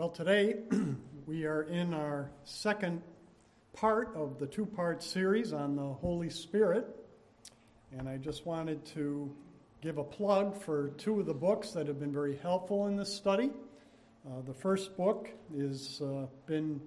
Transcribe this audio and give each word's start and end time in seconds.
Well, 0.00 0.08
today 0.08 0.54
we 1.26 1.44
are 1.44 1.64
in 1.64 1.92
our 1.92 2.30
second 2.44 3.02
part 3.74 4.16
of 4.16 4.38
the 4.38 4.46
two 4.46 4.64
part 4.64 5.02
series 5.02 5.52
on 5.52 5.76
the 5.76 5.92
Holy 5.92 6.30
Spirit. 6.30 6.86
And 7.92 8.08
I 8.08 8.16
just 8.16 8.46
wanted 8.46 8.82
to 8.94 9.30
give 9.82 9.98
a 9.98 10.02
plug 10.02 10.58
for 10.58 10.88
two 10.96 11.20
of 11.20 11.26
the 11.26 11.34
books 11.34 11.72
that 11.72 11.86
have 11.86 12.00
been 12.00 12.14
very 12.14 12.38
helpful 12.38 12.86
in 12.86 12.96
this 12.96 13.12
study. 13.12 13.50
Uh, 14.26 14.40
the 14.46 14.54
first 14.54 14.96
book 14.96 15.28
is 15.54 16.00
uh, 16.00 16.24
been 16.46 16.80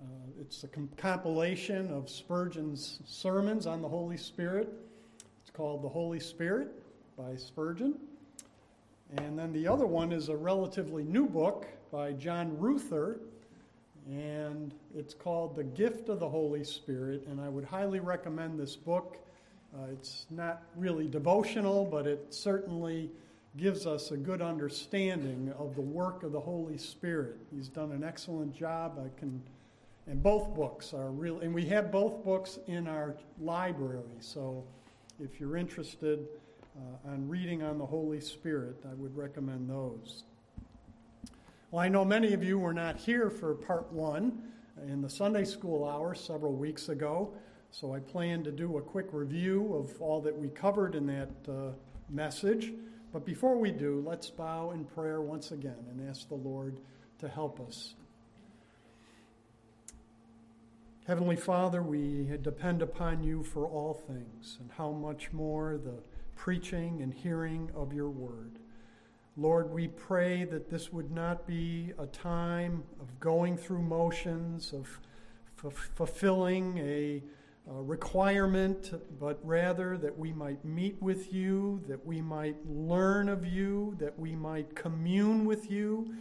uh, 0.00 0.06
it's 0.40 0.64
a 0.64 0.68
com- 0.68 0.88
compilation 0.96 1.90
of 1.90 2.08
Spurgeon's 2.08 3.00
sermons 3.04 3.66
on 3.66 3.82
the 3.82 3.88
Holy 3.88 4.16
Spirit. 4.16 4.72
It's 5.42 5.50
called 5.50 5.82
The 5.82 5.90
Holy 5.90 6.20
Spirit 6.20 6.68
by 7.18 7.36
Spurgeon. 7.36 7.98
And 9.18 9.38
then 9.38 9.52
the 9.52 9.68
other 9.68 9.86
one 9.86 10.12
is 10.12 10.28
a 10.28 10.36
relatively 10.36 11.04
new 11.04 11.26
book 11.26 11.66
by 11.92 12.12
John 12.12 12.58
Ruther, 12.58 13.20
and 14.08 14.74
it's 14.96 15.14
called 15.14 15.54
The 15.54 15.64
Gift 15.64 16.08
of 16.08 16.18
the 16.18 16.28
Holy 16.28 16.64
Spirit. 16.64 17.26
And 17.28 17.40
I 17.40 17.48
would 17.48 17.64
highly 17.64 18.00
recommend 18.00 18.58
this 18.58 18.74
book. 18.74 19.18
Uh, 19.74 19.86
it's 19.92 20.26
not 20.30 20.62
really 20.76 21.06
devotional, 21.06 21.84
but 21.84 22.06
it 22.06 22.34
certainly 22.34 23.10
gives 23.56 23.86
us 23.86 24.10
a 24.10 24.16
good 24.16 24.42
understanding 24.42 25.52
of 25.58 25.76
the 25.76 25.82
work 25.82 26.24
of 26.24 26.32
the 26.32 26.40
Holy 26.40 26.76
Spirit. 26.76 27.36
He's 27.54 27.68
done 27.68 27.92
an 27.92 28.02
excellent 28.02 28.52
job. 28.54 28.98
I 28.98 29.16
can, 29.18 29.40
and 30.08 30.20
both 30.22 30.54
books 30.54 30.92
are 30.92 31.10
real, 31.10 31.38
and 31.38 31.54
we 31.54 31.66
have 31.66 31.92
both 31.92 32.24
books 32.24 32.58
in 32.66 32.88
our 32.88 33.14
library. 33.40 34.02
So, 34.18 34.64
if 35.20 35.38
you're 35.38 35.56
interested 35.56 36.26
uh, 36.76 37.10
on 37.10 37.28
reading 37.28 37.62
on 37.62 37.78
the 37.78 37.86
Holy 37.86 38.20
Spirit, 38.20 38.76
I 38.88 38.94
would 38.94 39.16
recommend 39.16 39.68
those. 39.68 40.24
Well, 41.70 41.82
I 41.82 41.88
know 41.88 42.04
many 42.04 42.32
of 42.34 42.42
you 42.42 42.58
were 42.58 42.74
not 42.74 42.96
here 42.96 43.30
for 43.30 43.54
part 43.54 43.92
one 43.92 44.42
in 44.86 45.02
the 45.02 45.10
Sunday 45.10 45.44
school 45.44 45.84
hour 45.88 46.14
several 46.14 46.52
weeks 46.52 46.88
ago, 46.88 47.34
so 47.70 47.94
I 47.94 48.00
plan 48.00 48.44
to 48.44 48.52
do 48.52 48.78
a 48.78 48.82
quick 48.82 49.06
review 49.12 49.74
of 49.74 50.00
all 50.00 50.20
that 50.20 50.36
we 50.36 50.48
covered 50.48 50.94
in 50.94 51.06
that 51.06 51.30
uh, 51.48 51.72
message. 52.10 52.72
But 53.12 53.24
before 53.24 53.56
we 53.56 53.70
do, 53.70 54.02
let's 54.06 54.30
bow 54.30 54.72
in 54.72 54.84
prayer 54.84 55.20
once 55.20 55.52
again 55.52 55.84
and 55.90 56.08
ask 56.08 56.28
the 56.28 56.34
Lord 56.34 56.80
to 57.20 57.28
help 57.28 57.60
us. 57.60 57.94
Heavenly 61.06 61.36
Father, 61.36 61.82
we 61.82 62.28
depend 62.40 62.82
upon 62.82 63.22
you 63.22 63.42
for 63.42 63.66
all 63.66 63.94
things, 63.94 64.56
and 64.60 64.70
how 64.72 64.90
much 64.90 65.32
more 65.32 65.76
the 65.76 66.02
preaching 66.36 67.02
and 67.02 67.12
hearing 67.12 67.70
of 67.74 67.92
your 67.92 68.10
word. 68.10 68.58
Lord, 69.36 69.72
we 69.72 69.88
pray 69.88 70.44
that 70.44 70.70
this 70.70 70.92
would 70.92 71.10
not 71.10 71.44
be 71.44 71.92
a 71.98 72.06
time 72.06 72.84
of 73.00 73.18
going 73.18 73.56
through 73.56 73.82
motions, 73.82 74.72
of 74.72 75.00
f- 75.64 75.90
fulfilling 75.96 76.78
a, 76.78 77.20
a 77.68 77.82
requirement, 77.82 78.92
but 79.18 79.40
rather 79.42 79.96
that 79.98 80.16
we 80.16 80.32
might 80.32 80.64
meet 80.64 81.02
with 81.02 81.32
you, 81.32 81.82
that 81.88 82.06
we 82.06 82.20
might 82.20 82.56
learn 82.68 83.28
of 83.28 83.44
you, 83.44 83.96
that 83.98 84.16
we 84.16 84.36
might 84.36 84.76
commune 84.76 85.44
with 85.44 85.68
you 85.68 86.14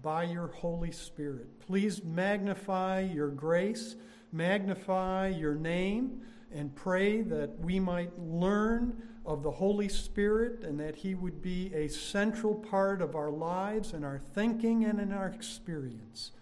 by 0.00 0.22
your 0.22 0.46
Holy 0.48 0.92
Spirit. 0.92 1.48
Please 1.58 2.04
magnify 2.04 3.00
your 3.00 3.28
grace, 3.28 3.96
magnify 4.32 5.28
your 5.28 5.56
name, 5.56 6.22
and 6.52 6.74
pray 6.74 7.22
that 7.22 7.58
we 7.58 7.80
might 7.80 8.16
learn 8.18 9.02
of 9.24 9.42
the 9.42 9.50
Holy 9.50 9.88
Spirit 9.88 10.62
and 10.62 10.78
that 10.80 10.96
He 10.96 11.14
would 11.14 11.42
be 11.42 11.72
a 11.74 11.88
central 11.88 12.54
part 12.54 13.02
of 13.02 13.14
our 13.14 13.30
lives 13.30 13.92
and 13.92 14.04
our 14.04 14.20
thinking 14.34 14.84
and 14.84 15.00
in 15.00 15.12
our 15.12 15.28
experience. 15.28 16.32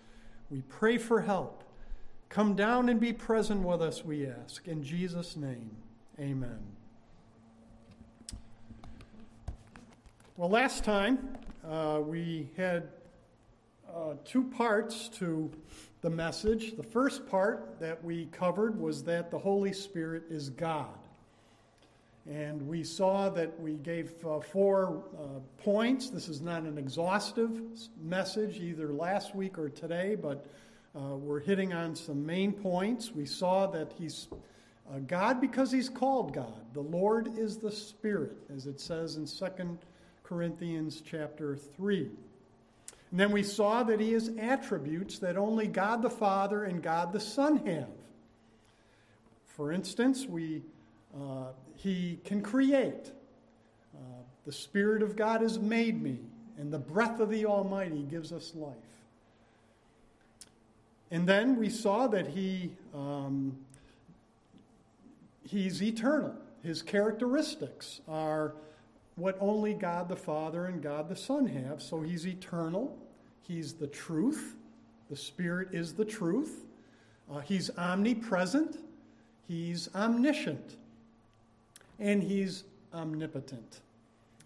We 0.50 0.62
pray 0.62 0.98
for 0.98 1.20
help. 1.20 1.64
Come 2.28 2.54
down 2.54 2.88
and 2.88 3.00
be 3.00 3.12
present 3.12 3.62
with 3.62 3.82
us, 3.82 4.04
we 4.04 4.26
ask. 4.26 4.68
In 4.68 4.82
Jesus' 4.82 5.36
name, 5.36 5.70
amen. 6.18 6.58
Well, 10.36 10.50
last 10.50 10.84
time 10.84 11.36
uh, 11.66 12.00
we 12.02 12.50
had 12.56 12.90
uh, 13.92 14.14
two 14.24 14.44
parts 14.44 15.08
to 15.08 15.50
the 16.00 16.10
message. 16.10 16.76
The 16.76 16.82
first 16.82 17.26
part 17.26 17.80
that 17.80 18.02
we 18.04 18.26
covered 18.26 18.78
was 18.78 19.02
that 19.04 19.30
the 19.30 19.38
Holy 19.38 19.72
Spirit 19.72 20.24
is 20.30 20.50
God. 20.50 20.96
And 22.28 22.68
we 22.68 22.84
saw 22.84 23.30
that 23.30 23.58
we 23.58 23.74
gave 23.74 24.12
uh, 24.22 24.40
four 24.40 25.02
uh, 25.18 25.40
points. 25.62 26.10
This 26.10 26.28
is 26.28 26.42
not 26.42 26.64
an 26.64 26.76
exhaustive 26.76 27.58
message 28.02 28.58
either 28.58 28.92
last 28.92 29.34
week 29.34 29.58
or 29.58 29.70
today, 29.70 30.14
but 30.14 30.44
uh, 30.94 31.16
we're 31.16 31.40
hitting 31.40 31.72
on 31.72 31.96
some 31.96 32.26
main 32.26 32.52
points. 32.52 33.12
We 33.12 33.24
saw 33.24 33.66
that 33.68 33.92
He's 33.98 34.28
uh, 34.92 34.98
God 35.06 35.40
because 35.40 35.72
He's 35.72 35.88
called 35.88 36.34
God. 36.34 36.74
The 36.74 36.82
Lord 36.82 37.38
is 37.38 37.56
the 37.56 37.72
Spirit, 37.72 38.36
as 38.54 38.66
it 38.66 38.78
says 38.78 39.16
in 39.16 39.24
2 39.24 39.78
Corinthians 40.22 41.02
chapter 41.02 41.56
3. 41.56 42.10
And 43.10 43.18
then 43.18 43.32
we 43.32 43.42
saw 43.42 43.84
that 43.84 44.00
He 44.00 44.12
has 44.12 44.30
attributes 44.38 45.18
that 45.20 45.38
only 45.38 45.66
God 45.66 46.02
the 46.02 46.10
Father 46.10 46.64
and 46.64 46.82
God 46.82 47.14
the 47.14 47.20
Son 47.20 47.56
have. 47.64 47.88
For 49.46 49.72
instance, 49.72 50.26
we 50.26 50.62
uh, 51.18 51.52
he 51.78 52.18
can 52.24 52.42
create. 52.42 53.12
Uh, 53.94 54.00
the 54.44 54.52
Spirit 54.52 55.02
of 55.02 55.16
God 55.16 55.40
has 55.40 55.58
made 55.58 56.02
me, 56.02 56.18
and 56.58 56.72
the 56.72 56.78
breath 56.78 57.20
of 57.20 57.30
the 57.30 57.46
Almighty 57.46 58.02
gives 58.10 58.32
us 58.32 58.52
life. 58.54 58.74
And 61.10 61.26
then 61.26 61.56
we 61.56 61.70
saw 61.70 62.08
that 62.08 62.26
he, 62.26 62.72
um, 62.94 63.56
he's 65.44 65.82
eternal. 65.82 66.34
His 66.62 66.82
characteristics 66.82 68.00
are 68.08 68.54
what 69.14 69.38
only 69.40 69.72
God 69.72 70.08
the 70.08 70.16
Father 70.16 70.66
and 70.66 70.82
God 70.82 71.08
the 71.08 71.16
Son 71.16 71.46
have. 71.46 71.80
So 71.80 72.02
he's 72.02 72.26
eternal. 72.26 72.98
He's 73.46 73.72
the 73.72 73.86
truth. 73.86 74.56
The 75.08 75.16
Spirit 75.16 75.68
is 75.72 75.94
the 75.94 76.04
truth. 76.04 76.64
Uh, 77.32 77.38
he's 77.38 77.70
omnipresent. 77.78 78.78
He's 79.46 79.88
omniscient 79.94 80.77
and 81.98 82.22
he's 82.22 82.64
omnipotent. 82.92 83.81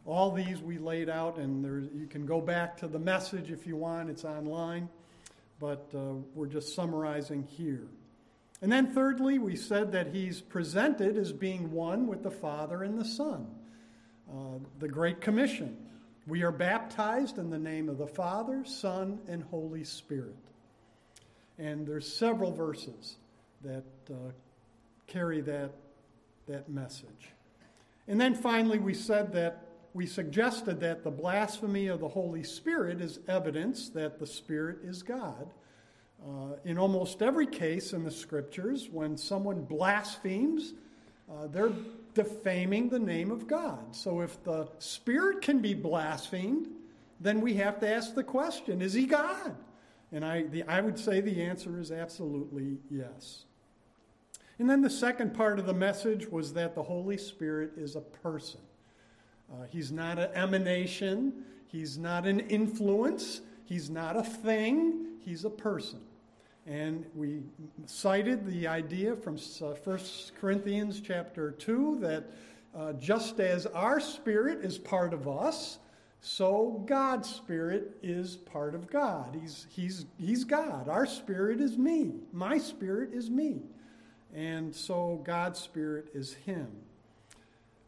All 0.05 0.33
these 0.33 0.61
we 0.61 0.79
laid 0.79 1.09
out, 1.09 1.37
and 1.37 1.65
there, 1.65 1.79
you 1.79 2.07
can 2.09 2.27
go 2.27 2.41
back 2.41 2.77
to 2.79 2.89
the 2.89 2.99
message 2.99 3.51
if 3.51 3.67
you 3.67 3.77
want, 3.77 4.11
it's 4.11 4.25
online, 4.25 4.89
but 5.61 5.87
uh, 5.95 6.15
we're 6.35 6.47
just 6.47 6.75
summarizing 6.75 7.45
here. 7.45 7.87
And 8.61 8.71
then, 8.71 8.93
thirdly, 8.93 9.39
we 9.39 9.57
said 9.57 9.93
that 9.93 10.09
he's 10.09 10.41
presented 10.41 11.17
as 11.17 11.33
being 11.33 11.73
one 11.73 12.07
with 12.07 12.23
the 12.23 12.31
Father 12.31 12.83
and 12.83 12.99
the 12.99 13.05
Son. 13.05 13.47
Uh, 14.33 14.59
the 14.79 14.89
Great 14.89 15.21
Commission. 15.21 15.77
We 16.27 16.43
are 16.43 16.53
baptized 16.53 17.39
in 17.39 17.51
the 17.51 17.59
name 17.59 17.89
of 17.89 17.99
the 17.99 18.07
Father, 18.07 18.65
Son, 18.65 19.19
and 19.29 19.43
Holy 19.43 19.85
Spirit. 19.85 20.37
And 21.59 21.87
there's 21.87 22.11
several 22.11 22.53
verses 22.53 23.17
that 23.63 23.85
uh, 24.09 24.15
carry 25.07 25.41
that, 25.43 25.73
that 26.47 26.69
message. 26.71 27.31
And 28.09 28.21
then 28.21 28.35
finally, 28.35 28.79
we 28.79 28.95
said 28.95 29.33
that 29.33 29.67
we 29.95 30.07
suggested 30.07 30.81
that 30.81 31.05
the 31.05 31.11
blasphemy 31.11 31.87
of 31.89 32.01
the 32.01 32.09
Holy 32.09 32.43
Spirit 32.43 33.01
is 33.01 33.21
evidence 33.29 33.91
that 33.91 34.19
the 34.19 34.27
Spirit 34.27 34.79
is 34.83 35.03
God. 35.03 35.51
Uh, 36.25 36.57
in 36.65 36.79
almost 36.79 37.21
every 37.21 37.47
case 37.47 37.93
in 37.93 38.05
the 38.05 38.11
scriptures, 38.11 38.89
when 38.91 39.17
someone 39.17 39.63
blasphemes, 39.63 40.75
uh, 41.31 41.47
they're 41.49 41.73
defaming 42.15 42.89
the 42.89 42.99
name 42.99 43.31
of 43.31 43.47
God. 43.47 43.95
So 43.95 44.21
if 44.21 44.43
the 44.45 44.69
Spirit 44.79 45.43
can 45.43 45.59
be 45.59 45.75
blasphemed, 45.75 46.69
then 47.21 47.41
we 47.41 47.55
have 47.55 47.81
to 47.81 47.89
ask 47.89 48.15
the 48.15 48.25
question 48.25 48.83
is 48.83 48.93
he 48.93 49.07
God? 49.07 49.57
And 50.11 50.25
I, 50.25 50.43
the, 50.43 50.63
I 50.65 50.81
would 50.81 50.99
say 50.99 51.21
the 51.21 51.43
answer 51.43 51.79
is 51.81 51.91
absolutely 51.91 52.79
yes. 52.91 53.45
And 54.63 54.71
then 54.71 54.81
the 54.81 54.91
second 54.91 55.35
part 55.35 55.59
of 55.59 55.67
the 55.67 55.75
message 55.75 56.31
was 56.31 56.53
that 56.53 56.77
the 56.77 56.85
Holy 56.85 57.19
Spirit 57.19 57.73
is 57.77 57.97
a 57.97 58.01
person. 58.01 58.61
Uh, 59.53 59.65
he's 59.69 59.91
not 59.91 60.21
an 60.21 60.31
emanation, 60.35 61.33
he's 61.67 61.99
not 61.99 62.29
an 62.29 62.39
influence, 62.39 63.41
he's 63.65 63.91
not 63.91 64.17
a 64.17 64.23
thing, 64.23 65.17
he's 65.19 65.45
a 65.45 65.51
person. 65.51 65.99
And 66.65 67.05
we 67.17 67.41
cited 67.87 68.47
the 68.47 68.69
idea 68.69 69.17
from 69.17 69.37
uh, 69.61 69.75
1 69.83 70.01
Corinthians 70.41 71.01
chapter 71.01 71.51
2 71.51 71.99
that 72.01 72.31
uh, 72.73 72.93
just 72.93 73.41
as 73.41 73.67
our 73.67 73.99
spirit 73.99 74.65
is 74.65 74.79
part 74.79 75.13
of 75.13 75.27
us, 75.27 75.81
so 76.21 76.85
God's 76.87 77.29
spirit 77.29 77.97
is 78.01 78.37
part 78.37 78.77
of 78.77 78.89
God. 78.89 79.37
He's, 79.43 79.67
he's, 79.71 80.07
he's 80.19 80.45
God. 80.45 80.89
Our 80.89 81.07
spirit 81.07 81.61
is 81.61 81.77
me. 81.77 82.13
My 82.33 82.59
spirit 82.59 83.13
is 83.13 83.29
me 83.29 83.63
and 84.35 84.75
so 84.75 85.21
God's 85.25 85.59
Spirit 85.61 86.09
is 86.15 86.35
Him. 86.35 86.69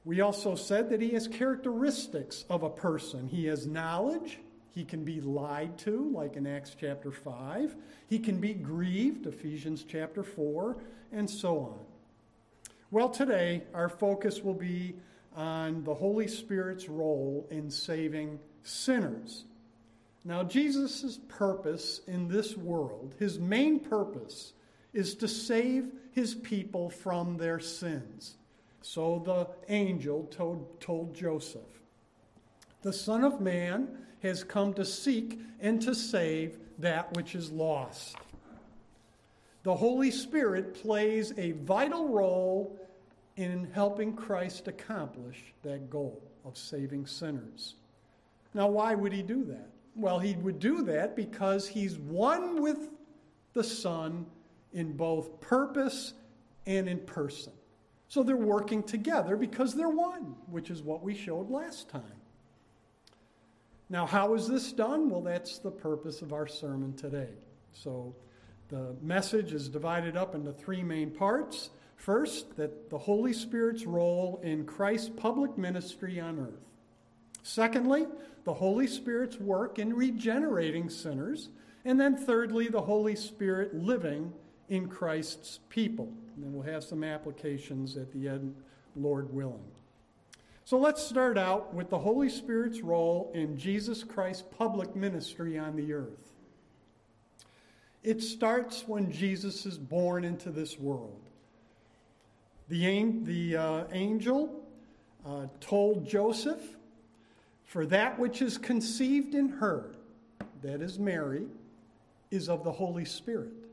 We 0.05 0.21
also 0.21 0.55
said 0.55 0.91
that 0.91 1.01
He 1.01 1.11
has 1.11 1.27
characteristics 1.27 2.45
of 2.51 2.63
a 2.63 2.71
person. 2.71 3.27
He 3.29 3.47
has 3.47 3.67
knowledge, 3.67 4.39
He 4.75 4.85
can 4.85 5.05
be 5.05 5.21
lied 5.21 5.79
to, 5.79 6.11
like 6.13 6.37
in 6.37 6.47
Acts 6.47 6.77
chapter 6.79 7.11
5. 7.11 7.75
He 8.09 8.19
can 8.19 8.41
be 8.41 8.55
grieved, 8.55 9.27
Ephesians 9.27 9.85
chapter 9.89 10.23
4, 10.23 10.77
and 11.13 11.29
so 11.29 11.59
on. 11.59 11.79
Well, 12.91 13.09
today 13.09 13.63
our 13.73 13.89
focus 13.89 14.43
will 14.43 14.55
be 14.55 14.97
on 15.35 15.83
the 15.85 15.95
Holy 15.95 16.29
Spirit's 16.29 16.89
role 16.89 17.47
in 17.51 17.71
saving 17.71 18.39
sinners. 18.63 19.45
Now, 20.25 20.43
Jesus' 20.43 21.19
purpose 21.29 22.01
in 22.07 22.29
this 22.29 22.57
world, 22.57 23.15
his 23.19 23.39
main 23.39 23.81
purpose, 23.81 24.53
is 24.95 25.15
to 25.17 25.29
save 25.29 25.91
his 26.13 26.35
people 26.35 26.89
from 26.89 27.37
their 27.37 27.61
sins. 27.61 28.37
So 28.81 29.23
the 29.25 29.49
angel 29.73 30.25
told, 30.31 30.81
told 30.81 31.15
Joseph, 31.15 31.63
The 32.83 32.93
Son 32.93 33.25
of 33.25 33.41
Man 33.41 33.89
has 34.23 34.45
come 34.45 34.73
to 34.75 34.85
seek 34.85 35.41
and 35.61 35.83
to 35.83 35.95
save 35.95 36.57
that 36.79 37.15
which 37.17 37.35
is 37.35 37.51
lost. 37.51 38.17
The 39.65 39.75
Holy 39.75 40.11
Spirit 40.11 40.75
plays 40.75 41.33
a 41.37 41.53
vital 41.53 42.09
role 42.09 42.79
in 43.37 43.69
helping 43.73 44.15
Christ 44.15 44.69
accomplish 44.69 45.43
that 45.63 45.91
goal 45.91 46.23
of 46.45 46.57
saving 46.57 47.07
sinners. 47.07 47.75
Now, 48.53 48.69
why 48.69 48.95
would 48.95 49.13
he 49.13 49.23
do 49.23 49.45
that? 49.45 49.71
Well, 49.97 50.19
he 50.19 50.35
would 50.37 50.59
do 50.59 50.83
that 50.83 51.17
because 51.17 51.67
he's 51.67 51.99
one 51.99 52.63
with 52.63 52.91
the 53.55 53.65
Son 53.65 54.27
in 54.75 54.93
both 54.93 55.41
purpose 55.41 56.13
and 56.67 56.89
in 56.89 56.99
person. 56.99 57.53
So 58.09 58.23
they're 58.23 58.37
working 58.37 58.83
together 58.83 59.37
because 59.37 59.75
they're 59.75 59.89
one, 59.89 60.37
which 60.47 60.71
is 60.71 60.83
what 60.83 61.03
we 61.03 61.15
showed 61.15 61.51
last 61.51 61.89
time. 61.89 62.03
Now, 63.89 64.07
how 64.07 64.35
is 64.35 64.49
this 64.49 64.73
done? 64.73 65.09
Well, 65.09 65.21
that's 65.21 65.59
the 65.59 65.71
purpose 65.71 66.23
of 66.23 66.33
our 66.33 66.47
sermon 66.47 66.95
today. 66.95 67.31
So 67.73 68.15
the 68.69 68.97
message 69.03 69.53
is 69.53 69.69
divided 69.69 70.17
up 70.17 70.35
into 70.35 70.53
three 70.53 70.83
main 70.83 71.11
parts. 71.11 71.71
First, 71.97 72.57
that 72.57 72.91
the 72.91 72.99
Holy 72.99 73.33
Spirit's 73.33 73.85
role 73.85 74.41
in 74.43 74.65
Christ's 74.65 75.11
public 75.11 75.57
ministry 75.57 76.21
on 76.21 76.39
earth. 76.39 76.65
Secondly, 77.43 78.07
the 78.45 78.55
Holy 78.55 78.87
Spirit's 78.87 79.39
work 79.39 79.79
in 79.79 79.95
regenerating 79.95 80.89
sinners. 80.89 81.51
And 81.85 82.01
then 82.01 82.17
thirdly, 82.17 82.69
the 82.69 82.83
Holy 82.83 83.17
Spirit 83.17 83.75
living 83.75 84.33
in 84.69 84.89
Christ's 84.89 85.61
people. 85.69 86.13
And 86.35 86.45
then 86.45 86.53
we'll 86.53 86.63
have 86.63 86.85
some 86.85 87.05
applications 87.05 87.97
at 87.97 88.13
the 88.13 88.29
end, 88.29 88.55
Lord 88.97 89.33
willing. 89.33 89.65
So 90.65 90.79
let's 90.79 91.03
start 91.03 91.37
out 91.37 91.75
with 91.75 91.91
the 91.91 91.99
Holy 91.99 92.31
Spirit's 92.31 92.81
role 92.81 93.31
in 93.35 93.59
Jesus 93.59 94.03
Christ's 94.03 94.45
public 94.57 94.97
ministry 94.97 95.59
on 95.59 95.77
the 95.77 95.93
earth. 95.93 96.33
It 98.03 98.23
starts 98.23 98.85
when 98.87 99.13
Jesus 99.13 99.67
is 99.67 99.79
born 99.79 100.25
into 100.25 100.51
this 100.51 100.79
world. 100.79 101.21
The, 102.69 103.11
the 103.23 103.57
uh, 103.57 103.85
angel 103.93 104.65
uh, 105.27 105.47
told 105.61 106.07
Joseph, 106.07 106.63
For 107.67 107.85
that 107.87 108.19
which 108.19 108.41
is 108.41 108.57
conceived 108.57 109.35
in 109.35 109.49
her, 109.51 109.95
that 110.63 110.81
is 110.81 110.99
Mary, 110.99 111.45
is 112.31 112.49
of 112.49 112.65
the 112.65 112.73
Holy 112.73 113.05
Spirit. 113.05 113.64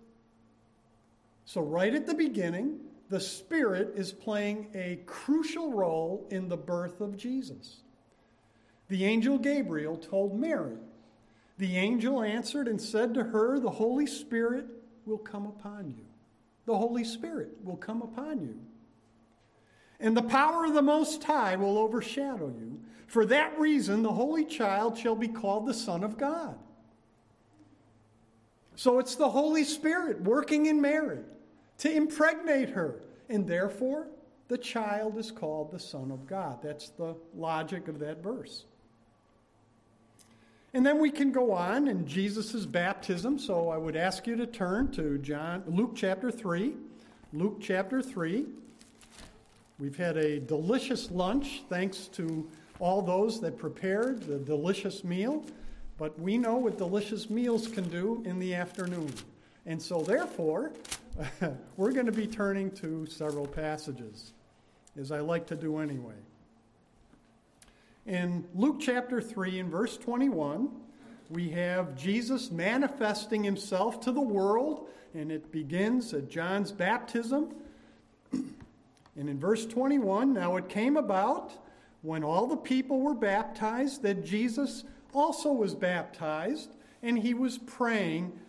So, 1.46 1.62
right 1.62 1.94
at 1.94 2.06
the 2.08 2.14
beginning, 2.14 2.80
the 3.10 3.20
Spirit 3.20 3.94
is 3.96 4.14
playing 4.14 4.68
a 4.74 5.00
crucial 5.06 5.74
role 5.74 6.28
in 6.32 6.48
the 6.48 6.58
birth 6.58 7.02
of 7.02 7.18
Jesus. 7.18 7.82
The 8.88 9.06
angel 9.06 9.38
Gabriel 9.38 9.98
told 9.98 10.40
Mary, 10.40 10.78
The 11.58 11.78
angel 11.78 12.22
answered 12.22 12.68
and 12.68 12.80
said 12.80 13.14
to 13.14 13.24
her, 13.24 13.60
The 13.60 13.70
Holy 13.70 14.08
Spirit 14.08 14.66
will 15.06 15.18
come 15.18 15.46
upon 15.46 15.90
you. 15.90 16.06
The 16.66 16.78
Holy 16.78 17.04
Spirit 17.04 17.50
will 17.64 17.78
come 17.78 18.02
upon 18.02 18.42
you. 18.42 18.60
And 20.00 20.16
the 20.16 20.24
power 20.24 20.66
of 20.66 20.74
the 20.74 20.82
Most 20.82 21.24
High 21.24 21.56
will 21.56 21.78
overshadow 21.78 22.48
you. 22.48 22.80
For 23.08 23.26
that 23.26 23.60
reason, 23.60 24.04
the 24.04 24.14
Holy 24.14 24.46
Child 24.46 24.98
shall 24.98 25.16
be 25.16 25.28
called 25.28 25.66
the 25.66 25.74
Son 25.74 26.04
of 26.04 26.18
God. 26.18 26.58
So 28.82 28.98
it's 28.98 29.14
the 29.14 29.30
Holy 29.30 29.64
Spirit 29.64 30.22
working 30.22 30.66
in 30.66 30.82
Mary 30.82 31.20
to 31.78 31.96
impregnate 31.96 32.72
her. 32.72 32.96
And 33.30 33.46
therefore, 33.46 34.08
the 34.48 34.58
child 34.58 35.20
is 35.20 35.30
called 35.30 35.70
the 35.70 35.78
Son 35.78 36.10
of 36.10 36.26
God. 36.26 36.64
That's 36.64 36.90
the 36.90 37.14
logic 37.36 37.88
of 37.88 38.00
that 38.00 38.24
verse. 38.24 38.66
And 40.74 40.84
then 40.84 41.00
we 41.00 41.12
can 41.12 41.32
go 41.32 41.52
on 41.52 41.88
in 41.88 42.08
Jesus' 42.08 42.66
baptism. 42.66 43.38
So 43.38 43.70
I 43.70 43.78
would 43.78 43.96
ask 43.96 44.26
you 44.26 44.36
to 44.36 44.48
turn 44.48 44.92
to 44.94 45.20
John, 45.20 45.62
Luke 45.68 45.92
chapter 45.94 46.32
3. 46.32 46.74
Luke 47.34 47.60
chapter 47.62 48.02
3. 48.02 48.48
We've 49.78 49.96
had 49.96 50.18
a 50.18 50.40
delicious 50.40 51.12
lunch 51.12 51.62
thanks 51.70 52.08
to 52.14 52.50
all 52.80 53.04
those 53.04 53.40
that 53.42 53.60
prepared 53.60 54.24
the 54.24 54.40
delicious 54.40 55.04
meal. 55.04 55.46
But 56.02 56.20
we 56.20 56.40
know 56.40 56.56
what 56.56 56.80
delicious 56.80 57.30
meals 57.30 57.68
can 57.68 57.88
do 57.88 58.24
in 58.26 58.40
the 58.40 58.56
afternoon. 58.56 59.14
And 59.68 59.80
so, 59.80 60.02
therefore, 60.02 60.72
we're 61.78 61.92
going 61.92 62.08
to 62.08 62.12
be 62.12 62.26
turning 62.26 62.72
to 62.78 63.06
several 63.06 63.46
passages, 63.46 64.34
as 65.00 65.12
I 65.12 65.20
like 65.20 65.46
to 65.46 65.56
do 65.56 65.78
anyway. 65.78 66.16
In 68.08 68.44
Luke 68.56 68.78
chapter 68.80 69.22
3, 69.22 69.60
in 69.60 69.70
verse 69.70 69.96
21, 69.96 70.72
we 71.30 71.50
have 71.50 71.96
Jesus 71.96 72.50
manifesting 72.50 73.44
himself 73.44 74.00
to 74.00 74.12
the 74.12 74.20
world, 74.20 74.90
and 75.14 75.32
it 75.32 75.52
begins 75.52 76.16
at 76.16 76.32
John's 76.32 76.72
baptism. 76.72 77.54
and 78.32 78.50
in 79.16 79.40
verse 79.40 79.68
21, 79.68 80.34
now 80.34 80.56
it 80.56 80.68
came 80.68 80.98
about 80.98 81.52
when 82.02 82.24
all 82.24 82.48
the 82.48 82.58
people 82.58 83.02
were 83.02 83.14
baptized 83.14 84.02
that 84.02 84.26
Jesus 84.26 84.84
also 85.14 85.52
was 85.52 85.76
baptized, 85.76 86.70
and 87.02 87.20
he 87.20 87.34
was 87.34 87.58
praying. 87.58 88.40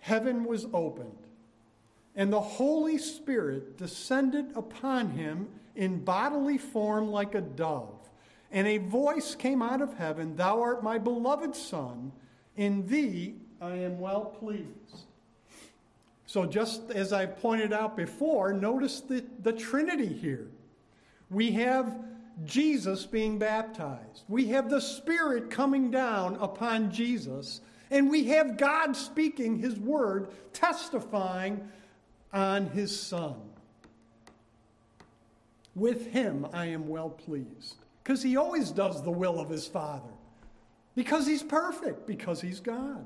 Heaven 0.00 0.44
was 0.44 0.66
opened 0.72 1.18
and 2.18 2.32
the 2.32 2.40
Holy 2.40 2.98
Spirit 2.98 3.78
descended 3.78 4.50
upon 4.56 5.10
him 5.10 5.48
in 5.76 6.04
bodily 6.04 6.58
form 6.58 7.12
like 7.12 7.36
a 7.36 7.40
dove. 7.40 8.10
And 8.50 8.66
a 8.66 8.78
voice 8.78 9.36
came 9.36 9.62
out 9.62 9.80
of 9.80 9.94
heaven 9.94 10.34
Thou 10.34 10.60
art 10.60 10.82
my 10.82 10.98
beloved 10.98 11.54
Son, 11.54 12.10
in 12.56 12.88
thee 12.88 13.36
I 13.60 13.70
am 13.70 14.00
well 14.00 14.24
pleased. 14.24 15.06
So, 16.26 16.44
just 16.44 16.90
as 16.90 17.12
I 17.12 17.24
pointed 17.24 17.72
out 17.72 17.96
before, 17.96 18.52
notice 18.52 19.00
the, 19.00 19.24
the 19.42 19.52
Trinity 19.52 20.12
here. 20.12 20.48
We 21.30 21.52
have 21.52 21.96
Jesus 22.44 23.06
being 23.06 23.38
baptized, 23.38 24.24
we 24.28 24.46
have 24.48 24.70
the 24.70 24.80
Spirit 24.80 25.50
coming 25.50 25.90
down 25.90 26.36
upon 26.36 26.90
Jesus, 26.90 27.60
and 27.90 28.10
we 28.10 28.24
have 28.24 28.56
God 28.56 28.96
speaking 28.96 29.58
his 29.58 29.78
word, 29.78 30.28
testifying 30.52 31.68
on 32.32 32.66
his 32.66 32.98
Son. 32.98 33.36
With 35.74 36.08
him 36.08 36.46
I 36.52 36.66
am 36.66 36.88
well 36.88 37.10
pleased. 37.10 37.76
Because 38.02 38.22
he 38.22 38.36
always 38.36 38.70
does 38.70 39.02
the 39.02 39.10
will 39.10 39.38
of 39.38 39.50
his 39.50 39.66
Father. 39.66 40.08
Because 40.94 41.26
he's 41.26 41.42
perfect, 41.42 42.06
because 42.06 42.40
he's 42.40 42.58
God. 42.58 43.04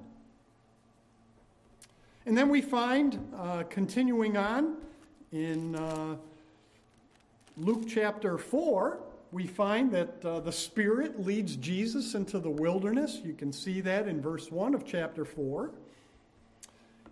And 2.25 2.39
then 2.39 2.49
we 2.49 2.63
find, 2.63 3.19
uh, 3.37 3.65
continuing 3.65 4.37
on 4.37 4.77
in 5.33 5.75
uh, 5.75 6.17
Luke 7.57 7.83
chapter 7.89 8.39
4, 8.39 9.01
we 9.33 9.47
find 9.47 9.91
that 9.93 10.23
uh, 10.25 10.41
the 10.41 10.53
Spirit 10.53 11.19
leads 11.19 11.57
Jesus 11.57 12.15
into 12.15 12.39
the 12.39 12.51
wilderness. 12.51 13.21
You 13.25 13.33
can 13.33 13.51
see 13.51 13.81
that 13.81 14.07
in 14.07 14.21
verse 14.21 14.53
1 14.53 14.75
of 14.75 14.85
chapter 14.85 15.25
4. 15.25 15.73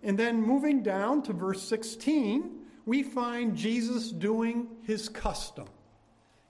And 0.03 0.17
then 0.17 0.39
moving 0.39 0.83
down 0.83 1.23
to 1.23 1.33
verse 1.33 1.61
16, 1.67 2.59
we 2.85 3.01
find 3.01 3.55
Jesus 3.55 4.11
doing 4.11 4.67
his 4.83 5.09
custom. 5.09 5.65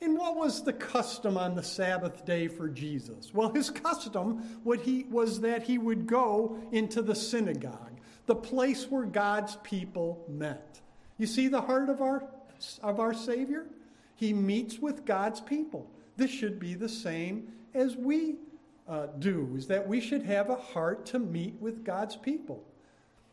And 0.02 0.18
what 0.18 0.36
was 0.36 0.64
the 0.64 0.74
custom 0.74 1.38
on 1.38 1.56
the 1.56 1.64
Sabbath 1.64 2.26
day 2.26 2.48
for 2.48 2.68
Jesus? 2.68 3.34
Well, 3.34 3.54
his 3.54 3.70
custom 3.70 4.44
was 4.66 5.40
that 5.42 5.64
he 5.64 5.78
would 5.78 6.06
go 6.06 6.58
into 6.72 7.02
the 7.02 7.16
synagogue, 7.16 8.00
the 8.26 8.36
place 8.36 8.90
where 8.90 9.06
God's 9.06 9.58
people 9.58 10.26
met. 10.28 10.82
You 11.18 11.28
see 11.28 11.48
the 11.48 11.62
heart 11.62 11.88
of 11.88 12.02
our, 12.02 12.26
of 12.82 13.00
our 13.00 13.14
Savior? 13.14 13.68
He 14.22 14.34
meets 14.34 14.78
with 14.78 15.04
God's 15.04 15.42
people. 15.42 15.90
This 16.16 16.30
should 16.30 16.60
be 16.60 16.76
the 16.76 16.88
same 16.90 17.48
as 17.74 17.96
we 17.96 18.36
uh, 18.88 19.08
do, 19.18 19.56
is 19.58 19.66
that 19.68 19.88
we 19.88 20.00
should 20.00 20.24
have 20.24 20.50
a 20.52 20.56
heart 20.56 21.08
to 21.08 21.20
meet 21.20 21.56
with 21.60 21.84
God's 21.84 22.16
people. 22.16 22.64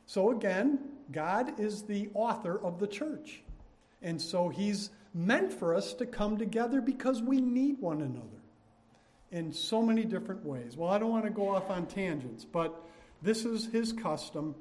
So 0.07 0.30
again, 0.30 0.78
God 1.12 1.61
is 1.61 1.83
the 1.83 2.09
author 2.14 2.59
of 2.64 2.78
the 2.78 2.87
church. 2.87 3.42
And 4.00 4.18
so 4.21 4.49
he's 4.49 4.90
meant 5.12 5.52
for 5.52 5.75
us 5.75 5.92
to 5.95 6.07
come 6.07 6.38
together 6.38 6.80
because 6.80 7.21
we 7.21 7.40
need 7.40 7.80
one 7.80 8.00
another. 8.00 8.40
in 9.30 9.52
so 9.52 9.83
many 9.83 10.04
different 10.04 10.45
ways. 10.45 10.76
Well, 10.76 10.90
I 10.90 10.99
don't 10.99 11.11
want 11.11 11.25
to 11.25 11.30
go 11.30 11.50
off 11.50 11.71
on 11.71 11.87
tangents, 11.87 12.45
but 12.45 12.80
this 13.23 13.45
is 13.45 13.66
his 13.66 13.92
custom. 13.92 14.54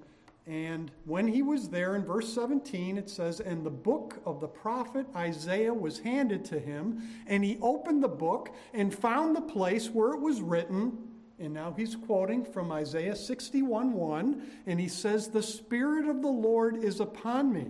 And 0.48 0.92
when 1.04 1.28
he 1.28 1.42
was 1.42 1.68
there 1.68 1.98
in 1.98 2.06
verse 2.06 2.34
17, 2.34 2.98
it 2.98 3.10
says, 3.10 3.42
And 3.42 3.66
the 3.66 3.70
book 3.70 4.22
of 4.26 4.40
the 4.40 4.48
prophet 4.48 5.06
Isaiah 5.14 5.74
was 5.74 6.00
handed 6.00 6.46
to 6.46 6.60
him, 6.60 7.02
and 7.28 7.44
he 7.44 7.58
opened 7.62 8.02
the 8.02 8.08
book 8.08 8.56
and 8.74 8.94
found 8.94 9.36
the 9.36 9.42
place 9.42 9.90
where 9.90 10.14
it 10.14 10.22
was 10.22 10.42
written. 10.42 10.98
And 11.38 11.54
now 11.54 11.74
he's 11.76 11.98
quoting 11.98 12.46
from 12.46 12.72
Isaiah 12.72 13.16
61 13.16 13.92
1, 13.92 14.42
and 14.66 14.80
he 14.80 14.88
says, 14.88 15.28
The 15.28 15.44
Spirit 15.44 16.08
of 16.08 16.22
the 16.22 16.30
Lord 16.30 16.82
is 16.82 17.02
upon 17.02 17.52
me, 17.52 17.68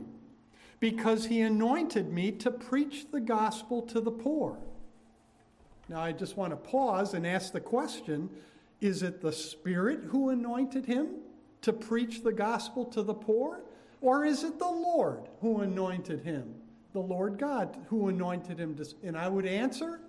because 0.80 1.26
he 1.26 1.42
anointed 1.42 2.14
me 2.14 2.32
to 2.34 2.52
preach 2.52 3.08
the 3.12 3.20
gospel 3.20 3.82
to 3.84 4.00
the 4.00 4.12
poor. 4.12 4.56
Now 5.90 6.02
I 6.02 6.12
just 6.12 6.38
want 6.38 6.52
to 6.52 6.58
pause 6.58 7.16
and 7.16 7.26
ask 7.26 7.54
the 7.54 7.60
question 7.60 8.30
is 8.82 9.02
it 9.02 9.22
the 9.22 9.34
Spirit 9.34 10.02
who 10.10 10.30
anointed 10.30 10.86
him 10.86 11.08
to 11.68 11.74
preach 11.74 12.24
the 12.24 12.32
gospel 12.32 12.86
to 12.86 13.04
the 13.04 13.14
poor? 13.14 13.60
Or 14.00 14.24
is 14.24 14.46
it 14.46 14.58
the 14.58 14.66
Lord 14.66 15.28
who 15.42 15.60
anointed 15.60 16.22
him? 16.22 16.56
The 16.94 17.02
Lord 17.02 17.38
God 17.38 17.78
who 17.90 18.08
anointed 18.08 18.58
him? 18.58 18.74
To, 18.78 18.86
and 19.04 19.18
I 19.18 19.28
would 19.28 19.46
answer 19.46 20.00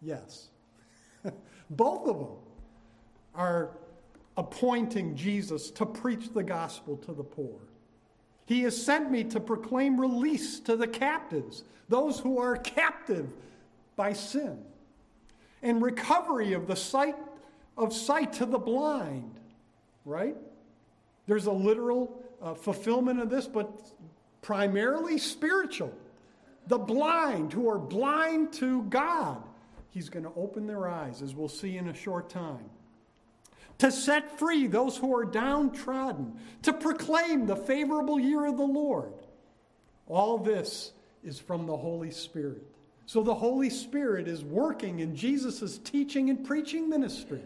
yes. 0.00 0.48
Both 1.70 2.08
of 2.08 2.18
them 2.18 2.36
are 3.34 3.72
appointing 4.38 5.14
Jesus 5.14 5.70
to 5.72 5.84
preach 5.84 6.32
the 6.32 6.42
gospel 6.42 6.96
to 6.96 7.12
the 7.12 7.22
poor. 7.22 7.60
He 8.46 8.62
has 8.62 8.82
sent 8.82 9.10
me 9.10 9.22
to 9.24 9.38
proclaim 9.38 10.00
release 10.00 10.60
to 10.60 10.76
the 10.76 10.88
captives, 10.88 11.64
those 11.90 12.20
who 12.20 12.38
are 12.38 12.56
captive 12.56 13.28
by 13.96 14.14
sin, 14.14 14.64
and 15.62 15.82
recovery 15.82 16.54
of 16.54 16.66
the 16.66 16.76
sight 16.76 17.16
of 17.76 17.92
sight 17.92 18.32
to 18.34 18.46
the 18.46 18.58
blind, 18.58 19.38
right? 20.06 20.36
There's 21.26 21.46
a 21.46 21.52
literal 21.52 22.22
uh, 22.40 22.54
fulfillment 22.54 23.20
of 23.20 23.30
this, 23.30 23.46
but 23.46 23.70
primarily 24.42 25.18
spiritual. 25.18 25.92
The 26.66 26.78
blind 26.78 27.52
who 27.52 27.68
are 27.68 27.78
blind 27.78 28.52
to 28.54 28.82
God, 28.84 29.42
He's 29.90 30.08
going 30.08 30.24
to 30.24 30.32
open 30.36 30.66
their 30.66 30.88
eyes, 30.88 31.22
as 31.22 31.34
we'll 31.34 31.48
see 31.48 31.76
in 31.76 31.88
a 31.88 31.94
short 31.94 32.30
time. 32.30 32.70
To 33.78 33.90
set 33.90 34.38
free 34.38 34.66
those 34.66 34.96
who 34.96 35.14
are 35.14 35.24
downtrodden, 35.24 36.38
to 36.62 36.72
proclaim 36.72 37.46
the 37.46 37.56
favorable 37.56 38.18
year 38.18 38.46
of 38.46 38.56
the 38.56 38.62
Lord. 38.62 39.12
All 40.06 40.38
this 40.38 40.92
is 41.24 41.38
from 41.38 41.66
the 41.66 41.76
Holy 41.76 42.10
Spirit. 42.10 42.62
So 43.06 43.22
the 43.22 43.34
Holy 43.34 43.70
Spirit 43.70 44.28
is 44.28 44.44
working 44.44 45.00
in 45.00 45.16
Jesus' 45.16 45.78
teaching 45.78 46.30
and 46.30 46.44
preaching 46.44 46.88
ministry. 46.88 47.42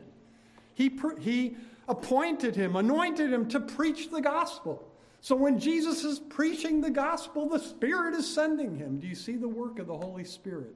He, 0.75 0.93
he 1.19 1.57
appointed 1.89 2.57
him, 2.57 2.77
anointed 2.77 3.33
him 3.33 3.49
to 3.49 3.61
preach 3.61 4.11
the 4.11 4.21
gospel. 4.21 4.87
So 5.21 5.35
when 5.35 5.59
Jesus 5.59 6.05
is 6.05 6.19
preaching 6.19 6.81
the 6.81 6.91
gospel, 6.91 7.49
the 7.49 7.59
Spirit 7.59 8.15
is 8.15 8.33
sending 8.33 8.77
him. 8.77 8.99
Do 8.99 9.07
you 9.07 9.15
see 9.15 9.37
the 9.37 9.49
work 9.49 9.79
of 9.79 9.87
the 9.87 9.97
Holy 9.97 10.25
Spirit? 10.25 10.75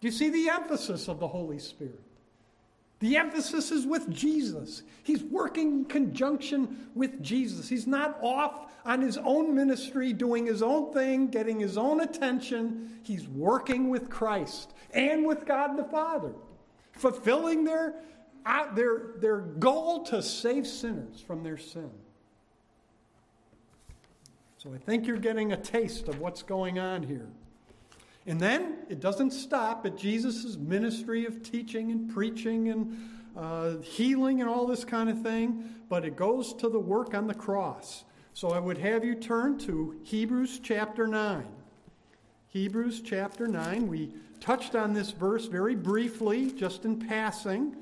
Do 0.00 0.06
you 0.06 0.12
see 0.12 0.30
the 0.30 0.48
emphasis 0.48 1.08
of 1.08 1.18
the 1.18 1.28
Holy 1.28 1.58
Spirit? 1.58 2.00
The 3.00 3.16
emphasis 3.16 3.70
is 3.70 3.86
with 3.86 4.10
Jesus. 4.10 4.82
He's 5.04 5.22
working 5.22 5.68
in 5.68 5.84
conjunction 5.84 6.88
with 6.94 7.22
Jesus. 7.22 7.68
He's 7.68 7.86
not 7.86 8.18
off 8.22 8.72
on 8.84 9.00
his 9.00 9.18
own 9.18 9.54
ministry, 9.54 10.12
doing 10.12 10.46
his 10.46 10.62
own 10.62 10.92
thing, 10.92 11.28
getting 11.28 11.60
his 11.60 11.76
own 11.76 12.00
attention. 12.00 12.98
He's 13.02 13.28
working 13.28 13.88
with 13.88 14.10
Christ 14.10 14.72
and 14.92 15.26
with 15.26 15.46
God 15.46 15.76
the 15.76 15.84
Father, 15.84 16.32
fulfilling 16.92 17.64
their 17.64 17.94
their, 18.74 19.12
their 19.18 19.38
goal 19.38 20.04
to 20.04 20.22
save 20.22 20.66
sinners 20.66 21.22
from 21.26 21.42
their 21.42 21.58
sin. 21.58 21.90
So 24.58 24.72
I 24.74 24.78
think 24.78 25.06
you're 25.06 25.16
getting 25.18 25.52
a 25.52 25.56
taste 25.56 26.08
of 26.08 26.20
what's 26.20 26.42
going 26.42 26.78
on 26.78 27.02
here. 27.02 27.28
And 28.26 28.40
then 28.40 28.78
it 28.88 29.00
doesn't 29.00 29.30
stop 29.30 29.86
at 29.86 29.96
Jesus' 29.96 30.56
ministry 30.56 31.24
of 31.24 31.42
teaching 31.42 31.90
and 31.90 32.12
preaching 32.12 32.68
and 32.68 33.10
uh, 33.36 33.76
healing 33.78 34.40
and 34.40 34.50
all 34.50 34.66
this 34.66 34.84
kind 34.84 35.08
of 35.08 35.22
thing, 35.22 35.74
but 35.88 36.04
it 36.04 36.16
goes 36.16 36.52
to 36.54 36.68
the 36.68 36.78
work 36.78 37.14
on 37.14 37.26
the 37.26 37.34
cross. 37.34 38.04
So 38.34 38.50
I 38.50 38.58
would 38.58 38.78
have 38.78 39.04
you 39.04 39.14
turn 39.14 39.58
to 39.60 39.98
Hebrews 40.02 40.60
chapter 40.62 41.06
9. 41.06 41.44
Hebrews 42.48 43.00
chapter 43.02 43.46
9. 43.46 43.86
We 43.86 44.12
touched 44.40 44.74
on 44.74 44.92
this 44.92 45.10
verse 45.10 45.46
very 45.46 45.74
briefly, 45.74 46.50
just 46.50 46.84
in 46.84 46.98
passing. 46.98 47.76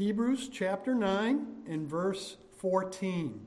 Hebrews 0.00 0.48
chapter 0.50 0.94
9 0.94 1.46
and 1.68 1.86
verse 1.86 2.38
14. 2.56 3.38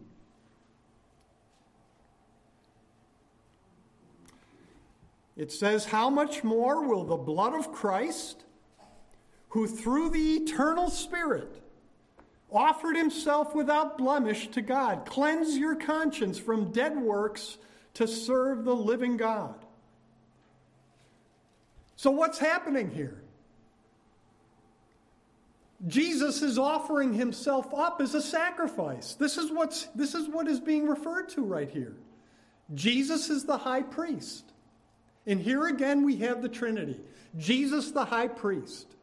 It 5.35 5.51
says, 5.51 5.85
How 5.85 6.11
much 6.11 6.43
more 6.43 6.87
will 6.87 7.05
the 7.05 7.17
blood 7.17 7.55
of 7.55 7.71
Christ, 7.71 8.43
who 9.49 9.65
through 9.65 10.11
the 10.11 10.35
eternal 10.35 10.91
Spirit 10.91 11.59
offered 12.51 12.97
himself 12.97 13.55
without 13.55 13.97
blemish 13.97 14.49
to 14.49 14.61
God, 14.61 15.07
cleanse 15.07 15.57
your 15.57 15.73
conscience 15.73 16.37
from 16.37 16.71
dead 16.71 16.95
works 16.95 17.57
to 17.95 18.07
serve 18.07 18.63
the 18.63 18.75
living 18.75 19.17
God? 19.17 19.55
So, 21.95 22.11
what's 22.11 22.37
happening 22.37 22.91
here? 22.91 23.22
Jesus 25.87 26.41
is 26.41 26.57
offering 26.57 27.13
himself 27.13 27.73
up 27.73 27.99
as 27.99 28.15
a 28.15 28.21
sacrifice. 28.21 29.15
This 29.15 29.37
is, 29.37 29.51
what's, 29.51 29.85
this 29.95 30.15
is 30.15 30.29
what 30.29 30.47
is 30.47 30.59
being 30.59 30.87
referred 30.87 31.29
to 31.29 31.43
right 31.43 31.69
here. 31.69 31.95
Jesus 32.73 33.29
is 33.29 33.43
the 33.43 33.57
high 33.57 33.81
priest. 33.81 34.53
And 35.27 35.39
here 35.39 35.67
again 35.67 36.03
we 36.03 36.17
have 36.17 36.41
the 36.41 36.49
Trinity 36.49 36.99
Jesus, 37.37 37.91
the 37.91 38.05
high 38.05 38.27
priest, 38.27 38.95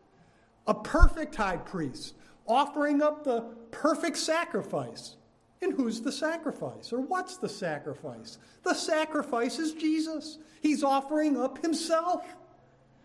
a 0.66 0.74
perfect 0.74 1.34
high 1.34 1.56
priest, 1.56 2.14
offering 2.46 3.02
up 3.02 3.24
the 3.24 3.44
perfect 3.70 4.16
sacrifice. 4.16 5.16
And 5.62 5.74
who's 5.74 6.00
the 6.00 6.12
sacrifice? 6.12 6.92
Or 6.92 7.00
what's 7.00 7.36
the 7.36 7.48
sacrifice? 7.48 8.38
The 8.62 8.72
sacrifice 8.72 9.58
is 9.58 9.74
Jesus. 9.74 10.38
He's 10.62 10.82
offering 10.82 11.36
up 11.36 11.60
himself. 11.60 12.24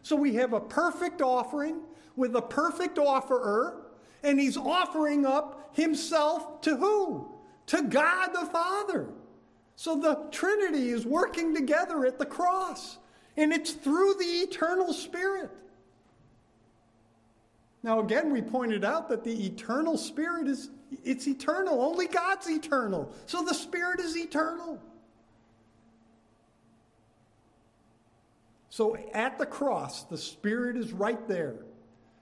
So 0.03 0.15
we 0.15 0.35
have 0.35 0.53
a 0.53 0.61
perfect 0.61 1.21
offering 1.21 1.81
with 2.15 2.35
a 2.35 2.41
perfect 2.41 2.97
offerer, 2.97 3.81
and 4.23 4.39
he's 4.39 4.57
offering 4.57 5.25
up 5.25 5.75
himself 5.75 6.61
to 6.61 6.75
who? 6.75 7.27
To 7.67 7.83
God 7.83 8.29
the 8.33 8.45
Father. 8.45 9.09
So 9.75 9.95
the 9.95 10.27
Trinity 10.31 10.89
is 10.89 11.05
working 11.05 11.53
together 11.53 12.05
at 12.05 12.17
the 12.17 12.25
cross, 12.25 12.97
and 13.35 13.51
it's 13.51 13.71
through 13.71 14.15
the 14.15 14.25
eternal 14.25 14.93
Spirit. 14.93 15.51
Now 17.85 17.99
again 17.99 18.33
we 18.33 18.41
pointed 18.41 18.83
out 18.83 19.09
that 19.09 19.23
the 19.23 19.45
eternal 19.45 19.95
spirit 19.95 20.47
is 20.47 20.71
it's 21.03 21.27
eternal. 21.27 21.83
Only 21.83 22.07
God's 22.07 22.49
eternal. 22.49 23.13
So 23.27 23.43
the 23.43 23.53
spirit 23.53 23.99
is 23.99 24.17
eternal. 24.17 24.81
So 28.71 28.97
at 29.13 29.37
the 29.37 29.45
cross 29.45 30.03
the 30.03 30.17
spirit 30.17 30.77
is 30.77 30.93
right 30.93 31.27
there 31.27 31.57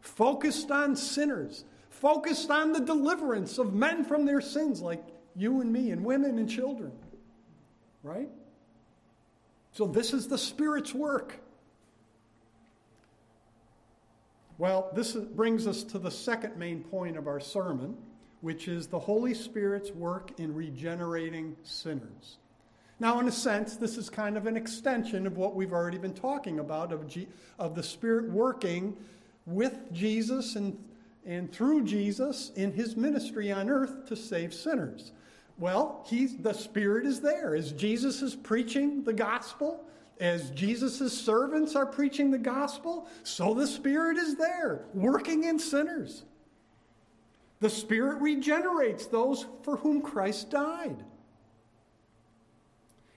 focused 0.04 0.70
on 0.70 0.98
sinners, 0.98 1.64
focused 1.90 2.52
on 2.52 2.74
the 2.74 2.82
deliverance 2.82 3.58
of 3.58 3.74
men 3.74 4.04
from 4.04 4.26
their 4.26 4.42
sins, 4.42 4.82
like 4.82 5.02
you 5.34 5.62
and 5.62 5.72
me, 5.72 5.92
and 5.92 6.04
women 6.04 6.38
and 6.38 6.50
children. 6.50 6.92
Right? 8.04 8.30
So, 9.72 9.88
this 9.88 10.14
is 10.14 10.28
the 10.28 10.38
Spirit's 10.38 10.94
work. 10.94 11.40
Well, 14.58 14.92
this 14.94 15.14
brings 15.14 15.66
us 15.66 15.84
to 15.86 16.00
the 16.00 16.12
second 16.12 16.58
main 16.58 16.84
point 16.84 17.18
of 17.18 17.26
our 17.28 17.40
sermon, 17.40 17.96
which 18.42 18.68
is 18.68 18.88
the 18.88 19.00
Holy 19.00 19.34
Spirit's 19.34 19.90
work 19.92 20.38
in 20.38 20.54
regenerating 20.54 21.56
sinners. 21.64 22.38
Now, 23.00 23.20
in 23.22 23.28
a 23.28 23.32
sense, 23.32 23.78
this 23.78 23.98
is 23.98 24.10
kind 24.10 24.38
of 24.38 24.48
an 24.48 24.58
extension 24.58 25.26
of 25.26 25.38
what 25.38 25.56
we've 25.56 25.74
already 25.74 25.98
been 25.98 26.14
talking 26.14 26.60
about 26.60 26.92
of, 26.92 27.08
G- 27.08 27.30
of 27.58 27.74
the 27.74 27.82
Spirit 27.82 28.30
working 28.30 28.96
with 29.46 29.92
Jesus 29.92 30.56
and, 30.56 30.78
and 31.26 31.52
through 31.52 31.84
Jesus 31.84 32.52
in 32.56 32.72
his 32.72 32.96
ministry 32.96 33.52
on 33.52 33.70
earth 33.70 34.06
to 34.08 34.16
save 34.16 34.54
sinners. 34.54 35.12
Well, 35.60 36.04
he's, 36.08 36.38
the 36.38 36.54
Spirit 36.54 37.06
is 37.06 37.22
there. 37.22 37.56
As 37.56 37.72
Jesus 37.72 38.22
is 38.22 38.36
preaching 38.36 39.04
the 39.04 39.14
gospel, 39.14 39.86
as 40.20 40.50
Jesus' 40.52 41.18
servants 41.18 41.76
are 41.76 41.86
preaching 41.86 42.32
the 42.32 42.38
gospel, 42.38 43.08
so 43.24 43.54
the 43.54 43.68
Spirit 43.68 44.18
is 44.18 44.36
there, 44.36 44.86
working 44.94 45.44
in 45.44 45.60
sinners. 45.60 46.24
The 47.60 47.70
Spirit 47.70 48.22
regenerates 48.22 49.06
those 49.06 49.46
for 49.64 49.78
whom 49.78 50.02
Christ 50.02 50.50
died. 50.50 51.04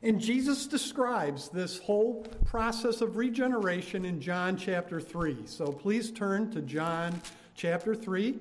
And 0.03 0.21
Jesus 0.21 0.67
describes 0.67 1.49
this 1.49 1.79
whole 1.79 2.23
process 2.45 3.01
of 3.01 3.17
regeneration 3.17 4.05
in 4.05 4.21
John 4.21 4.57
chapter 4.57 5.01
3. 5.01 5.47
So 5.47 5.67
please 5.67 6.11
turn 6.11 6.51
to 6.51 6.61
John 6.61 7.21
chapter 7.55 7.95
3, 7.95 8.37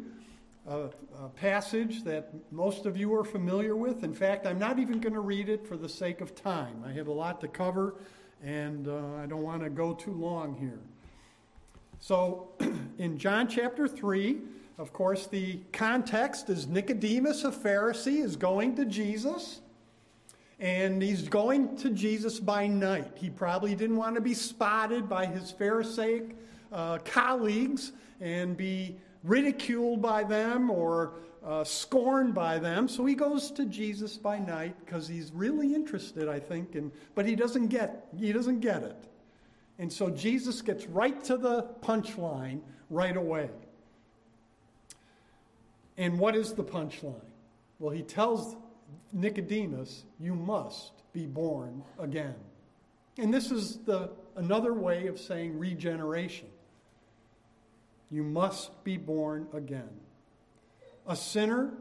a, 0.67 0.77
a, 0.77 1.29
passage 1.35 2.03
that 2.03 2.33
most 2.51 2.85
of 2.85 2.97
you 2.97 3.15
are 3.15 3.23
familiar 3.23 3.77
with. 3.77 4.03
In 4.03 4.13
fact, 4.13 4.45
I'm 4.45 4.59
not 4.59 4.79
even 4.79 4.99
going 4.99 5.13
to 5.13 5.21
read 5.21 5.47
it 5.47 5.65
for 5.65 5.77
the 5.77 5.87
sake 5.87 6.19
of 6.19 6.35
time. 6.35 6.83
I 6.85 6.91
have 6.91 7.07
a 7.07 7.13
lot 7.13 7.39
to 7.41 7.47
cover, 7.47 7.95
and 8.43 8.89
uh, 8.89 9.15
I 9.23 9.25
don't 9.25 9.43
want 9.43 9.63
to 9.63 9.69
go 9.69 9.93
too 9.93 10.11
long 10.11 10.55
here. 10.55 10.79
So, 11.99 12.49
in 12.97 13.17
John 13.17 13.47
chapter 13.47 13.87
3, 13.87 14.39
of 14.77 14.91
course, 14.91 15.27
the 15.27 15.61
context 15.71 16.49
is 16.49 16.67
Nicodemus, 16.67 17.45
a 17.45 17.51
Pharisee, 17.51 18.21
is 18.21 18.35
going 18.35 18.75
to 18.75 18.83
Jesus 18.83 19.61
and 20.59 21.01
he's 21.01 21.27
going 21.27 21.75
to 21.77 21.89
Jesus 21.89 22.39
by 22.39 22.67
night. 22.67 23.11
He 23.15 23.29
probably 23.29 23.75
didn't 23.75 23.97
want 23.97 24.15
to 24.15 24.21
be 24.21 24.33
spotted 24.33 25.09
by 25.09 25.25
his 25.25 25.51
Pharisaic 25.51 26.35
uh, 26.71 26.99
colleagues 26.99 27.91
and 28.21 28.55
be 28.55 28.95
ridiculed 29.23 30.01
by 30.01 30.23
them 30.23 30.69
or 30.69 31.13
uh, 31.45 31.63
scorned 31.63 32.33
by 32.33 32.57
them. 32.57 32.87
So 32.87 33.05
he 33.05 33.15
goes 33.15 33.51
to 33.51 33.65
Jesus 33.65 34.17
by 34.17 34.39
night 34.39 34.75
because 34.85 35.07
he's 35.07 35.31
really 35.33 35.75
interested, 35.75 36.27
I 36.27 36.39
think, 36.39 36.75
and, 36.75 36.91
but 37.13 37.25
he 37.25 37.35
doesn't 37.35 37.67
get 37.67 38.07
he 38.17 38.31
doesn't 38.31 38.61
get 38.61 38.81
it. 38.83 39.05
And 39.77 39.91
so 39.91 40.09
Jesus 40.09 40.61
gets 40.61 40.85
right 40.87 41.21
to 41.25 41.37
the 41.37 41.63
punchline 41.81 42.61
right 42.89 43.17
away. 43.17 43.49
And 45.97 46.17
what 46.17 46.35
is 46.35 46.53
the 46.53 46.63
punchline? 46.63 47.21
Well, 47.79 47.91
he 47.91 48.01
tells 48.01 48.55
Nicodemus, 49.15 50.03
you 50.19 50.35
must 50.35 50.91
be 51.13 51.25
born 51.25 51.83
again. 51.97 52.35
And 53.17 53.33
this 53.33 53.49
is 53.49 53.77
the, 53.85 54.09
another 54.35 54.73
way 54.73 55.07
of 55.07 55.19
saying 55.19 55.57
regeneration. 55.57 56.49
You 58.11 58.23
must 58.23 58.83
be 58.83 58.97
born 58.97 59.47
again. 59.53 59.89
A 61.07 61.15
sinner 61.15 61.71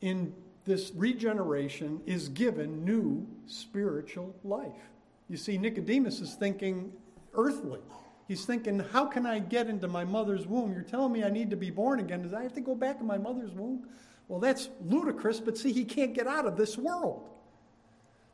in 0.00 0.34
this 0.64 0.90
regeneration 0.94 2.00
is 2.06 2.28
given 2.28 2.84
new 2.84 3.26
spiritual 3.46 4.34
life. 4.42 4.90
You 5.28 5.36
see, 5.36 5.58
Nicodemus 5.58 6.20
is 6.20 6.34
thinking 6.34 6.92
earthly. 7.34 7.80
He's 8.26 8.44
thinking, 8.44 8.80
how 8.80 9.06
can 9.06 9.26
I 9.26 9.38
get 9.38 9.68
into 9.68 9.88
my 9.88 10.04
mother's 10.04 10.46
womb? 10.46 10.72
You're 10.72 10.82
telling 10.82 11.12
me 11.12 11.22
I 11.22 11.30
need 11.30 11.50
to 11.50 11.56
be 11.56 11.70
born 11.70 12.00
again. 12.00 12.22
Does 12.22 12.34
I 12.34 12.42
have 12.42 12.52
to 12.54 12.60
go 12.60 12.74
back 12.74 13.00
in 13.00 13.06
my 13.06 13.16
mother's 13.16 13.52
womb? 13.52 13.86
Well, 14.28 14.40
that's 14.40 14.68
ludicrous, 14.84 15.40
but 15.40 15.56
see, 15.56 15.72
he 15.72 15.84
can't 15.84 16.14
get 16.14 16.26
out 16.26 16.46
of 16.46 16.56
this 16.56 16.76
world. 16.76 17.28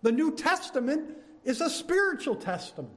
The 0.02 0.12
New 0.12 0.34
Testament 0.34 1.16
is 1.44 1.60
a 1.60 1.70
spiritual 1.70 2.36
testament. 2.36 2.92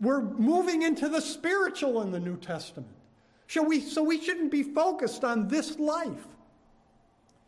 We're 0.00 0.22
moving 0.22 0.82
into 0.82 1.08
the 1.08 1.20
spiritual 1.20 2.02
in 2.02 2.10
the 2.10 2.20
New 2.20 2.36
Testament. 2.36 2.92
Shall 3.46 3.66
we, 3.66 3.80
so 3.80 4.02
we 4.02 4.20
shouldn't 4.20 4.50
be 4.50 4.62
focused 4.62 5.22
on 5.22 5.48
this 5.48 5.78
life. 5.78 6.26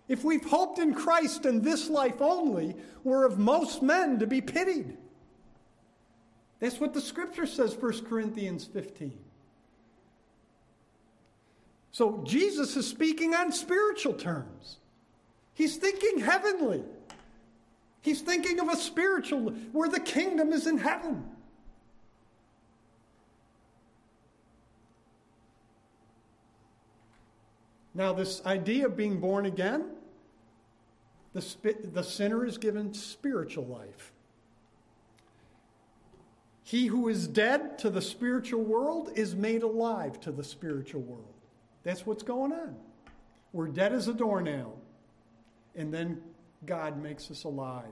If 0.06 0.24
we've 0.24 0.44
hoped 0.44 0.78
in 0.78 0.94
Christ 0.94 1.44
in 1.44 1.60
this 1.60 1.90
life 1.90 2.20
only, 2.20 2.76
we're 3.04 3.26
of 3.26 3.38
most 3.38 3.82
men 3.82 4.18
to 4.20 4.26
be 4.26 4.40
pitied. 4.40 4.96
That's 6.60 6.80
what 6.80 6.94
the 6.94 7.00
scripture 7.00 7.46
says, 7.46 7.76
1 7.76 8.04
Corinthians 8.06 8.64
15. 8.64 9.18
So 11.90 12.22
Jesus 12.24 12.76
is 12.76 12.86
speaking 12.86 13.34
on 13.34 13.52
spiritual 13.52 14.14
terms. 14.14 14.76
He's 15.54 15.76
thinking 15.76 16.20
heavenly. 16.20 16.84
He's 18.02 18.20
thinking 18.20 18.60
of 18.60 18.68
a 18.68 18.76
spiritual, 18.76 19.50
where 19.72 19.88
the 19.88 20.00
kingdom 20.00 20.52
is 20.52 20.66
in 20.66 20.78
heaven. 20.78 21.24
Now, 27.94 28.12
this 28.12 28.40
idea 28.46 28.86
of 28.86 28.96
being 28.96 29.18
born 29.18 29.46
again, 29.46 29.86
the, 31.32 31.74
the 31.92 32.04
sinner 32.04 32.46
is 32.46 32.56
given 32.56 32.94
spiritual 32.94 33.66
life. 33.66 34.12
He 36.62 36.86
who 36.86 37.08
is 37.08 37.26
dead 37.26 37.78
to 37.80 37.90
the 37.90 38.02
spiritual 38.02 38.62
world 38.62 39.10
is 39.16 39.34
made 39.34 39.64
alive 39.64 40.20
to 40.20 40.30
the 40.30 40.44
spiritual 40.44 41.00
world. 41.00 41.37
That's 41.88 42.04
what's 42.04 42.22
going 42.22 42.52
on. 42.52 42.76
We're 43.54 43.68
dead 43.68 43.94
as 43.94 44.08
a 44.08 44.12
doornail, 44.12 44.76
and 45.74 45.92
then 45.92 46.20
God 46.66 47.02
makes 47.02 47.30
us 47.30 47.44
alive. 47.44 47.86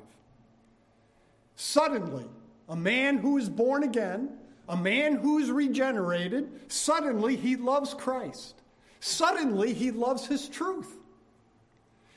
Suddenly, 1.54 2.26
a 2.68 2.76
man 2.76 3.16
who 3.16 3.38
is 3.38 3.48
born 3.48 3.84
again, 3.84 4.36
a 4.68 4.76
man 4.76 5.14
who 5.14 5.38
is 5.38 5.50
regenerated, 5.50 6.70
suddenly 6.70 7.36
he 7.36 7.56
loves 7.56 7.94
Christ. 7.94 8.60
Suddenly 9.00 9.72
he 9.72 9.90
loves 9.90 10.26
his 10.26 10.46
truth. 10.46 10.98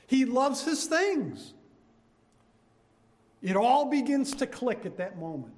He 0.06 0.26
loves 0.26 0.62
his 0.62 0.84
things. 0.84 1.54
It 3.40 3.56
all 3.56 3.86
begins 3.86 4.34
to 4.34 4.46
click 4.46 4.84
at 4.84 4.98
that 4.98 5.18
moment. 5.18 5.54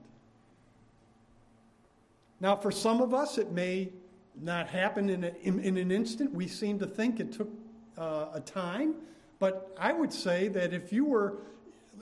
Now, 2.38 2.54
for 2.54 2.70
some 2.70 3.00
of 3.00 3.12
us, 3.12 3.38
it 3.38 3.50
may 3.50 3.90
not 4.40 4.68
happen 4.68 5.08
in, 5.10 5.24
a, 5.24 5.32
in, 5.42 5.60
in, 5.60 5.76
an 5.76 5.90
instant. 5.90 6.32
We 6.32 6.48
seem 6.48 6.78
to 6.78 6.86
think 6.86 7.20
it 7.20 7.32
took 7.32 7.50
uh, 7.98 8.26
a 8.34 8.40
time. 8.40 8.94
But 9.38 9.74
I 9.78 9.92
would 9.92 10.12
say 10.12 10.48
that 10.48 10.72
if 10.72 10.92
you 10.92 11.04
were, 11.04 11.38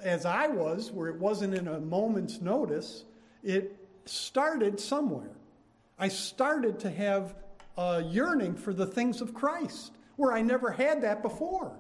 as 0.03 0.27
I 0.27 0.47
was, 0.47 0.91
where 0.91 1.09
it 1.09 1.17
wasn't 1.17 1.55
in 1.55 1.69
a 1.69 1.81
moment's 1.81 2.41
notice, 2.41 3.05
it 3.43 3.77
started 4.05 4.79
somewhere. 4.79 5.31
I 5.99 6.09
started 6.09 6.79
to 6.81 6.91
have 6.91 7.35
a 7.77 8.03
yearning 8.03 8.55
for 8.55 8.73
the 8.73 8.87
things 8.87 9.21
of 9.21 9.35
Christ, 9.35 9.93
where 10.17 10.33
I 10.33 10.43
never 10.43 10.71
had 10.71 11.03
that 11.03 11.23
before. 11.23 11.73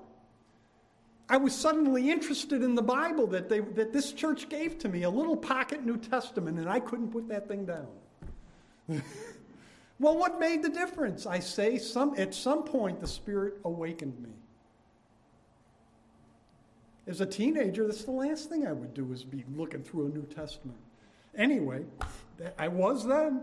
I 1.28 1.36
was 1.36 1.54
suddenly 1.54 2.10
interested 2.10 2.62
in 2.62 2.74
the 2.74 2.82
Bible 2.82 3.26
that, 3.28 3.48
they, 3.48 3.60
that 3.60 3.92
this 3.92 4.12
church 4.12 4.48
gave 4.48 4.78
to 4.78 4.88
me, 4.88 5.04
a 5.04 5.10
little 5.10 5.36
pocket 5.36 5.84
New 5.86 5.96
Testament, 5.96 6.58
and 6.58 6.68
I 6.68 6.80
couldn't 6.80 7.12
put 7.12 7.28
that 7.28 7.46
thing 7.46 7.66
down. 7.66 7.86
Well, 10.00 10.16
what 10.16 10.40
made 10.40 10.62
the 10.62 10.70
difference? 10.70 11.26
I 11.26 11.40
say 11.40 11.76
some, 11.76 12.14
at 12.16 12.34
some 12.34 12.64
point 12.64 13.02
the 13.02 13.06
Spirit 13.06 13.58
awakened 13.66 14.18
me. 14.18 14.30
As 17.06 17.20
a 17.20 17.26
teenager, 17.26 17.86
that's 17.86 18.04
the 18.04 18.10
last 18.10 18.48
thing 18.48 18.66
I 18.66 18.72
would 18.72 18.94
do 18.94 19.12
is 19.12 19.24
be 19.24 19.44
looking 19.54 19.82
through 19.82 20.06
a 20.06 20.08
New 20.08 20.24
Testament. 20.34 20.78
Anyway, 21.36 21.84
I 22.58 22.68
was 22.68 23.06
then. 23.06 23.42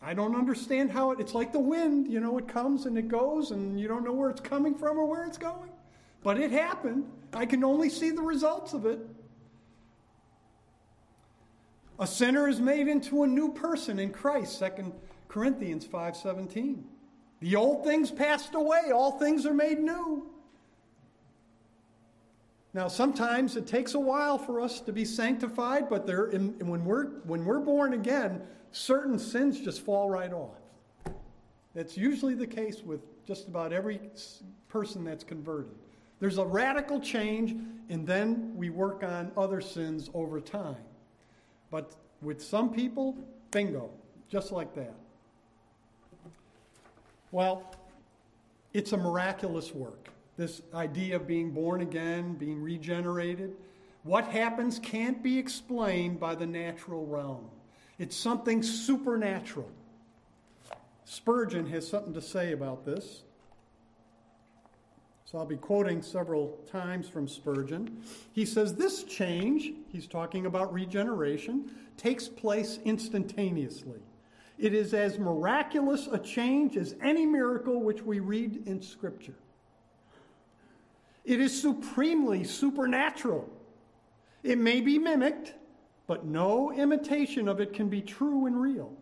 I 0.00 0.14
don't 0.14 0.36
understand 0.36 0.92
how 0.92 1.10
it, 1.10 1.18
it's 1.18 1.34
like 1.34 1.52
the 1.52 1.58
wind, 1.58 2.06
you 2.06 2.20
know, 2.20 2.38
it 2.38 2.46
comes 2.46 2.86
and 2.86 2.96
it 2.96 3.08
goes 3.08 3.50
and 3.50 3.80
you 3.80 3.88
don't 3.88 4.04
know 4.04 4.12
where 4.12 4.30
it's 4.30 4.40
coming 4.40 4.76
from 4.76 4.96
or 4.96 5.06
where 5.06 5.24
it's 5.24 5.38
going. 5.38 5.70
But 6.22 6.38
it 6.38 6.52
happened. 6.52 7.04
I 7.32 7.46
can 7.46 7.64
only 7.64 7.88
see 7.88 8.10
the 8.10 8.22
results 8.22 8.74
of 8.74 8.86
it. 8.86 9.00
A 11.98 12.06
sinner 12.06 12.48
is 12.48 12.60
made 12.60 12.86
into 12.86 13.24
a 13.24 13.26
new 13.26 13.50
person 13.52 13.98
in 13.98 14.12
Christ, 14.12 14.56
second 14.56 14.92
Corinthians 15.28 15.86
5:17. 15.86 16.84
The 17.40 17.54
old 17.54 17.84
things 17.84 18.10
passed 18.10 18.54
away, 18.54 18.90
all 18.92 19.12
things 19.12 19.46
are 19.46 19.54
made 19.54 19.78
new. 19.78 20.28
Now, 22.74 22.88
sometimes 22.88 23.56
it 23.56 23.66
takes 23.66 23.94
a 23.94 24.00
while 24.00 24.38
for 24.38 24.60
us 24.60 24.80
to 24.80 24.92
be 24.92 25.04
sanctified, 25.04 25.88
but 25.88 26.06
there, 26.06 26.26
when, 26.26 26.84
we're, 26.84 27.06
when 27.24 27.44
we're 27.44 27.60
born 27.60 27.94
again, 27.94 28.42
certain 28.72 29.18
sins 29.18 29.60
just 29.60 29.80
fall 29.80 30.10
right 30.10 30.32
off. 30.32 30.56
That's 31.74 31.96
usually 31.96 32.34
the 32.34 32.46
case 32.46 32.82
with 32.82 33.00
just 33.26 33.48
about 33.48 33.72
every 33.72 34.00
person 34.68 35.04
that's 35.04 35.24
converted. 35.24 35.74
There's 36.20 36.38
a 36.38 36.44
radical 36.44 37.00
change, 37.00 37.56
and 37.88 38.06
then 38.06 38.52
we 38.56 38.70
work 38.70 39.02
on 39.02 39.32
other 39.36 39.60
sins 39.60 40.10
over 40.12 40.40
time. 40.40 40.76
But 41.70 41.94
with 42.20 42.42
some 42.42 42.72
people, 42.72 43.16
bingo, 43.50 43.90
just 44.28 44.52
like 44.52 44.74
that. 44.74 44.94
Well, 47.30 47.74
it's 48.72 48.92
a 48.92 48.96
miraculous 48.96 49.74
work. 49.74 50.08
This 50.36 50.62
idea 50.72 51.16
of 51.16 51.26
being 51.26 51.50
born 51.50 51.80
again, 51.80 52.34
being 52.34 52.62
regenerated. 52.62 53.56
What 54.04 54.26
happens 54.26 54.78
can't 54.78 55.22
be 55.22 55.38
explained 55.38 56.20
by 56.20 56.34
the 56.34 56.46
natural 56.46 57.06
realm. 57.06 57.50
It's 57.98 58.16
something 58.16 58.62
supernatural. 58.62 59.70
Spurgeon 61.04 61.66
has 61.70 61.88
something 61.88 62.14
to 62.14 62.20
say 62.20 62.52
about 62.52 62.84
this. 62.84 63.22
So 65.24 65.36
I'll 65.36 65.44
be 65.44 65.56
quoting 65.56 66.00
several 66.00 66.58
times 66.70 67.08
from 67.08 67.28
Spurgeon. 67.28 68.02
He 68.32 68.46
says, 68.46 68.74
This 68.74 69.04
change, 69.04 69.72
he's 69.92 70.06
talking 70.06 70.46
about 70.46 70.72
regeneration, 70.72 71.70
takes 71.98 72.28
place 72.28 72.78
instantaneously. 72.84 74.00
It 74.58 74.74
is 74.74 74.92
as 74.92 75.18
miraculous 75.18 76.08
a 76.10 76.18
change 76.18 76.76
as 76.76 76.96
any 77.00 77.24
miracle 77.24 77.80
which 77.80 78.02
we 78.02 78.18
read 78.18 78.66
in 78.66 78.82
Scripture. 78.82 79.36
It 81.24 81.40
is 81.40 81.60
supremely 81.60 82.42
supernatural. 82.42 83.48
It 84.42 84.58
may 84.58 84.80
be 84.80 84.98
mimicked, 84.98 85.54
but 86.06 86.24
no 86.24 86.72
imitation 86.72 87.48
of 87.48 87.60
it 87.60 87.72
can 87.72 87.88
be 87.88 88.00
true 88.00 88.46
and 88.46 88.60
real. 88.60 88.92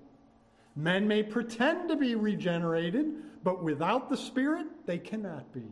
Men 0.74 1.08
may 1.08 1.22
pretend 1.22 1.88
to 1.88 1.96
be 1.96 2.14
regenerated, 2.16 3.14
but 3.42 3.62
without 3.62 4.10
the 4.10 4.16
Spirit, 4.16 4.66
they 4.84 4.98
cannot 4.98 5.52
be. 5.52 5.64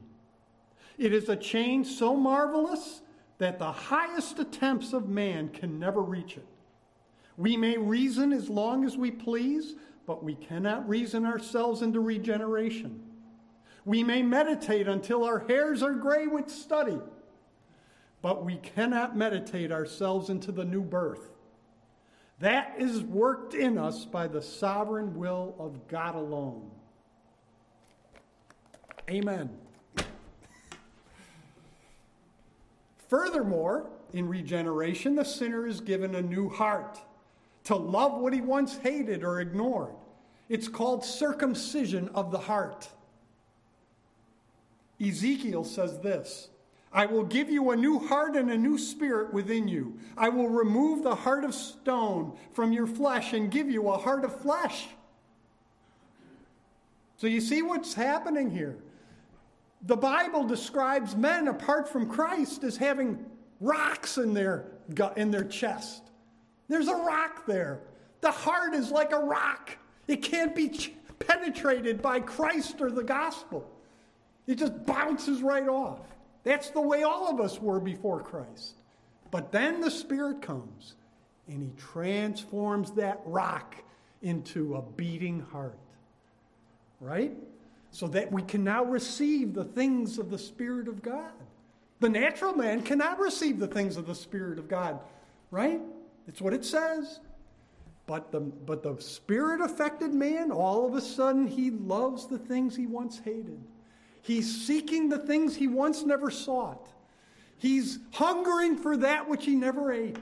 It 0.97 1.13
is 1.13 1.29
a 1.29 1.37
change 1.37 1.89
so 1.89 2.17
marvelous 2.17 3.03
that 3.39 3.59
the 3.59 3.73
highest 3.73 4.39
attempts 4.39 4.93
of 4.93 5.09
man 5.09 5.49
can 5.49 5.79
never 5.79 6.01
reach 6.01 6.37
it. 6.37 6.47
We 7.37 7.57
may 7.57 7.77
reason 7.77 8.33
as 8.33 8.49
long 8.49 8.85
as 8.85 8.97
we 8.97 9.11
please, 9.11 9.75
but 10.07 10.23
we 10.23 10.35
cannot 10.35 10.89
reason 10.89 11.25
ourselves 11.25 11.83
into 11.83 12.01
regeneration. 12.01 13.03
We 13.85 14.03
may 14.03 14.23
meditate 14.23 14.89
until 14.89 15.25
our 15.25 15.41
hairs 15.41 15.83
are 15.83 15.95
gray 15.95 16.27
with 16.27 16.49
study, 16.49 16.99
but 18.23 18.45
we 18.45 18.57
cannot 18.57 19.17
meditate 19.17 19.73
ourselves 19.73 20.31
into 20.31 20.53
the 20.53 20.65
new 20.65 20.83
birth. 20.83 21.31
That 22.41 22.75
is 22.79 23.03
worked 23.03 23.55
in 23.55 23.79
us 23.79 24.05
by 24.05 24.29
the 24.29 24.43
sovereign 24.43 25.17
will 25.17 25.55
of 25.59 25.87
God 25.89 26.15
alone. 26.15 26.71
Amen. 29.11 29.51
Furthermore, 33.09 33.91
in 34.13 34.29
regeneration, 34.29 35.15
the 35.15 35.25
sinner 35.25 35.67
is 35.67 35.81
given 35.81 36.15
a 36.15 36.23
new 36.23 36.49
heart 36.49 36.99
to 37.65 37.77
love 37.77 38.21
what 38.21 38.33
he 38.33 38.41
once 38.41 38.77
hated 38.79 39.25
or 39.25 39.41
ignored. 39.41 39.95
It's 40.49 40.69
called 40.69 41.05
circumcision 41.05 42.09
of 42.15 42.31
the 42.31 42.39
heart. 42.39 42.89
Ezekiel 45.01 45.65
says 45.65 45.99
this 46.01 46.49
I 46.93 47.07
will 47.07 47.25
give 47.25 47.51
you 47.51 47.71
a 47.71 47.77
new 47.77 47.99
heart 47.99 48.37
and 48.37 48.51
a 48.51 48.57
new 48.57 48.79
spirit 48.79 49.33
within 49.33 49.67
you. 49.67 49.99
I 50.17 50.29
will 50.29 50.49
remove 50.49 51.03
the 51.03 51.15
heart 51.15 51.45
of 51.45 51.55
stone 51.55 52.37
from 52.53 52.73
your 52.73 52.87
flesh 52.87 53.33
and 53.33 53.51
give 53.51 53.69
you 53.69 53.89
a 53.89 53.99
heart 53.99 54.25
of 54.25 54.41
flesh. 54.41 54.87
So 57.17 57.27
you 57.27 57.41
see 57.41 57.63
what's 57.63 57.95
happening 57.95 58.51
here. 58.51 58.77
The 59.87 59.97
Bible 59.97 60.45
describes 60.45 61.17
men 61.17 61.49
apart 61.49 61.89
from 61.89 62.09
Christ 62.09 62.65
as 62.65 62.77
having 62.77 63.25
rocks 63.61 64.19
in 64.19 64.33
their 64.33 64.67
gut, 64.95 65.19
in 65.19 65.31
their 65.31 65.45
chest. 65.45 66.03
There's 66.69 66.89
a 66.89 66.97
rock 66.97 67.47
there. 67.47 67.81
The 68.21 68.31
heart 68.31 68.75
is 68.75 68.91
like 68.91 69.13
a 69.13 69.19
rock. 69.19 69.77
It 70.09 70.23
can't 70.23 70.55
be 70.55 70.95
penetrated 71.19 72.03
by 72.03 72.21
Christ 72.21 72.81
or 72.81 72.91
the 72.91 73.03
gospel. 73.03 73.71
It 74.47 74.57
just 74.57 74.85
bounces 74.87 75.43
right 75.43 75.69
off. 75.69 76.01
That's 76.43 76.71
the 76.71 76.81
way 76.81 77.03
all 77.03 77.29
of 77.29 77.41
us 77.41 77.61
were 77.61 77.81
before 77.81 78.21
Christ. 78.21 78.75
But 79.31 79.51
then 79.51 79.81
the 79.81 79.91
Spirit 79.91 80.43
comes 80.43 80.95
and 81.49 81.63
He 81.63 81.73
transforms 81.77 82.93
that 82.93 83.21
rock 83.25 83.77
into 84.23 84.77
a 84.77 84.83
beating 84.83 85.41
heart. 85.41 85.79
Right? 87.01 87.33
So 87.91 88.09
that 88.09 88.31
we 88.31 88.43
can 88.43 88.65
now 88.65 88.85
receive 88.85 89.55
the 89.55 89.65
things 89.65 90.19
of 90.19 90.31
the 90.31 90.39
Spirit 90.39 90.89
of 90.89 91.03
God. 91.03 91.33
The 92.01 92.09
natural 92.09 92.55
man 92.55 92.83
cannot 92.83 93.19
receive 93.19 93.59
the 93.59 93.67
things 93.67 93.97
of 93.97 94.07
the 94.07 94.15
Spirit 94.15 94.59
of 94.59 94.69
God. 94.69 94.99
Right? 95.51 95.81
That's 96.27 96.41
what 96.41 96.55
it 96.55 96.65
says. 96.65 97.21
But 98.07 98.31
the, 98.33 98.41
but 98.41 98.83
the 98.83 99.01
spirit 99.01 99.61
affected 99.61 100.13
man, 100.13 100.51
all 100.51 100.87
of 100.87 100.95
a 100.95 101.01
sudden, 101.01 101.47
he 101.47 101.71
loves 101.71 102.27
the 102.27 102.39
things 102.39 102.77
he 102.77 102.87
once 102.87 103.19
hated. 103.25 103.59
He's 104.21 104.67
seeking 104.67 105.09
the 105.09 105.19
things 105.19 105.57
he 105.57 105.69
once 105.69 106.03
never 106.03 106.31
sought. 106.31 106.89
He's 107.59 107.99
hungering 108.13 108.77
for 108.77 108.97
that 108.99 109.29
which 109.29 109.45
he 109.45 109.55
never 109.55 109.93
ate. 109.93 110.19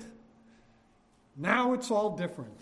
Now 1.36 1.72
it's 1.72 1.90
all 1.90 2.16
different. 2.16 2.56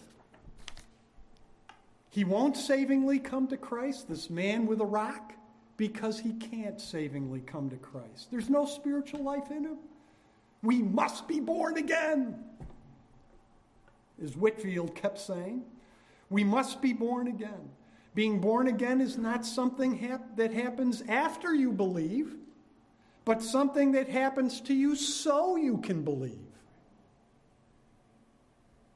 He 2.11 2.25
won't 2.25 2.57
savingly 2.57 3.19
come 3.19 3.47
to 3.49 3.57
Christ, 3.57 4.09
this 4.09 4.31
man 4.31 4.67
with 4.67 4.81
a 4.81 4.87
rock, 4.87 5.33
because 5.77 6.19
he 6.19 6.33
can't 6.35 6.81
savingly 6.81 7.41
come 7.41 7.71
to 7.71 7.77
Christ. 7.77 8.31
There's 8.31 8.51
no 8.51 8.67
spiritual 8.67 9.23
life 9.23 9.51
in 9.51 9.65
him. 9.65 9.79
We 10.63 10.83
must 10.83 11.29
be 11.29 11.41
born 11.41 11.77
again 11.77 12.43
as 14.23 14.37
Whitefield 14.37 14.95
kept 14.95 15.19
saying. 15.19 15.63
We 16.29 16.45
must 16.45 16.81
be 16.81 16.93
born 16.93 17.27
again. 17.27 17.71
Being 18.15 18.41
born 18.41 18.67
again 18.67 19.01
is 19.01 19.17
not 19.17 19.47
something 19.47 19.97
hap- 19.99 20.37
that 20.37 20.53
happens 20.53 21.03
after 21.09 21.55
you 21.55 21.73
believe, 21.73 22.37
but 23.25 23.43
something 23.43 23.93
that 23.93 24.09
happens 24.09 24.61
to 24.63 24.75
you 24.75 24.97
so 24.97 25.57
you 25.57 25.79
can 25.79 26.03
believe. 26.03 26.39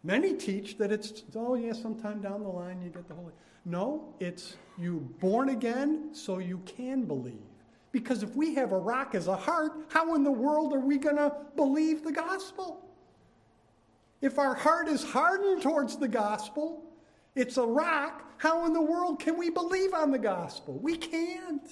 Many 0.02 0.34
teach 0.34 0.76
that 0.78 0.92
it's, 0.92 1.24
oh, 1.34 1.54
yeah, 1.54 1.72
sometime 1.72 2.20
down 2.20 2.42
the 2.42 2.48
line 2.48 2.82
you 2.82 2.90
get 2.90 3.08
the 3.08 3.14
Holy. 3.14 3.32
No, 3.64 4.14
it's 4.20 4.56
you 4.76 5.08
born 5.20 5.48
again 5.48 6.10
so 6.12 6.38
you 6.38 6.58
can 6.66 7.04
believe. 7.04 7.40
Because 7.90 8.22
if 8.22 8.34
we 8.36 8.54
have 8.56 8.72
a 8.72 8.78
rock 8.78 9.14
as 9.14 9.28
a 9.28 9.36
heart, 9.36 9.72
how 9.88 10.14
in 10.14 10.24
the 10.24 10.32
world 10.32 10.72
are 10.72 10.80
we 10.80 10.98
going 10.98 11.16
to 11.16 11.32
believe 11.56 12.02
the 12.02 12.12
gospel? 12.12 12.84
If 14.24 14.38
our 14.38 14.54
heart 14.54 14.88
is 14.88 15.04
hardened 15.04 15.60
towards 15.60 15.98
the 15.98 16.08
gospel, 16.08 16.82
it's 17.34 17.58
a 17.58 17.66
rock, 17.66 18.32
how 18.38 18.64
in 18.64 18.72
the 18.72 18.80
world 18.80 19.20
can 19.20 19.36
we 19.36 19.50
believe 19.50 19.92
on 19.92 20.10
the 20.10 20.18
gospel? 20.18 20.78
We 20.78 20.96
can't. 20.96 21.68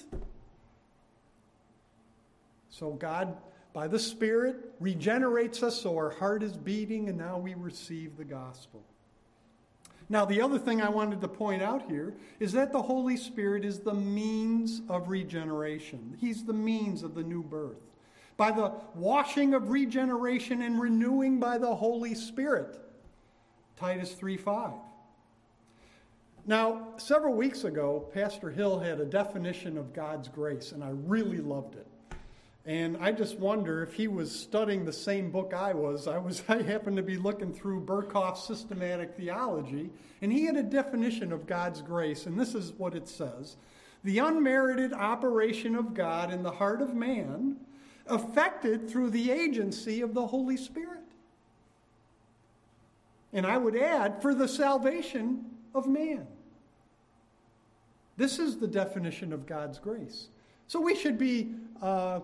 So 2.69 2.91
God, 2.91 3.37
by 3.73 3.87
the 3.87 3.97
Spirit, 3.97 4.71
regenerates 4.79 5.63
us 5.63 5.81
so 5.81 5.97
our 5.97 6.11
heart 6.11 6.43
is 6.43 6.55
beating 6.55 7.09
and 7.09 7.17
now 7.17 7.39
we 7.39 7.55
receive 7.55 8.17
the 8.17 8.23
gospel. 8.23 8.83
Now, 10.07 10.23
the 10.23 10.39
other 10.39 10.59
thing 10.59 10.79
I 10.79 10.89
wanted 10.89 11.21
to 11.21 11.27
point 11.27 11.63
out 11.63 11.89
here 11.89 12.13
is 12.39 12.51
that 12.51 12.71
the 12.71 12.83
Holy 12.83 13.17
Spirit 13.17 13.65
is 13.65 13.79
the 13.79 13.95
means 13.95 14.83
of 14.89 15.09
regeneration. 15.09 16.15
He's 16.21 16.43
the 16.45 16.53
means 16.53 17.01
of 17.01 17.15
the 17.15 17.23
new 17.23 17.41
birth 17.41 17.92
by 18.37 18.51
the 18.51 18.73
washing 18.95 19.53
of 19.53 19.69
regeneration 19.69 20.61
and 20.61 20.81
renewing 20.81 21.39
by 21.39 21.57
the 21.57 21.75
Holy 21.75 22.15
Spirit. 22.15 22.79
Titus 23.75 24.13
3:5. 24.13 24.73
Now, 26.45 26.89
several 26.97 27.35
weeks 27.35 27.63
ago, 27.63 28.09
Pastor 28.13 28.49
Hill 28.49 28.79
had 28.79 28.99
a 28.99 29.05
definition 29.05 29.77
of 29.77 29.93
God's 29.93 30.27
grace, 30.27 30.73
and 30.73 30.83
I 30.83 30.89
really 30.89 31.37
loved 31.37 31.75
it. 31.75 31.87
And 32.65 32.97
I 32.97 33.11
just 33.11 33.39
wonder 33.39 33.83
if 33.83 33.93
he 33.93 34.07
was 34.07 34.31
studying 34.31 34.85
the 34.85 34.93
same 34.93 35.31
book 35.31 35.53
I 35.53 35.73
was. 35.73 36.07
I 36.07 36.17
was 36.17 36.43
I 36.49 36.61
happened 36.61 36.97
to 36.97 37.03
be 37.03 37.17
looking 37.17 37.53
through 37.53 37.81
Berkhof's 37.81 38.45
systematic 38.45 39.15
theology, 39.15 39.89
and 40.21 40.31
he 40.31 40.45
had 40.45 40.55
a 40.55 40.63
definition 40.63 41.31
of 41.31 41.47
God's 41.47 41.81
grace, 41.81 42.25
and 42.25 42.39
this 42.39 42.55
is 42.55 42.73
what 42.73 42.95
it 42.95 43.07
says: 43.07 43.57
the 44.03 44.19
unmerited 44.19 44.93
operation 44.93 45.75
of 45.75 45.93
God 45.93 46.33
in 46.33 46.43
the 46.43 46.51
heart 46.51 46.81
of 46.81 46.93
man 46.93 47.57
affected 48.07 48.89
through 48.89 49.09
the 49.09 49.31
agency 49.31 50.01
of 50.01 50.13
the 50.13 50.27
Holy 50.27 50.57
Spirit. 50.57 50.99
And 53.31 53.45
I 53.45 53.57
would 53.57 53.75
add, 53.75 54.21
for 54.21 54.35
the 54.35 54.47
salvation 54.47 55.45
of 55.73 55.87
man. 55.87 56.27
This 58.15 58.37
is 58.37 58.57
the 58.57 58.67
definition 58.67 59.33
of 59.33 59.45
God's 59.45 59.79
grace. 59.79 60.27
So 60.67 60.79
we 60.79 60.95
should 60.95 61.17
be 61.17 61.55
uh, 61.81 62.19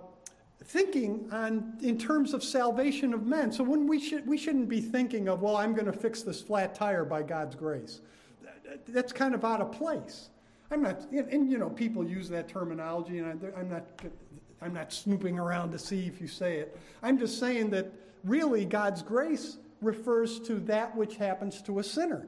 thinking 0.64 1.28
on 1.32 1.78
in 1.82 1.98
terms 1.98 2.34
of 2.34 2.44
salvation 2.44 3.14
of 3.14 3.26
men. 3.26 3.52
So 3.52 3.64
when 3.64 3.88
we 3.88 4.00
should 4.00 4.28
we 4.28 4.38
shouldn't 4.38 4.70
be 4.70 4.82
thinking 4.82 5.28
of, 5.28 5.42
well, 5.42 5.58
I'm 5.58 5.74
going 5.74 5.88
to 5.88 5.94
fix 5.94 6.22
this 6.22 6.42
flat 6.42 6.76
tire 6.76 7.06
by 7.06 7.24
God's 7.24 7.56
grace. 7.56 8.02
That's 8.88 9.12
kind 9.12 9.34
of 9.34 9.44
out 9.44 9.62
of 9.62 9.72
place. 9.72 10.30
I'm 10.72 10.84
not, 10.84 11.02
and, 11.12 11.50
you 11.50 11.58
know, 11.58 11.70
people 11.70 12.04
use 12.04 12.30
that 12.30 12.48
terminology, 12.48 13.18
and 13.18 13.28
I, 13.28 13.60
I'm 13.60 13.70
not 13.70 13.86
I'm 14.62 14.74
not 14.74 14.92
snooping 14.92 15.40
around 15.40 15.72
to 15.72 15.80
see 15.80 16.06
if 16.06 16.20
you 16.20 16.28
say 16.28 16.58
it. 16.58 16.78
I'm 17.02 17.18
just 17.18 17.40
saying 17.40 17.70
that 17.72 17.92
really 18.24 18.66
God's 18.66 19.02
grace 19.02 19.58
refers 19.82 20.40
to 20.42 20.56
that 20.62 20.96
which 20.96 21.16
happens 21.16 21.62
to 21.64 21.80
a 21.80 21.84
sinner. 21.84 22.28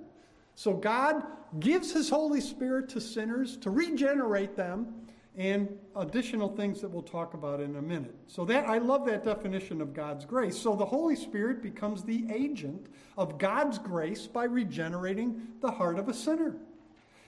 So 0.55 0.73
God 0.73 1.23
gives 1.59 1.91
his 1.91 2.09
Holy 2.09 2.41
Spirit 2.41 2.89
to 2.89 3.01
sinners 3.01 3.57
to 3.57 3.69
regenerate 3.69 4.55
them 4.55 4.93
and 5.37 5.77
additional 5.95 6.49
things 6.49 6.81
that 6.81 6.89
we'll 6.89 7.01
talk 7.01 7.33
about 7.33 7.61
in 7.61 7.75
a 7.77 7.81
minute. 7.81 8.15
So 8.27 8.43
that 8.45 8.67
I 8.67 8.79
love 8.79 9.05
that 9.05 9.23
definition 9.23 9.81
of 9.81 9.93
God's 9.93 10.25
grace. 10.25 10.57
So 10.57 10.75
the 10.75 10.85
Holy 10.85 11.15
Spirit 11.15 11.63
becomes 11.63 12.03
the 12.03 12.25
agent 12.31 12.87
of 13.17 13.37
God's 13.37 13.77
grace 13.77 14.27
by 14.27 14.43
regenerating 14.43 15.41
the 15.61 15.71
heart 15.71 15.97
of 15.97 16.09
a 16.09 16.13
sinner. 16.13 16.55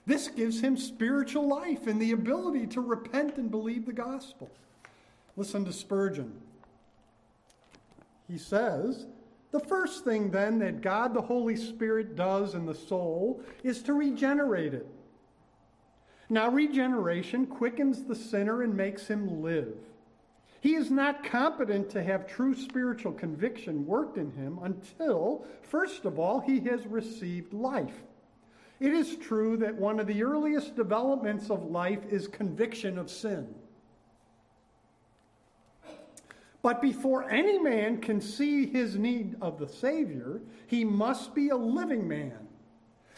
This 0.06 0.28
gives 0.28 0.60
him 0.60 0.76
spiritual 0.76 1.48
life 1.48 1.88
and 1.88 2.02
the 2.02 2.12
ability 2.12 2.68
to 2.68 2.82
repent 2.82 3.38
and 3.38 3.50
believe 3.50 3.86
the 3.86 3.94
gospel. 3.94 4.52
Listen 5.36 5.66
to 5.66 5.74
Spurgeon. 5.74 6.32
He 8.28 8.38
says, 8.38 9.06
the 9.52 9.60
first 9.60 10.04
thing 10.04 10.32
then 10.32 10.60
that 10.60 10.82
God 10.82 11.14
the 11.14 11.22
Holy 11.22 11.56
Spirit 11.56 12.16
does 12.16 12.56
in 12.56 12.66
the 12.66 12.74
soul 12.74 13.42
is 13.64 13.84
to 13.84 13.94
regenerate 13.94 14.74
it. 14.74 14.88
Now, 16.30 16.50
regeneration 16.50 17.46
quickens 17.46 18.04
the 18.04 18.16
sinner 18.16 18.64
and 18.64 18.76
makes 18.76 19.08
him 19.08 19.44
live. 19.44 19.76
He 20.62 20.76
is 20.76 20.90
not 20.90 21.24
competent 21.24 21.90
to 21.92 22.02
have 22.02 22.26
true 22.26 22.56
spiritual 22.56 23.12
conviction 23.12 23.86
worked 23.86 24.18
in 24.18 24.32
him 24.32 24.58
until, 24.64 25.46
first 25.62 26.06
of 26.06 26.18
all, 26.18 26.40
he 26.40 26.62
has 26.62 26.88
received 26.88 27.54
life. 27.54 28.04
It 28.80 28.94
is 28.94 29.18
true 29.18 29.58
that 29.58 29.76
one 29.76 30.00
of 30.00 30.08
the 30.08 30.24
earliest 30.24 30.76
developments 30.76 31.50
of 31.50 31.66
life 31.66 32.00
is 32.10 32.28
conviction 32.28 32.98
of 32.98 33.12
sin. 33.12 33.54
But 36.64 36.82
before 36.82 37.30
any 37.30 37.60
man 37.60 38.00
can 38.00 38.22
see 38.22 38.66
his 38.66 38.96
need 38.96 39.36
of 39.42 39.60
the 39.60 39.68
Savior, 39.68 40.42
he 40.66 40.86
must 40.86 41.36
be 41.36 41.50
a 41.50 41.58
living 41.58 42.08
man. 42.08 42.48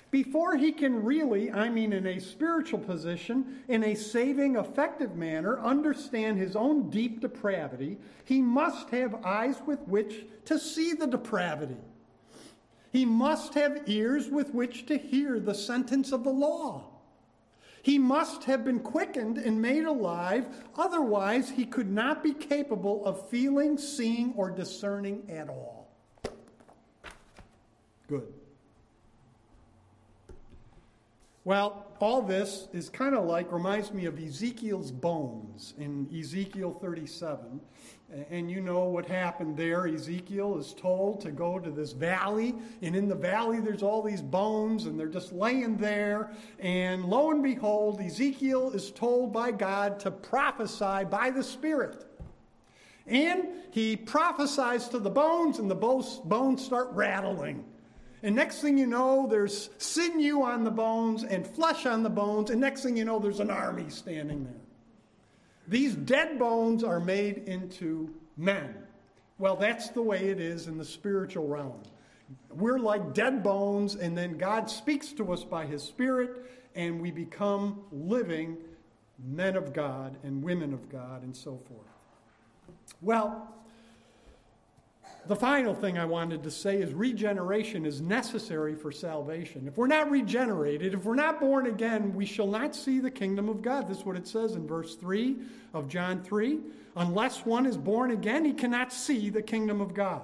Before 0.09 0.55
he 0.55 0.71
can 0.71 1.03
really, 1.03 1.51
I 1.51 1.69
mean 1.69 1.93
in 1.93 2.07
a 2.07 2.19
spiritual 2.19 2.79
position, 2.79 3.63
in 3.67 3.83
a 3.83 3.93
saving, 3.93 4.55
effective 4.55 5.15
manner, 5.15 5.59
understand 5.59 6.39
his 6.39 6.55
own 6.55 6.89
deep 6.89 7.21
depravity, 7.21 7.97
he 8.23 8.41
must 8.41 8.89
have 8.89 9.23
eyes 9.23 9.57
with 9.67 9.81
which 9.81 10.25
to 10.45 10.57
see 10.57 10.93
the 10.93 11.05
depravity. 11.05 11.77
He 12.91 13.05
must 13.05 13.53
have 13.53 13.83
ears 13.85 14.29
with 14.29 14.55
which 14.55 14.87
to 14.87 14.97
hear 14.97 15.39
the 15.39 15.53
sentence 15.53 16.11
of 16.11 16.23
the 16.23 16.31
law. 16.31 16.94
He 17.85 17.99
must 17.99 18.45
have 18.45 18.65
been 18.65 18.79
quickened 18.79 19.37
and 19.37 19.61
made 19.61 19.83
alive, 19.83 20.47
otherwise, 20.75 21.51
he 21.51 21.67
could 21.67 21.91
not 21.91 22.23
be 22.23 22.33
capable 22.33 23.05
of 23.05 23.29
feeling, 23.29 23.77
seeing, 23.77 24.33
or 24.35 24.49
discerning 24.49 25.29
at 25.29 25.49
all. 25.49 25.91
Good. 28.07 28.33
Well, 31.45 31.85
all 31.99 32.23
this 32.23 32.67
is 32.73 32.89
kind 32.89 33.13
of 33.13 33.25
like, 33.25 33.51
reminds 33.51 33.93
me 33.93 34.05
of 34.05 34.19
Ezekiel's 34.19 34.91
bones 34.91 35.75
in 35.77 36.09
Ezekiel 36.11 36.73
37. 36.81 37.61
And 38.31 38.49
you 38.49 38.61
know 38.61 38.85
what 38.85 39.05
happened 39.05 39.55
there. 39.55 39.85
Ezekiel 39.85 40.57
is 40.57 40.73
told 40.73 41.21
to 41.21 41.29
go 41.31 41.59
to 41.59 41.69
this 41.69 41.91
valley, 41.91 42.55
and 42.81 42.95
in 42.95 43.07
the 43.07 43.15
valley 43.15 43.59
there's 43.59 43.83
all 43.83 44.01
these 44.01 44.23
bones, 44.23 44.87
and 44.87 44.99
they're 44.99 45.07
just 45.07 45.33
laying 45.33 45.77
there. 45.77 46.31
And 46.57 47.05
lo 47.05 47.29
and 47.29 47.43
behold, 47.43 48.01
Ezekiel 48.01 48.71
is 48.71 48.89
told 48.89 49.31
by 49.31 49.51
God 49.51 49.99
to 49.99 50.09
prophesy 50.09 51.05
by 51.05 51.29
the 51.29 51.43
Spirit. 51.43 52.07
And 53.05 53.49
he 53.69 53.95
prophesies 53.95 54.89
to 54.89 54.97
the 54.97 55.11
bones, 55.11 55.59
and 55.59 55.69
the 55.69 55.75
bones 55.75 56.65
start 56.65 56.89
rattling. 56.93 57.65
And 58.25 58.35
next 58.35 58.59
thing 58.59 58.75
you 58.75 58.87
know, 58.87 59.27
there's 59.29 59.69
sinew 59.77 60.41
on 60.41 60.63
the 60.63 60.71
bones 60.71 61.23
and 61.23 61.45
flesh 61.45 61.85
on 61.85 62.01
the 62.01 62.09
bones, 62.09 62.49
and 62.49 62.59
next 62.59 62.81
thing 62.81 62.97
you 62.97 63.05
know, 63.05 63.19
there's 63.19 63.39
an 63.39 63.51
army 63.51 63.87
standing 63.87 64.43
there. 64.43 64.61
These 65.67 65.93
dead 65.93 66.39
bones 66.39 66.83
are 66.83 66.99
made 66.99 67.43
into 67.47 68.11
men. 68.35 68.73
Well, 69.37 69.55
that's 69.55 69.89
the 69.89 70.01
way 70.01 70.29
it 70.29 70.39
is 70.39 70.65
in 70.65 70.75
the 70.75 70.83
spiritual 70.83 71.47
realm. 71.47 71.83
We're 72.49 72.79
like 72.79 73.13
dead 73.13 73.43
bones, 73.43 73.93
and 73.93 74.17
then 74.17 74.39
God 74.39 74.71
speaks 74.71 75.13
to 75.13 75.31
us 75.31 75.43
by 75.43 75.67
His 75.67 75.83
Spirit, 75.83 76.49
and 76.73 76.99
we 76.99 77.11
become 77.11 77.83
living 77.91 78.57
men 79.23 79.55
of 79.55 79.71
God 79.71 80.17
and 80.23 80.41
women 80.41 80.73
of 80.73 80.89
God 80.89 81.21
and 81.21 81.37
so 81.37 81.59
forth. 81.69 81.85
Well, 83.03 83.53
the 85.27 85.35
final 85.35 85.73
thing 85.73 85.97
I 85.97 86.05
wanted 86.05 86.43
to 86.43 86.51
say 86.51 86.77
is 86.81 86.93
regeneration 86.93 87.85
is 87.85 87.99
necessary 87.99 88.75
for 88.75 88.91
salvation. 88.91 89.67
If 89.67 89.77
we're 89.77 89.87
not 89.87 90.11
regenerated, 90.11 90.93
if 90.93 91.03
we're 91.03 91.15
not 91.15 91.39
born 91.39 91.65
again, 91.65 92.13
we 92.13 92.25
shall 92.25 92.47
not 92.47 92.75
see 92.75 92.99
the 92.99 93.09
kingdom 93.09 93.49
of 93.49 93.61
God. 93.61 93.87
This 93.87 93.99
is 93.99 94.05
what 94.05 94.15
it 94.15 94.27
says 94.27 94.53
in 94.53 94.67
verse 94.67 94.95
3 94.95 95.37
of 95.73 95.87
John 95.87 96.21
3. 96.21 96.59
Unless 96.95 97.45
one 97.45 97.65
is 97.65 97.75
born 97.75 98.11
again, 98.11 98.45
he 98.45 98.53
cannot 98.53 98.93
see 98.93 99.29
the 99.29 99.41
kingdom 99.41 99.81
of 99.81 99.93
God. 99.93 100.21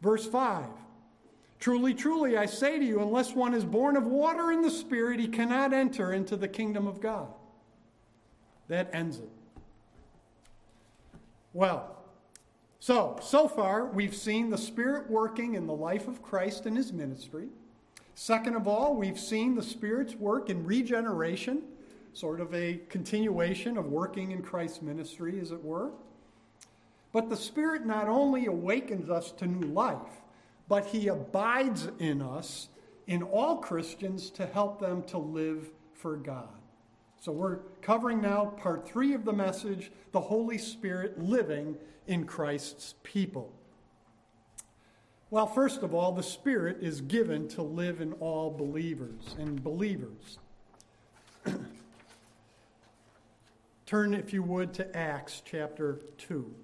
Verse 0.00 0.26
5 0.26 0.66
Truly, 1.60 1.94
truly, 1.94 2.36
I 2.36 2.46
say 2.46 2.78
to 2.78 2.84
you, 2.84 3.00
unless 3.00 3.34
one 3.34 3.54
is 3.54 3.64
born 3.64 3.96
of 3.96 4.06
water 4.06 4.50
and 4.50 4.64
the 4.64 4.70
Spirit, 4.70 5.20
he 5.20 5.28
cannot 5.28 5.72
enter 5.72 6.12
into 6.12 6.36
the 6.36 6.48
kingdom 6.48 6.86
of 6.86 7.00
God. 7.00 7.28
That 8.68 8.90
ends 8.92 9.18
it. 9.18 9.30
Well, 11.52 11.93
so, 12.84 13.16
so 13.22 13.48
far, 13.48 13.86
we've 13.86 14.14
seen 14.14 14.50
the 14.50 14.58
Spirit 14.58 15.10
working 15.10 15.54
in 15.54 15.66
the 15.66 15.72
life 15.72 16.06
of 16.06 16.22
Christ 16.22 16.66
and 16.66 16.76
his 16.76 16.92
ministry. 16.92 17.48
Second 18.14 18.56
of 18.56 18.68
all, 18.68 18.94
we've 18.94 19.18
seen 19.18 19.54
the 19.54 19.62
Spirit's 19.62 20.14
work 20.14 20.50
in 20.50 20.66
regeneration, 20.66 21.62
sort 22.12 22.42
of 22.42 22.54
a 22.54 22.82
continuation 22.90 23.78
of 23.78 23.86
working 23.86 24.32
in 24.32 24.42
Christ's 24.42 24.82
ministry, 24.82 25.40
as 25.40 25.50
it 25.50 25.64
were. 25.64 25.92
But 27.10 27.30
the 27.30 27.38
Spirit 27.38 27.86
not 27.86 28.06
only 28.06 28.44
awakens 28.44 29.08
us 29.08 29.32
to 29.38 29.46
new 29.46 29.66
life, 29.66 30.20
but 30.68 30.84
he 30.84 31.08
abides 31.08 31.88
in 31.98 32.20
us, 32.20 32.68
in 33.06 33.22
all 33.22 33.56
Christians, 33.56 34.28
to 34.32 34.44
help 34.44 34.78
them 34.78 35.04
to 35.04 35.16
live 35.16 35.70
for 35.94 36.18
God. 36.18 36.50
So 37.24 37.32
we're 37.32 37.60
covering 37.80 38.20
now 38.20 38.52
part 38.58 38.86
three 38.86 39.14
of 39.14 39.24
the 39.24 39.32
message 39.32 39.90
the 40.12 40.20
Holy 40.20 40.58
Spirit 40.58 41.18
living 41.18 41.76
in 42.06 42.26
Christ's 42.26 42.96
people. 43.02 43.50
Well, 45.30 45.46
first 45.46 45.82
of 45.82 45.94
all, 45.94 46.12
the 46.12 46.22
Spirit 46.22 46.82
is 46.82 47.00
given 47.00 47.48
to 47.48 47.62
live 47.62 48.02
in 48.02 48.12
all 48.20 48.50
believers 48.50 49.36
and 49.38 49.64
believers. 49.64 50.38
Turn, 53.86 54.12
if 54.12 54.34
you 54.34 54.42
would, 54.42 54.74
to 54.74 54.94
Acts 54.94 55.40
chapter 55.46 56.00
2. 56.18 56.54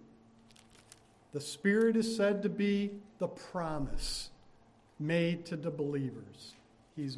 The 1.33 1.41
Spirit 1.41 1.97
is 1.97 2.15
said 2.15 2.43
to 2.43 2.51
be 2.51 2.91
the 3.19 3.29
promise 3.29 4.29
made 4.99 5.47
to 5.47 5.57
the 5.57 5.71
believers. 5.71 6.53
He's 6.97 7.17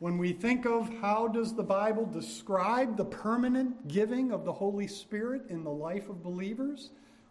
When 0.00 0.16
we 0.16 0.32
think 0.32 0.64
of 0.64 0.88
how 1.00 1.26
does 1.26 1.54
the 1.54 1.62
Bible 1.64 2.06
describe 2.06 2.96
the 2.96 3.04
permanent 3.04 3.88
giving 3.88 4.30
of 4.30 4.44
the 4.44 4.52
Holy 4.52 4.86
Spirit 4.86 5.42
in 5.48 5.64
the 5.64 5.72
life 5.72 6.08
of 6.08 6.22
believers? 6.22 6.90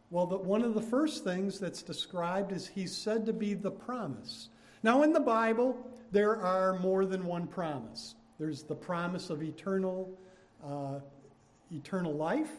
Well, 0.10 0.26
that 0.28 0.44
one 0.44 0.62
of 0.64 0.74
the 0.74 0.82
first 0.82 1.24
things 1.24 1.60
that's 1.60 1.82
described 1.82 2.52
is 2.52 2.68
he's 2.68 2.96
said 2.96 3.26
to 3.26 3.34
be 3.34 3.54
the 3.54 3.72
promise. 3.72 4.50
Now, 4.84 5.04
in 5.04 5.14
the 5.14 5.20
Bible, 5.22 5.78
there 6.12 6.36
are 6.42 6.78
more 6.80 7.06
than 7.06 7.26
one 7.26 7.48
promise. 7.48 8.16
There's 8.38 8.64
the 8.64 8.76
promise 8.76 9.30
of 9.30 9.42
eternal, 9.42 10.18
uh, 10.66 11.00
eternal 11.72 12.14
life. 12.14 12.52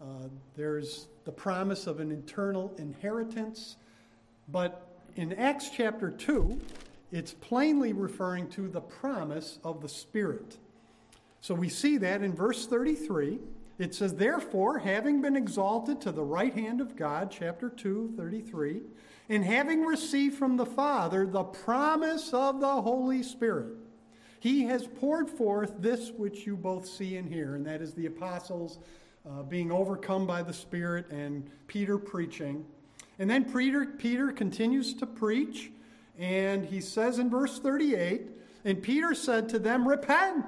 Uh, 0.00 0.28
there's 0.56 1.08
the 1.24 1.32
promise 1.32 1.86
of 1.86 2.00
an 2.00 2.12
eternal 2.12 2.74
inheritance. 2.78 3.76
But 4.48 4.86
in 5.16 5.32
Acts 5.32 5.70
chapter 5.74 6.10
2, 6.10 6.60
it's 7.12 7.32
plainly 7.32 7.92
referring 7.92 8.48
to 8.50 8.68
the 8.68 8.80
promise 8.80 9.58
of 9.64 9.80
the 9.80 9.88
Spirit. 9.88 10.58
So 11.40 11.54
we 11.54 11.68
see 11.68 11.98
that 11.98 12.22
in 12.22 12.34
verse 12.34 12.66
33. 12.66 13.38
It 13.78 13.94
says, 13.94 14.14
Therefore, 14.14 14.78
having 14.78 15.20
been 15.20 15.36
exalted 15.36 16.00
to 16.02 16.12
the 16.12 16.24
right 16.24 16.54
hand 16.54 16.80
of 16.80 16.96
God, 16.96 17.30
chapter 17.30 17.68
2, 17.68 18.14
33, 18.16 18.80
and 19.28 19.44
having 19.44 19.84
received 19.84 20.36
from 20.36 20.56
the 20.56 20.66
Father 20.66 21.26
the 21.26 21.44
promise 21.44 22.32
of 22.32 22.60
the 22.60 22.82
Holy 22.82 23.22
Spirit, 23.22 23.74
he 24.40 24.64
has 24.64 24.86
poured 24.86 25.28
forth 25.28 25.74
this 25.78 26.10
which 26.10 26.46
you 26.46 26.56
both 26.56 26.86
see 26.86 27.16
and 27.16 27.28
hear, 27.28 27.54
and 27.54 27.66
that 27.66 27.82
is 27.82 27.94
the 27.94 28.06
apostles 28.06 28.78
uh, 29.28 29.42
being 29.42 29.70
overcome 29.70 30.26
by 30.26 30.42
the 30.42 30.52
Spirit 30.52 31.10
and 31.10 31.50
Peter 31.66 31.98
preaching. 31.98 32.64
And 33.18 33.28
then 33.28 33.44
Peter, 33.44 33.84
Peter 33.84 34.30
continues 34.30 34.94
to 34.94 35.06
preach 35.06 35.70
and 36.18 36.64
he 36.64 36.80
says 36.80 37.18
in 37.18 37.30
verse 37.30 37.58
38 37.58 38.22
And 38.64 38.82
Peter 38.82 39.14
said 39.14 39.48
to 39.50 39.58
them, 39.58 39.86
Repent, 39.86 40.46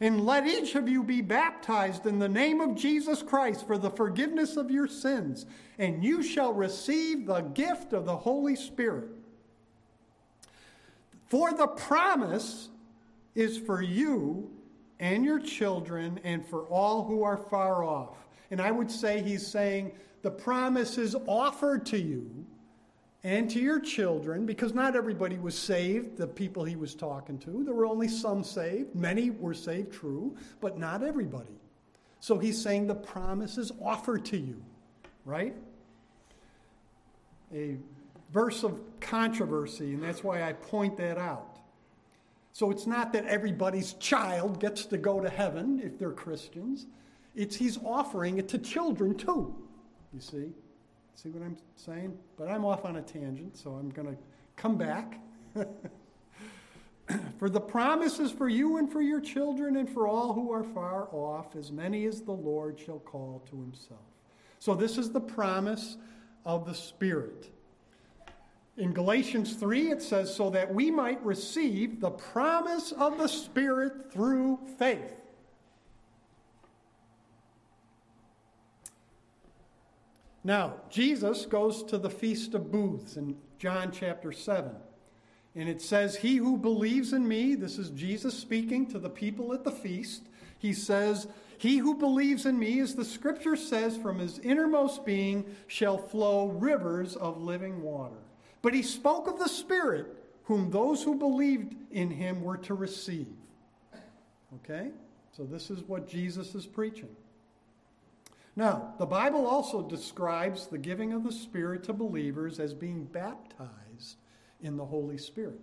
and 0.00 0.24
let 0.26 0.46
each 0.46 0.74
of 0.74 0.88
you 0.88 1.02
be 1.02 1.20
baptized 1.20 2.06
in 2.06 2.18
the 2.18 2.28
name 2.28 2.60
of 2.60 2.74
Jesus 2.74 3.22
Christ 3.22 3.66
for 3.66 3.78
the 3.78 3.90
forgiveness 3.90 4.56
of 4.56 4.70
your 4.70 4.88
sins, 4.88 5.46
and 5.78 6.04
you 6.04 6.22
shall 6.22 6.52
receive 6.52 7.26
the 7.26 7.40
gift 7.40 7.92
of 7.92 8.04
the 8.04 8.16
Holy 8.16 8.56
Spirit. 8.56 9.10
For 11.26 11.52
the 11.52 11.66
promise 11.66 12.68
is 13.34 13.58
for 13.58 13.82
you 13.82 14.50
and 15.00 15.24
your 15.24 15.40
children 15.40 16.20
and 16.22 16.46
for 16.46 16.62
all 16.64 17.04
who 17.04 17.22
are 17.22 17.36
far 17.36 17.82
off. 17.82 18.16
And 18.50 18.60
I 18.60 18.70
would 18.70 18.90
say 18.90 19.22
he's 19.22 19.46
saying 19.46 19.92
the 20.22 20.30
promise 20.30 20.98
is 20.98 21.16
offered 21.26 21.86
to 21.86 21.98
you 21.98 22.46
and 23.24 23.48
to 23.50 23.58
your 23.58 23.80
children, 23.80 24.44
because 24.44 24.74
not 24.74 24.94
everybody 24.94 25.38
was 25.38 25.58
saved, 25.58 26.18
the 26.18 26.26
people 26.26 26.62
he 26.62 26.76
was 26.76 26.94
talking 26.94 27.38
to. 27.38 27.64
There 27.64 27.72
were 27.72 27.86
only 27.86 28.06
some 28.06 28.44
saved. 28.44 28.94
Many 28.94 29.30
were 29.30 29.54
saved, 29.54 29.92
true, 29.92 30.36
but 30.60 30.78
not 30.78 31.02
everybody. 31.02 31.58
So 32.20 32.38
he's 32.38 32.60
saying 32.60 32.86
the 32.86 32.94
promise 32.94 33.56
is 33.56 33.72
offered 33.82 34.26
to 34.26 34.36
you, 34.36 34.62
right? 35.24 35.54
A 37.54 37.78
verse 38.30 38.62
of 38.62 38.78
controversy, 39.00 39.94
and 39.94 40.02
that's 40.02 40.22
why 40.22 40.42
I 40.42 40.52
point 40.52 40.98
that 40.98 41.16
out. 41.16 41.60
So 42.52 42.70
it's 42.70 42.86
not 42.86 43.12
that 43.14 43.24
everybody's 43.24 43.94
child 43.94 44.60
gets 44.60 44.84
to 44.86 44.98
go 44.98 45.20
to 45.20 45.30
heaven 45.30 45.80
if 45.82 45.98
they're 45.98 46.12
Christians. 46.12 46.86
It's 47.34 47.56
he's 47.56 47.78
offering 47.78 48.36
it 48.36 48.48
to 48.50 48.58
children 48.58 49.14
too. 49.14 49.54
You 50.12 50.20
see? 50.20 50.52
See 51.14 51.30
what 51.30 51.42
I'm 51.44 51.56
saying? 51.76 52.16
But 52.36 52.48
I'm 52.48 52.64
off 52.64 52.84
on 52.84 52.96
a 52.96 53.02
tangent, 53.02 53.56
so 53.56 53.70
I'm 53.70 53.90
going 53.90 54.08
to 54.08 54.16
come 54.56 54.76
back. 54.76 55.20
for 57.38 57.48
the 57.48 57.60
promise 57.60 58.18
is 58.18 58.32
for 58.32 58.48
you 58.48 58.78
and 58.78 58.90
for 58.90 59.00
your 59.00 59.20
children 59.20 59.76
and 59.76 59.88
for 59.88 60.08
all 60.08 60.32
who 60.32 60.52
are 60.52 60.64
far 60.64 61.08
off, 61.12 61.54
as 61.56 61.70
many 61.70 62.06
as 62.06 62.22
the 62.22 62.32
Lord 62.32 62.78
shall 62.78 62.98
call 62.98 63.42
to 63.50 63.56
himself. 63.56 64.00
So 64.58 64.74
this 64.74 64.98
is 64.98 65.12
the 65.12 65.20
promise 65.20 65.96
of 66.44 66.66
the 66.66 66.74
Spirit. 66.74 67.50
In 68.76 68.92
Galatians 68.92 69.54
3, 69.54 69.92
it 69.92 70.02
says, 70.02 70.34
so 70.34 70.50
that 70.50 70.74
we 70.74 70.90
might 70.90 71.24
receive 71.24 72.00
the 72.00 72.10
promise 72.10 72.90
of 72.92 73.18
the 73.18 73.28
Spirit 73.28 74.12
through 74.12 74.58
faith. 74.78 75.14
Now, 80.46 80.74
Jesus 80.90 81.46
goes 81.46 81.82
to 81.84 81.96
the 81.96 82.10
Feast 82.10 82.52
of 82.52 82.70
Booths 82.70 83.16
in 83.16 83.36
John 83.58 83.90
chapter 83.90 84.30
7. 84.30 84.70
And 85.54 85.68
it 85.68 85.80
says, 85.80 86.16
He 86.16 86.36
who 86.36 86.58
believes 86.58 87.14
in 87.14 87.26
me, 87.26 87.54
this 87.54 87.78
is 87.78 87.88
Jesus 87.90 88.38
speaking 88.38 88.86
to 88.88 88.98
the 88.98 89.08
people 89.08 89.54
at 89.54 89.64
the 89.64 89.72
feast, 89.72 90.28
he 90.58 90.74
says, 90.74 91.28
He 91.56 91.78
who 91.78 91.94
believes 91.94 92.44
in 92.44 92.58
me, 92.58 92.80
as 92.80 92.94
the 92.94 93.04
scripture 93.04 93.56
says, 93.56 93.96
from 93.96 94.18
his 94.18 94.38
innermost 94.40 95.06
being 95.06 95.46
shall 95.66 95.96
flow 95.96 96.48
rivers 96.48 97.16
of 97.16 97.40
living 97.40 97.80
water. 97.80 98.16
But 98.60 98.74
he 98.74 98.82
spoke 98.82 99.26
of 99.26 99.38
the 99.38 99.48
Spirit, 99.48 100.06
whom 100.44 100.70
those 100.70 101.02
who 101.02 101.14
believed 101.14 101.74
in 101.90 102.10
him 102.10 102.42
were 102.42 102.58
to 102.58 102.74
receive. 102.74 103.28
Okay? 104.56 104.90
So 105.36 105.44
this 105.44 105.70
is 105.70 105.82
what 105.84 106.08
Jesus 106.08 106.54
is 106.54 106.66
preaching. 106.66 107.08
Now, 108.56 108.94
the 108.98 109.06
Bible 109.06 109.46
also 109.46 109.82
describes 109.82 110.66
the 110.66 110.78
giving 110.78 111.12
of 111.12 111.24
the 111.24 111.32
Spirit 111.32 111.82
to 111.84 111.92
believers 111.92 112.60
as 112.60 112.72
being 112.72 113.04
baptized 113.04 114.16
in 114.60 114.76
the 114.76 114.84
Holy 114.84 115.18
Spirit. 115.18 115.60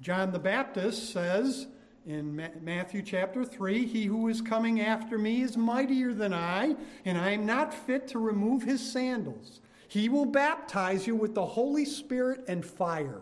John 0.00 0.32
the 0.32 0.38
Baptist 0.38 1.12
says 1.12 1.66
in 2.06 2.36
Matthew 2.62 3.02
chapter 3.02 3.44
3 3.44 3.86
He 3.86 4.04
who 4.06 4.28
is 4.28 4.40
coming 4.40 4.80
after 4.80 5.18
me 5.18 5.42
is 5.42 5.56
mightier 5.56 6.14
than 6.14 6.32
I, 6.32 6.76
and 7.04 7.18
I 7.18 7.30
am 7.30 7.44
not 7.44 7.74
fit 7.74 8.08
to 8.08 8.18
remove 8.18 8.62
his 8.62 8.92
sandals. 8.92 9.60
He 9.88 10.08
will 10.08 10.26
baptize 10.26 11.06
you 11.06 11.16
with 11.16 11.34
the 11.34 11.44
Holy 11.44 11.84
Spirit 11.84 12.44
and 12.48 12.64
fire. 12.64 13.20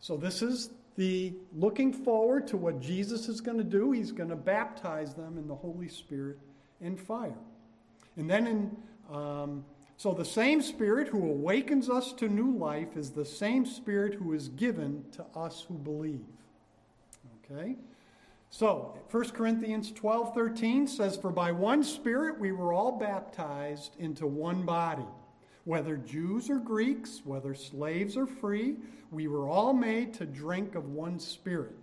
So, 0.00 0.16
this 0.16 0.40
is 0.42 0.70
the 0.98 1.32
looking 1.54 1.92
forward 1.92 2.48
to 2.48 2.56
what 2.56 2.80
Jesus 2.80 3.28
is 3.28 3.40
going 3.40 3.56
to 3.56 3.64
do. 3.64 3.92
He's 3.92 4.10
going 4.10 4.30
to 4.30 4.36
baptize 4.36 5.14
them 5.14 5.38
in 5.38 5.46
the 5.46 5.54
Holy 5.54 5.88
Spirit 5.88 6.38
and 6.80 6.98
fire. 6.98 7.38
And 8.16 8.28
then 8.28 8.46
in 8.48 8.76
um, 9.14 9.64
so 9.96 10.12
the 10.12 10.24
same 10.24 10.60
Spirit 10.60 11.08
who 11.08 11.30
awakens 11.30 11.88
us 11.88 12.12
to 12.14 12.28
new 12.28 12.50
life 12.50 12.96
is 12.96 13.10
the 13.10 13.24
same 13.24 13.64
Spirit 13.64 14.14
who 14.14 14.32
is 14.32 14.48
given 14.48 15.04
to 15.12 15.24
us 15.36 15.64
who 15.68 15.74
believe. 15.74 16.26
Okay? 17.44 17.76
So, 18.50 18.98
1 19.10 19.30
Corinthians 19.30 19.92
12 19.92 20.34
13 20.34 20.88
says, 20.88 21.16
For 21.16 21.30
by 21.30 21.52
one 21.52 21.84
Spirit 21.84 22.40
we 22.40 22.50
were 22.50 22.72
all 22.72 22.98
baptized 22.98 23.94
into 24.00 24.26
one 24.26 24.62
body 24.62 25.06
whether 25.68 25.98
Jews 25.98 26.48
or 26.48 26.58
Greeks, 26.58 27.20
whether 27.26 27.54
slaves 27.54 28.16
or 28.16 28.26
free, 28.26 28.76
we 29.10 29.28
were 29.28 29.50
all 29.50 29.74
made 29.74 30.14
to 30.14 30.24
drink 30.24 30.74
of 30.74 30.88
one 30.88 31.18
Spirit. 31.18 31.76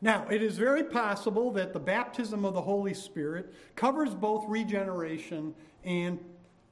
Now, 0.00 0.26
it 0.28 0.42
is 0.42 0.58
very 0.58 0.82
possible 0.82 1.52
that 1.52 1.72
the 1.72 1.78
baptism 1.78 2.44
of 2.44 2.54
the 2.54 2.60
Holy 2.60 2.92
Spirit 2.92 3.54
covers 3.76 4.16
both 4.16 4.44
regeneration 4.48 5.54
and 5.84 6.18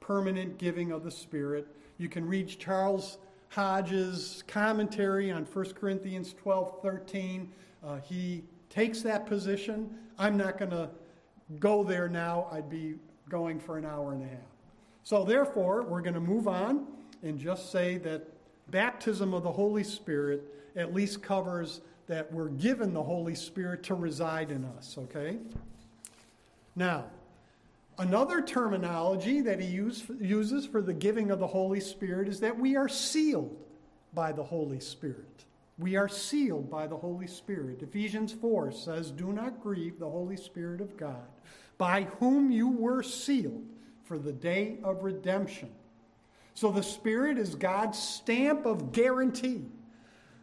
permanent 0.01 0.59
giving 0.59 0.91
of 0.91 1.05
the 1.05 1.13
Spirit. 1.13 1.69
You 1.97 2.09
can 2.09 2.27
read 2.27 2.49
Charles 2.49 3.19
Hodge's 3.51 4.43
commentary 4.49 5.31
on 5.31 5.45
1 5.45 5.65
Corinthians 5.75 6.35
12 6.43 6.83
13. 6.83 7.53
Uh, 7.85 7.99
he 7.99 8.43
takes 8.69 9.01
that 9.03 9.27
position. 9.27 9.91
I'm 10.19 10.37
not 10.37 10.59
going 10.59 10.73
to 10.73 10.91
go 11.61 11.85
there 11.85 12.09
now, 12.09 12.49
I'd 12.51 12.69
be 12.69 12.97
going 13.29 13.61
for 13.61 13.79
an 13.79 13.85
hour 13.85 14.13
and 14.13 14.25
a 14.25 14.27
half. 14.27 14.52
So, 15.05 15.25
therefore, 15.25 15.83
we're 15.83 16.01
going 16.01 16.15
to 16.15 16.21
move 16.21 16.47
on 16.47 16.87
and 17.23 17.39
just 17.39 17.73
say 17.73 17.99
that 17.99 18.29
baptism 18.71 19.35
of 19.35 19.43
the 19.43 19.53
Holy 19.53 19.85
Spirit 19.85 20.43
at 20.77 20.95
least 20.95 21.23
covers 21.23 21.81
that 22.07 22.33
we're 22.33 22.49
given 22.49 22.93
the 22.93 23.03
Holy 23.03 23.35
Spirit 23.35 23.83
to 23.85 23.95
reside 23.95 24.51
in 24.51 24.65
us, 24.65 24.97
okay? 24.99 25.39
Now, 26.75 27.07
another 27.99 28.41
terminology 28.43 29.41
that 29.43 29.61
he 29.61 29.67
use, 29.67 30.05
uses 30.21 30.67
for 30.67 30.83
the 30.83 30.95
giving 30.95 31.31
of 31.31 31.39
the 31.39 31.47
Holy 31.47 31.81
Spirit 31.81 32.29
is 32.29 32.41
that 32.41 32.59
we 32.59 32.77
are 32.77 32.89
sealed 32.89 33.57
by 34.15 34.33
the 34.33 34.43
Holy 34.43 34.81
Spirit. 34.81 35.45
We 35.79 35.97
are 35.97 36.09
sealed 36.09 36.71
by 36.71 36.87
the 36.87 36.97
Holy 36.97 37.27
Spirit. 37.27 37.83
Ephesians 37.83 38.33
4 38.33 38.73
says, 38.73 39.11
Do 39.11 39.33
not 39.33 39.63
grieve 39.63 39.99
the 39.99 40.09
Holy 40.09 40.37
Spirit 40.37 40.81
of 40.81 40.97
God, 40.97 41.27
by 41.79 42.03
whom 42.19 42.51
you 42.51 42.69
were 42.69 43.03
sealed 43.03 43.65
for 44.13 44.19
the 44.19 44.31
day 44.31 44.77
of 44.85 45.05
redemption. 45.05 45.71
So 46.53 46.71
the 46.71 46.83
Spirit 46.83 47.39
is 47.39 47.55
God's 47.55 47.99
stamp 47.99 48.67
of 48.67 48.93
guarantee 48.93 49.63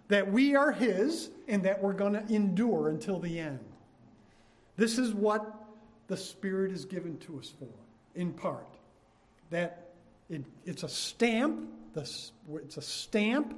that 0.07 0.31
we 0.31 0.55
are 0.55 0.71
His 0.71 1.29
and 1.47 1.61
that 1.61 1.79
we're 1.79 1.93
going 1.93 2.13
to 2.13 2.25
endure 2.33 2.89
until 2.89 3.19
the 3.19 3.39
end. 3.39 3.59
This 4.75 4.97
is 4.97 5.13
what 5.13 5.53
the 6.07 6.17
Spirit 6.17 6.71
is 6.71 6.83
given 6.83 7.19
to 7.19 7.37
us 7.37 7.53
for, 7.59 7.69
in 8.15 8.33
part. 8.33 8.65
That 9.51 9.91
it, 10.31 10.43
it's 10.65 10.81
a 10.81 10.89
stamp, 10.89 11.69
the, 11.93 12.11
it's 12.55 12.77
a 12.77 12.81
stamp, 12.81 13.55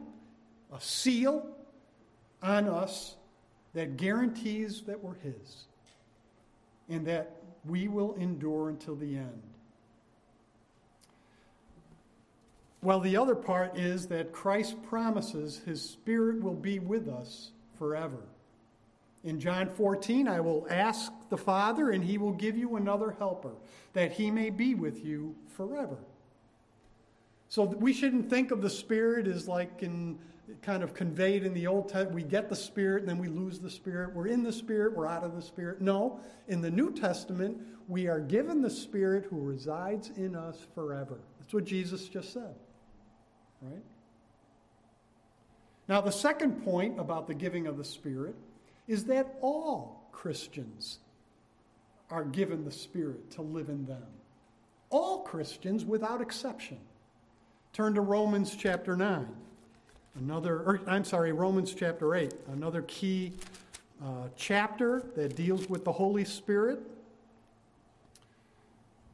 a 0.74 0.82
seal 0.82 1.48
on 2.44 2.68
us 2.68 3.16
that 3.74 3.96
guarantees 3.96 4.82
that 4.88 5.02
we're 5.02 5.16
His 5.20 5.68
and 6.90 7.08
that 7.08 7.38
we 7.64 7.88
will 7.88 8.14
endure 8.16 8.68
until 8.68 8.98
the 8.98 9.16
end. 9.16 9.42
Well, 12.84 13.00
the 13.00 13.18
other 13.18 13.36
part 13.36 13.78
is 13.78 14.08
that 14.08 14.32
Christ 14.32 14.82
promises 14.84 15.62
his 15.66 15.82
Spirit 15.88 16.42
will 16.42 16.56
be 16.56 16.80
with 16.80 17.08
us 17.08 17.52
forever. 17.78 18.24
In 19.24 19.40
John 19.40 19.70
14, 19.70 20.28
I 20.28 20.40
will 20.40 20.66
ask 20.68 21.12
the 21.30 21.38
Father, 21.38 21.92
and 21.92 22.04
he 22.04 22.18
will 22.18 22.32
give 22.32 22.58
you 22.58 22.76
another 22.78 23.16
helper, 23.20 23.52
that 23.94 24.14
he 24.14 24.32
may 24.32 24.50
be 24.50 24.74
with 24.74 25.06
you 25.06 25.36
forever. 25.56 25.98
So 27.50 27.66
we 27.66 27.94
shouldn't 27.94 28.30
think 28.30 28.50
of 28.50 28.62
the 28.62 28.70
Spirit 28.70 29.28
as 29.28 29.48
like 29.48 29.84
in 29.84 30.18
kind 30.62 30.84
of 30.84 30.94
conveyed 30.94 31.44
in 31.44 31.54
the 31.54 31.68
Old 31.68 31.88
Testament. 31.88 32.16
We 32.16 32.24
get 32.24 32.50
the 32.50 32.56
Spirit, 32.56 33.02
and 33.02 33.10
then 33.10 33.20
we 33.20 33.28
lose 33.28 33.60
the 33.60 33.70
Spirit. 33.70 34.14
We're 34.14 34.28
in 34.28 34.44
the 34.44 34.52
Spirit, 34.52 34.96
we're 34.96 35.08
out 35.08 35.24
of 35.24 35.36
the 35.36 35.42
Spirit. 35.42 35.82
No, 35.82 36.20
in 36.48 36.62
the 36.62 36.72
New 36.72 36.92
Testament, 36.92 37.58
we 37.88 38.08
are 38.08 38.20
given 38.20 38.62
the 38.62 38.70
Spirit 38.70 39.26
who 39.30 39.40
resides 39.40 40.10
in 40.18 40.36
us 40.36 40.66
forever. 40.74 41.20
That's 41.40 41.54
what 41.54 41.64
Jesus 41.64 42.08
just 42.08 42.34
said. 42.34 42.56
Right? 43.62 43.84
Now, 45.88 46.02
the 46.02 46.12
second 46.12 46.64
point 46.64 47.00
about 47.00 47.28
the 47.28 47.34
giving 47.34 47.68
of 47.68 47.78
the 47.78 47.84
Spirit 47.84 48.36
is 48.88 49.06
that 49.06 49.36
all 49.42 50.08
Christians 50.12 51.00
are 52.10 52.24
given 52.24 52.66
the 52.66 52.72
Spirit 52.72 53.32
to 53.32 53.42
live 53.42 53.70
in 53.70 53.86
them. 53.86 54.06
All 54.90 55.20
Christians 55.20 55.86
without 55.86 56.22
exception. 56.22 56.78
Turn 57.74 57.94
to 57.96 58.02
Romans 58.02 58.56
chapter 58.56 58.96
9. 58.98 59.28
Another, 60.16 60.60
or, 60.60 60.82
I'm 60.88 61.06
sorry, 61.06 61.32
Romans 61.32 61.74
chapter 61.74 62.16
8, 62.16 62.34
another 62.52 62.82
key 62.82 63.32
uh, 64.04 64.28
chapter 64.36 65.04
that 65.16 65.36
deals 65.36 65.70
with 65.70 65.86
the 65.86 65.92
Holy 65.92 66.26
Spirit. 66.26 66.80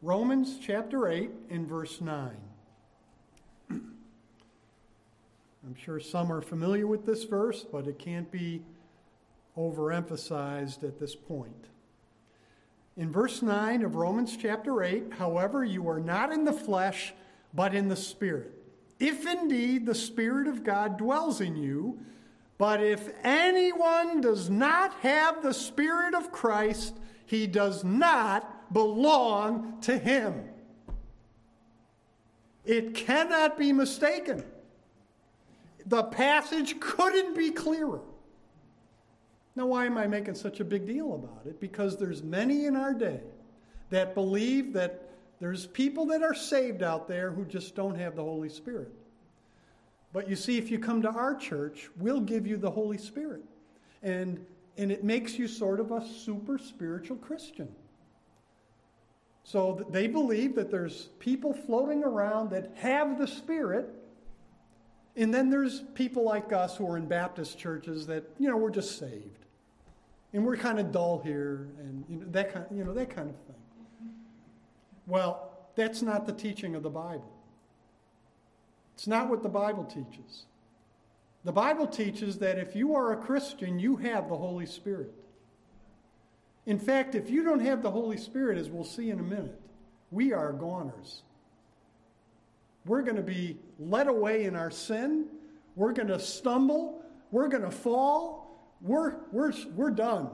Romans 0.01 0.57
chapter 0.59 1.07
8 1.07 1.29
and 1.51 1.67
verse 1.67 2.01
9. 2.01 2.31
I'm 5.67 5.75
sure 5.75 5.99
some 5.99 6.31
are 6.31 6.39
familiar 6.39 6.87
with 6.87 7.05
this 7.05 7.25
verse, 7.25 7.65
but 7.69 7.87
it 7.87 7.99
can't 7.99 8.31
be 8.31 8.61
overemphasized 9.57 10.81
at 10.85 10.97
this 10.97 11.13
point. 11.13 11.65
In 12.95 13.11
verse 13.11 13.41
9 13.41 13.83
of 13.83 13.95
Romans 13.95 14.37
chapter 14.37 14.81
8, 14.81 15.15
however, 15.19 15.65
you 15.65 15.89
are 15.89 15.99
not 15.99 16.31
in 16.31 16.45
the 16.45 16.53
flesh, 16.53 17.13
but 17.53 17.75
in 17.75 17.89
the 17.89 17.97
Spirit. 17.97 18.53
If 18.97 19.27
indeed 19.27 19.85
the 19.85 19.93
Spirit 19.93 20.47
of 20.47 20.63
God 20.63 20.97
dwells 20.97 21.41
in 21.41 21.57
you, 21.57 21.99
but 22.57 22.81
if 22.81 23.09
anyone 23.25 24.21
does 24.21 24.49
not 24.49 24.93
have 25.01 25.43
the 25.43 25.53
Spirit 25.53 26.15
of 26.15 26.31
Christ, 26.31 26.95
he 27.25 27.45
does 27.45 27.83
not 27.83 28.71
belong 28.71 29.81
to 29.81 29.97
him. 29.97 30.45
It 32.63 32.95
cannot 32.95 33.57
be 33.57 33.73
mistaken 33.73 34.45
The 35.87 36.03
passage 36.03 36.79
couldn't 36.79 37.35
be 37.35 37.51
clearer. 37.51 38.01
Now, 39.55 39.65
why 39.67 39.85
am 39.85 39.97
I 39.97 40.05
making 40.05 40.35
such 40.35 40.59
a 40.59 40.63
big 40.63 40.85
deal 40.85 41.15
about 41.15 41.45
it? 41.45 41.59
Because 41.59 41.97
there's 41.97 42.21
many 42.21 42.65
in 42.65 42.75
our 42.75 42.93
day 42.93 43.21
that 43.89 44.13
believe 44.13 44.73
that 44.73 45.09
there's 45.39 45.65
people 45.65 46.05
that 46.07 46.21
are 46.21 46.35
saved 46.35 46.83
out 46.83 47.07
there 47.07 47.31
who 47.31 47.45
just 47.45 47.75
don't 47.75 47.95
have 47.95 48.15
the 48.15 48.23
Holy 48.23 48.49
Spirit. 48.49 48.91
But 50.13 50.29
you 50.29 50.35
see, 50.35 50.57
if 50.57 50.69
you 50.69 50.79
come 50.79 51.01
to 51.03 51.09
our 51.09 51.35
church, 51.35 51.89
we'll 51.97 52.21
give 52.21 52.45
you 52.47 52.57
the 52.57 52.71
Holy 52.71 52.97
Spirit. 52.97 53.43
And, 54.03 54.45
and 54.77 54.91
it 54.91 55.03
makes 55.03 55.39
you 55.39 55.47
sort 55.47 55.79
of 55.79 55.91
a 55.91 56.05
super 56.05 56.57
spiritual 56.57 57.17
Christian. 57.17 57.67
So 59.43 59.85
they 59.89 60.07
believe 60.07 60.55
that 60.55 60.69
there's 60.69 61.09
people 61.19 61.53
floating 61.53 62.03
around 62.03 62.49
that 62.51 62.73
have 62.75 63.17
the 63.17 63.27
Spirit. 63.27 63.89
And 65.17 65.33
then 65.33 65.49
there's 65.49 65.81
people 65.95 66.23
like 66.23 66.53
us 66.53 66.77
who 66.77 66.87
are 66.89 66.95
in 66.95 67.07
Baptist 67.07 67.57
churches 67.57 68.05
that, 68.05 68.23
you 68.37 68.49
know, 68.49 68.55
we're 68.55 68.69
just 68.69 68.99
saved. 68.99 69.45
And 70.31 70.45
we're 70.45 70.57
kind 70.57 70.79
of 70.79 70.91
dull 70.91 71.19
here 71.19 71.69
and 71.79 72.05
you 72.07 72.17
know, 72.17 72.25
that, 72.29 72.53
kind, 72.53 72.65
you 72.71 72.83
know, 72.83 72.93
that 72.93 73.09
kind 73.09 73.29
of 73.29 73.35
thing. 73.35 74.11
Well, 75.07 75.51
that's 75.75 76.03
not 76.03 76.27
the 76.27 76.33
teaching 76.33 76.75
of 76.75 76.83
the 76.83 76.89
Bible. 76.89 77.31
It's 78.93 79.07
not 79.07 79.29
what 79.29 79.41
the 79.41 79.49
Bible 79.49 79.85
teaches. 79.85 80.45
The 81.43 81.51
Bible 81.51 81.87
teaches 81.87 82.37
that 82.39 82.59
if 82.59 82.75
you 82.75 82.95
are 82.95 83.13
a 83.13 83.17
Christian, 83.17 83.79
you 83.79 83.95
have 83.95 84.29
the 84.29 84.37
Holy 84.37 84.65
Spirit. 84.65 85.13
In 86.65 86.77
fact, 86.77 87.15
if 87.15 87.29
you 87.29 87.43
don't 87.43 87.61
have 87.61 87.81
the 87.81 87.89
Holy 87.89 88.17
Spirit, 88.17 88.57
as 88.57 88.69
we'll 88.69 88.83
see 88.83 89.09
in 89.09 89.19
a 89.19 89.23
minute, 89.23 89.59
we 90.11 90.33
are 90.33 90.51
goners. 90.51 91.23
We're 92.87 93.01
going 93.01 93.17
to 93.17 93.21
be 93.21 93.57
led 93.79 94.07
away 94.07 94.45
in 94.45 94.55
our 94.55 94.71
sin. 94.71 95.27
We're 95.75 95.93
going 95.93 96.07
to 96.07 96.19
stumble. 96.19 97.03
We're 97.31 97.49
going 97.49 97.63
to 97.63 97.71
fall. 97.71 98.75
We're, 98.81 99.15
we're, 99.31 99.53
we're 99.75 99.91
done. 99.91 100.29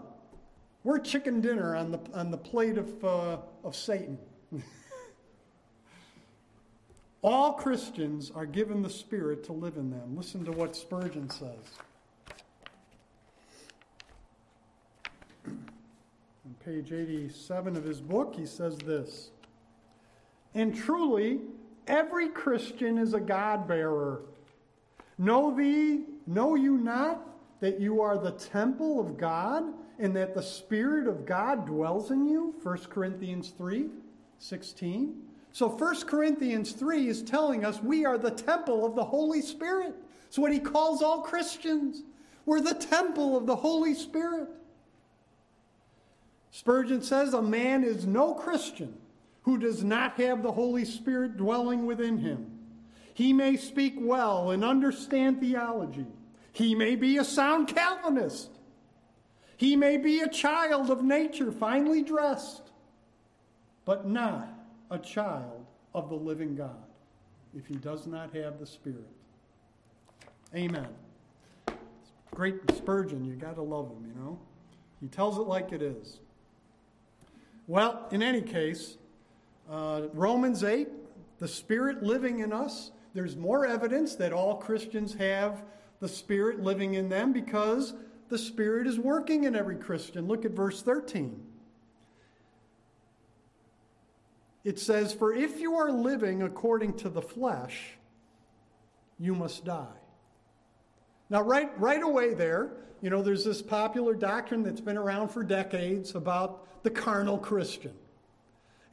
We're 0.84 0.99
chicken 0.99 1.41
dinner 1.41 1.76
on 1.76 1.91
the, 1.91 1.99
on 2.14 2.30
the 2.30 2.38
plate 2.38 2.78
of, 2.78 3.04
uh, 3.04 3.38
of 3.64 3.76
Satan. 3.76 4.20
All 7.24 7.54
Christians 7.54 8.32
are 8.36 8.45
given 8.45 8.82
the 8.82 8.89
Spirit 8.89 9.43
to 9.45 9.54
live 9.54 9.78
in 9.78 9.89
them. 9.89 10.16
Listen 10.16 10.45
to 10.45 10.51
what 10.51 10.76
Spurgeon 10.76 11.30
says. 11.30 11.47
On 15.47 16.56
page 16.66 16.91
87 16.91 17.78
of 17.78 17.86
his 17.86 18.01
book, 18.01 18.36
he 18.36 18.45
says 18.45 18.78
this 18.80 19.32
And 20.54 20.76
truly, 20.76 21.39
every 21.88 22.29
Christian 22.29 22.97
is 22.97 23.13
a 23.13 23.19
God 23.19 23.67
bearer. 23.67 24.21
Know 25.17 25.55
thee, 25.55 26.01
know 26.25 26.55
you 26.55 26.77
not 26.77 27.21
that 27.59 27.79
you 27.79 28.01
are 28.01 28.17
the 28.17 28.31
temple 28.31 28.99
of 28.99 29.17
God 29.17 29.63
and 29.99 30.15
that 30.15 30.34
the 30.34 30.43
Spirit 30.43 31.07
of 31.07 31.25
God 31.25 31.65
dwells 31.65 32.11
in 32.11 32.27
you? 32.27 32.55
1 32.63 32.77
Corinthians 32.89 33.53
3 33.57 33.89
16. 34.39 35.21
So 35.53 35.69
1 35.69 36.01
Corinthians 36.07 36.73
3 36.73 37.07
is 37.07 37.21
telling 37.21 37.63
us 37.63 37.81
we 37.81 38.05
are 38.05 38.17
the 38.17 38.31
temple 38.31 38.86
of 38.86 38.95
the 38.95 39.03
Holy 39.03 39.41
Spirit. 39.41 39.93
It's 40.27 40.38
what 40.38 40.51
he 40.51 40.59
calls 40.59 41.01
all 41.01 41.21
Christians. 41.21 42.03
We're 42.45 42.59
the 42.59 42.73
temple 42.73 43.38
of 43.38 43.45
the 43.45 43.55
Holy 43.55 43.93
Spirit. 43.93 44.49
Spurgeon 46.51 47.01
says 47.01 47.34
a 47.34 47.41
man 47.41 47.84
is 47.84 48.05
no 48.05 48.34
Christian 48.34 48.97
who 49.44 49.58
does 49.58 49.84
not 49.84 50.20
have 50.20 50.41
the 50.41 50.52
Holy 50.52 50.86
Spirit 50.86 51.38
dwelling 51.38 51.86
within 51.86 52.18
him. 52.18 52.52
He 53.14 53.32
may 53.34 53.58
speak 53.58 53.94
well 53.98 54.52
and 54.52 54.64
understand 54.64 55.39
theology. 55.39 56.08
He 56.52 56.76
may 56.76 56.96
be 56.96 57.18
a 57.18 57.24
sound 57.24 57.68
Calvinist. 57.68 58.50
He 59.58 59.76
may 59.76 59.98
be 59.98 60.22
a 60.22 60.28
child 60.28 60.89
of 60.89 61.04
nature, 61.04 61.52
finely 61.52 62.02
dressed 62.02 62.72
but 63.86 64.08
not 64.08 64.48
a 64.91 65.00
child 65.00 65.66
of 65.94 66.10
the 66.10 66.16
living 66.16 66.56
God 66.56 66.84
if 67.56 67.66
he 67.68 67.76
does 67.76 68.08
not 68.08 68.34
have 68.36 68.60
the 68.60 68.66
Spirit. 68.66 69.08
Amen. 70.56 70.88
Great 72.32 72.56
Spurgeon, 72.76 73.26
you 73.26 73.36
got 73.36 73.56
to 73.56 73.62
love 73.62 73.89
him, 73.89 74.06
you 74.08 74.22
know. 74.22 74.39
He 75.00 75.08
tells 75.08 75.38
it 75.38 75.41
like 75.41 75.72
it 75.72 75.82
is. 75.82 76.20
Well, 77.68 78.08
in 78.12 78.24
any 78.24 78.41
case, 78.41 78.98
uh, 79.74 80.07
Romans 80.13 80.63
8, 80.63 80.88
the 81.39 81.47
Spirit 81.47 82.03
living 82.03 82.39
in 82.39 82.53
us, 82.53 82.91
there's 83.13 83.36
more 83.36 83.65
evidence 83.65 84.15
that 84.15 84.32
all 84.32 84.55
Christians 84.55 85.13
have 85.15 85.63
the 85.99 86.07
Spirit 86.07 86.61
living 86.61 86.93
in 86.93 87.09
them 87.09 87.34
because 87.34 87.93
the 88.30 88.38
Spirit 88.38 88.88
is 88.88 88.99
working 88.99 89.45
in 89.45 89.55
every 89.55 89.76
Christian. 89.76 90.28
Look 90.28 90.45
at 90.45 90.51
verse 90.51 90.82
13. 90.82 91.43
it 94.63 94.80
says, 94.80 95.13
For 95.13 95.34
if 95.34 95.59
you 95.59 95.76
are 95.76 95.91
living 95.91 96.43
according 96.43 96.93
to 96.97 97.09
the 97.09 97.21
flesh, 97.21 97.97
you 99.19 99.36
must 99.36 99.65
die. 99.65 99.86
Now, 101.30 101.41
right, 101.41 101.78
right 101.80 102.01
away 102.01 102.34
there, 102.34 102.71
you 103.01 103.09
know, 103.09 103.21
there's 103.21 103.43
this 103.43 103.61
popular 103.61 104.13
doctrine 104.13 104.63
that's 104.63 104.82
been 104.82 104.97
around 104.97 105.30
for 105.30 105.43
decades 105.43 106.15
about 106.15 106.84
the 106.84 106.89
carnal 106.89 107.38
Christian. 107.38 107.93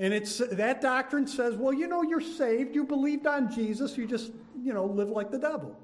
And 0.00 0.14
it's 0.14 0.38
that 0.38 0.80
doctrine 0.80 1.26
says, 1.26 1.56
well, 1.56 1.74
you 1.74 1.86
know, 1.86 2.02
you're 2.02 2.22
saved, 2.22 2.74
you 2.74 2.84
believed 2.84 3.26
on 3.26 3.52
Jesus, 3.52 3.98
you 3.98 4.06
just, 4.06 4.32
you 4.58 4.72
know, 4.72 4.86
live 4.86 5.10
like 5.10 5.30
the 5.30 5.38
devil. 5.38 5.76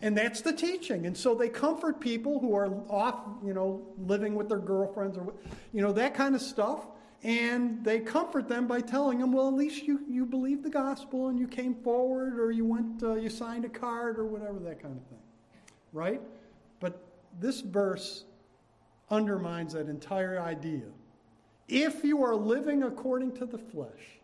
And 0.00 0.16
that's 0.16 0.40
the 0.40 0.54
teaching. 0.54 1.04
And 1.04 1.14
so 1.14 1.34
they 1.34 1.50
comfort 1.50 2.00
people 2.00 2.40
who 2.40 2.54
are 2.56 2.68
off, 2.88 3.16
you 3.44 3.52
know, 3.52 3.86
living 3.98 4.34
with 4.34 4.48
their 4.48 4.58
girlfriends 4.58 5.18
or, 5.18 5.34
you 5.74 5.82
know, 5.82 5.92
that 5.92 6.14
kind 6.14 6.34
of 6.34 6.40
stuff. 6.40 6.86
And 7.22 7.84
they 7.84 8.00
comfort 8.00 8.48
them 8.48 8.66
by 8.66 8.80
telling 8.80 9.18
them, 9.18 9.30
well, 9.30 9.48
at 9.48 9.54
least 9.54 9.82
you, 9.82 10.00
you 10.08 10.24
believed 10.24 10.62
the 10.62 10.70
gospel 10.70 11.28
and 11.28 11.38
you 11.38 11.46
came 11.46 11.74
forward 11.74 12.40
or 12.40 12.50
you 12.50 12.64
went, 12.64 13.02
uh, 13.02 13.16
you 13.16 13.28
signed 13.28 13.66
a 13.66 13.68
card 13.68 14.18
or 14.18 14.24
whatever, 14.24 14.58
that 14.60 14.80
kind 14.80 14.96
of 14.96 15.04
thing. 15.04 15.18
Right? 15.92 16.22
But 16.80 17.04
this 17.38 17.60
verse 17.60 18.24
undermines 19.10 19.74
that 19.74 19.88
entire 19.90 20.40
idea. 20.40 20.84
If 21.70 22.02
you 22.02 22.24
are 22.24 22.34
living 22.34 22.82
according 22.82 23.36
to 23.36 23.46
the 23.46 23.58
flesh, 23.58 24.18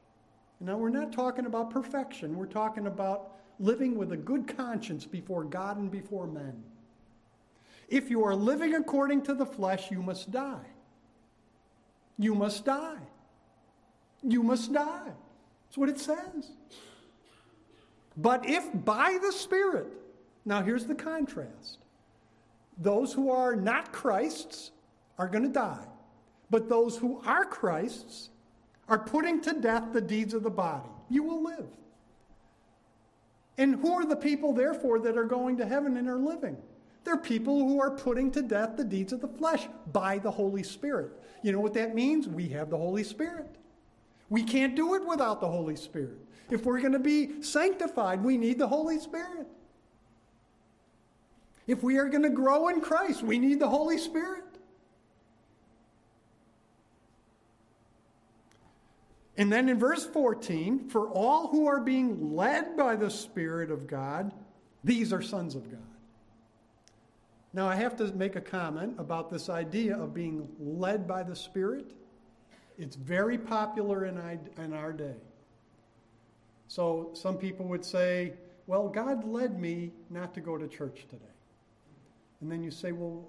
now 0.58 0.76
we're 0.76 0.90
not 0.90 1.12
talking 1.12 1.46
about 1.46 1.70
perfection, 1.70 2.36
we're 2.36 2.46
talking 2.46 2.88
about 2.88 3.36
living 3.60 3.96
with 3.96 4.12
a 4.12 4.16
good 4.16 4.48
conscience 4.56 5.06
before 5.06 5.44
God 5.44 5.76
and 5.76 5.90
before 5.90 6.26
men. 6.26 6.62
If 7.88 8.10
you 8.10 8.24
are 8.24 8.34
living 8.34 8.74
according 8.74 9.22
to 9.22 9.34
the 9.34 9.46
flesh, 9.46 9.90
you 9.92 10.02
must 10.02 10.32
die. 10.32 10.66
You 12.18 12.34
must 12.34 12.64
die. 12.64 12.98
You 14.22 14.42
must 14.42 14.72
die. 14.72 15.12
That's 15.66 15.78
what 15.78 15.88
it 15.88 16.00
says. 16.00 16.50
But 18.16 18.48
if 18.48 18.64
by 18.84 19.18
the 19.22 19.30
Spirit, 19.30 19.86
now 20.44 20.62
here's 20.62 20.86
the 20.86 20.94
contrast 20.94 21.78
those 22.78 23.12
who 23.12 23.30
are 23.30 23.54
not 23.54 23.92
Christ's 23.92 24.72
are 25.18 25.28
going 25.28 25.44
to 25.44 25.48
die, 25.48 25.86
but 26.50 26.68
those 26.68 26.96
who 26.96 27.20
are 27.26 27.44
Christ's 27.44 28.30
are 28.88 28.98
putting 28.98 29.40
to 29.42 29.52
death 29.52 29.92
the 29.92 30.00
deeds 30.00 30.34
of 30.34 30.42
the 30.42 30.50
body. 30.50 30.88
You 31.08 31.22
will 31.22 31.42
live. 31.42 31.66
And 33.58 33.76
who 33.76 33.92
are 33.94 34.04
the 34.04 34.16
people, 34.16 34.52
therefore, 34.52 34.98
that 35.00 35.16
are 35.16 35.24
going 35.24 35.56
to 35.58 35.66
heaven 35.66 35.96
and 35.96 36.08
are 36.08 36.18
living? 36.18 36.56
They're 37.04 37.16
people 37.16 37.58
who 37.58 37.80
are 37.80 37.90
putting 37.90 38.30
to 38.32 38.42
death 38.42 38.76
the 38.76 38.84
deeds 38.84 39.12
of 39.12 39.20
the 39.20 39.28
flesh 39.28 39.68
by 39.92 40.18
the 40.18 40.30
Holy 40.30 40.62
Spirit. 40.62 41.12
You 41.42 41.52
know 41.52 41.60
what 41.60 41.74
that 41.74 41.94
means? 41.94 42.28
We 42.28 42.48
have 42.48 42.68
the 42.68 42.76
Holy 42.76 43.04
Spirit. 43.04 43.46
We 44.28 44.42
can't 44.42 44.74
do 44.74 44.94
it 44.94 45.06
without 45.06 45.40
the 45.40 45.48
Holy 45.48 45.76
Spirit. 45.76 46.18
If 46.50 46.64
we're 46.64 46.80
going 46.80 46.92
to 46.92 46.98
be 46.98 47.42
sanctified, 47.42 48.22
we 48.22 48.36
need 48.36 48.58
the 48.58 48.68
Holy 48.68 48.98
Spirit. 48.98 49.46
If 51.66 51.82
we 51.82 51.98
are 51.98 52.08
going 52.08 52.22
to 52.22 52.30
grow 52.30 52.68
in 52.68 52.80
Christ, 52.80 53.22
we 53.22 53.38
need 53.38 53.60
the 53.60 53.68
Holy 53.68 53.98
Spirit. 53.98 54.44
And 59.38 59.52
then 59.52 59.68
in 59.68 59.78
verse 59.78 60.06
14, 60.06 60.88
for 60.88 61.08
all 61.10 61.48
who 61.48 61.66
are 61.66 61.80
being 61.80 62.34
led 62.34 62.76
by 62.76 62.96
the 62.96 63.10
Spirit 63.10 63.70
of 63.70 63.86
God, 63.86 64.32
these 64.82 65.12
are 65.12 65.20
sons 65.20 65.54
of 65.54 65.70
God. 65.70 65.80
Now, 67.52 67.68
I 67.68 67.74
have 67.76 67.96
to 67.96 68.12
make 68.12 68.36
a 68.36 68.40
comment 68.40 68.94
about 68.98 69.30
this 69.30 69.48
idea 69.48 69.96
of 69.96 70.14
being 70.14 70.48
led 70.58 71.06
by 71.06 71.22
the 71.22 71.34
Spirit. 71.34 71.92
It's 72.78 72.96
very 72.96 73.38
popular 73.38 74.04
in, 74.04 74.18
in 74.62 74.72
our 74.72 74.92
day. 74.92 75.16
So, 76.68 77.10
some 77.14 77.36
people 77.36 77.66
would 77.66 77.84
say, 77.84 78.34
Well, 78.66 78.88
God 78.88 79.24
led 79.24 79.58
me 79.58 79.92
not 80.10 80.34
to 80.34 80.40
go 80.40 80.58
to 80.58 80.66
church 80.66 81.06
today. 81.08 81.24
And 82.40 82.50
then 82.50 82.62
you 82.62 82.70
say, 82.70 82.92
Well, 82.92 83.24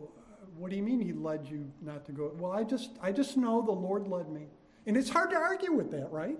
what 0.57 0.71
do 0.71 0.75
you 0.75 0.83
mean 0.83 0.99
He 0.99 1.13
led 1.13 1.47
you 1.47 1.71
not 1.81 2.05
to 2.05 2.11
go? 2.11 2.31
Well, 2.37 2.51
I 2.51 2.63
just, 2.63 2.91
I 3.01 3.11
just 3.11 3.37
know 3.37 3.61
the 3.61 3.71
Lord 3.71 4.07
led 4.07 4.29
me. 4.29 4.47
And 4.87 4.97
it's 4.97 5.09
hard 5.09 5.29
to 5.31 5.35
argue 5.35 5.73
with 5.73 5.91
that, 5.91 6.11
right? 6.11 6.39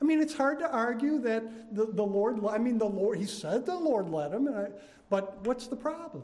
I 0.00 0.04
mean, 0.04 0.20
it's 0.20 0.34
hard 0.34 0.60
to 0.60 0.70
argue 0.70 1.18
that 1.18 1.74
the, 1.74 1.86
the 1.86 2.02
Lord, 2.02 2.44
I 2.46 2.58
mean, 2.58 2.78
the 2.78 2.86
Lord, 2.86 3.18
he 3.18 3.26
said 3.26 3.66
the 3.66 3.76
Lord 3.76 4.08
led 4.08 4.32
him, 4.32 4.48
I, 4.48 4.68
but 5.10 5.44
what's 5.44 5.66
the 5.66 5.76
problem? 5.76 6.22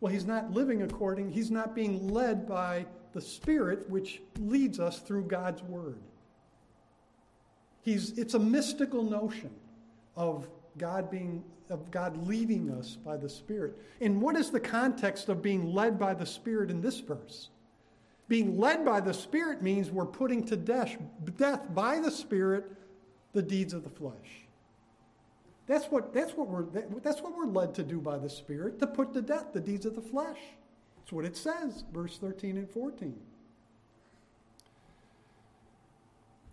Well, 0.00 0.12
he's 0.12 0.24
not 0.24 0.52
living 0.52 0.82
according, 0.82 1.30
he's 1.30 1.50
not 1.50 1.74
being 1.74 2.08
led 2.08 2.48
by 2.48 2.86
the 3.12 3.20
Spirit, 3.20 3.88
which 3.90 4.22
leads 4.38 4.80
us 4.80 5.00
through 5.00 5.24
God's 5.24 5.62
Word. 5.62 5.98
He's, 7.82 8.18
it's 8.18 8.34
a 8.34 8.38
mystical 8.38 9.02
notion 9.02 9.50
of 10.16 10.48
God 10.78 11.10
being 11.10 11.44
of 11.70 11.90
God 11.90 12.26
leading 12.26 12.70
us 12.70 12.96
by 12.96 13.18
the 13.18 13.28
Spirit. 13.28 13.76
And 14.00 14.22
what 14.22 14.36
is 14.36 14.50
the 14.50 14.60
context 14.60 15.28
of 15.28 15.42
being 15.42 15.74
led 15.74 15.98
by 15.98 16.14
the 16.14 16.24
Spirit 16.24 16.70
in 16.70 16.80
this 16.80 17.00
verse? 17.00 17.50
Being 18.28 18.58
led 18.58 18.84
by 18.84 19.00
the 19.00 19.14
Spirit 19.14 19.62
means 19.62 19.90
we're 19.90 20.04
putting 20.06 20.44
to 20.44 20.56
death, 20.56 20.96
death 21.36 21.74
by 21.74 21.98
the 21.98 22.10
Spirit 22.10 22.70
the 23.32 23.42
deeds 23.42 23.72
of 23.72 23.84
the 23.84 23.90
flesh. 23.90 24.46
That's 25.66 25.86
what, 25.86 26.14
that's, 26.14 26.32
what 26.32 26.48
we're, 26.48 26.64
that's 27.00 27.20
what 27.20 27.36
we're 27.36 27.46
led 27.46 27.74
to 27.74 27.82
do 27.82 28.00
by 28.00 28.18
the 28.18 28.28
Spirit, 28.28 28.78
to 28.80 28.86
put 28.86 29.12
to 29.14 29.22
death 29.22 29.52
the 29.52 29.60
deeds 29.60 29.86
of 29.86 29.94
the 29.94 30.02
flesh. 30.02 30.38
That's 30.98 31.12
what 31.12 31.24
it 31.24 31.36
says, 31.36 31.84
verse 31.92 32.18
13 32.18 32.56
and 32.56 32.70
14. 32.70 33.18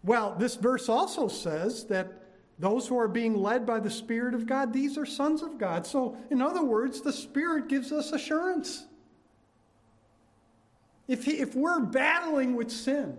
Well, 0.04 0.36
this 0.38 0.56
verse 0.56 0.88
also 0.88 1.28
says 1.28 1.86
that 1.86 2.22
those 2.60 2.88
who 2.88 2.98
are 2.98 3.08
being 3.08 3.36
led 3.36 3.66
by 3.66 3.80
the 3.80 3.90
Spirit 3.90 4.34
of 4.34 4.46
God, 4.46 4.72
these 4.72 4.98
are 4.98 5.06
sons 5.06 5.42
of 5.42 5.58
God. 5.58 5.86
So, 5.86 6.16
in 6.30 6.42
other 6.42 6.64
words, 6.64 7.02
the 7.02 7.12
Spirit 7.12 7.68
gives 7.68 7.92
us 7.92 8.12
assurance. 8.12 8.86
If, 11.08 11.26
he, 11.26 11.34
if 11.34 11.56
we're 11.56 11.80
battling 11.80 12.56
with 12.56 12.72
sin, 12.72 13.18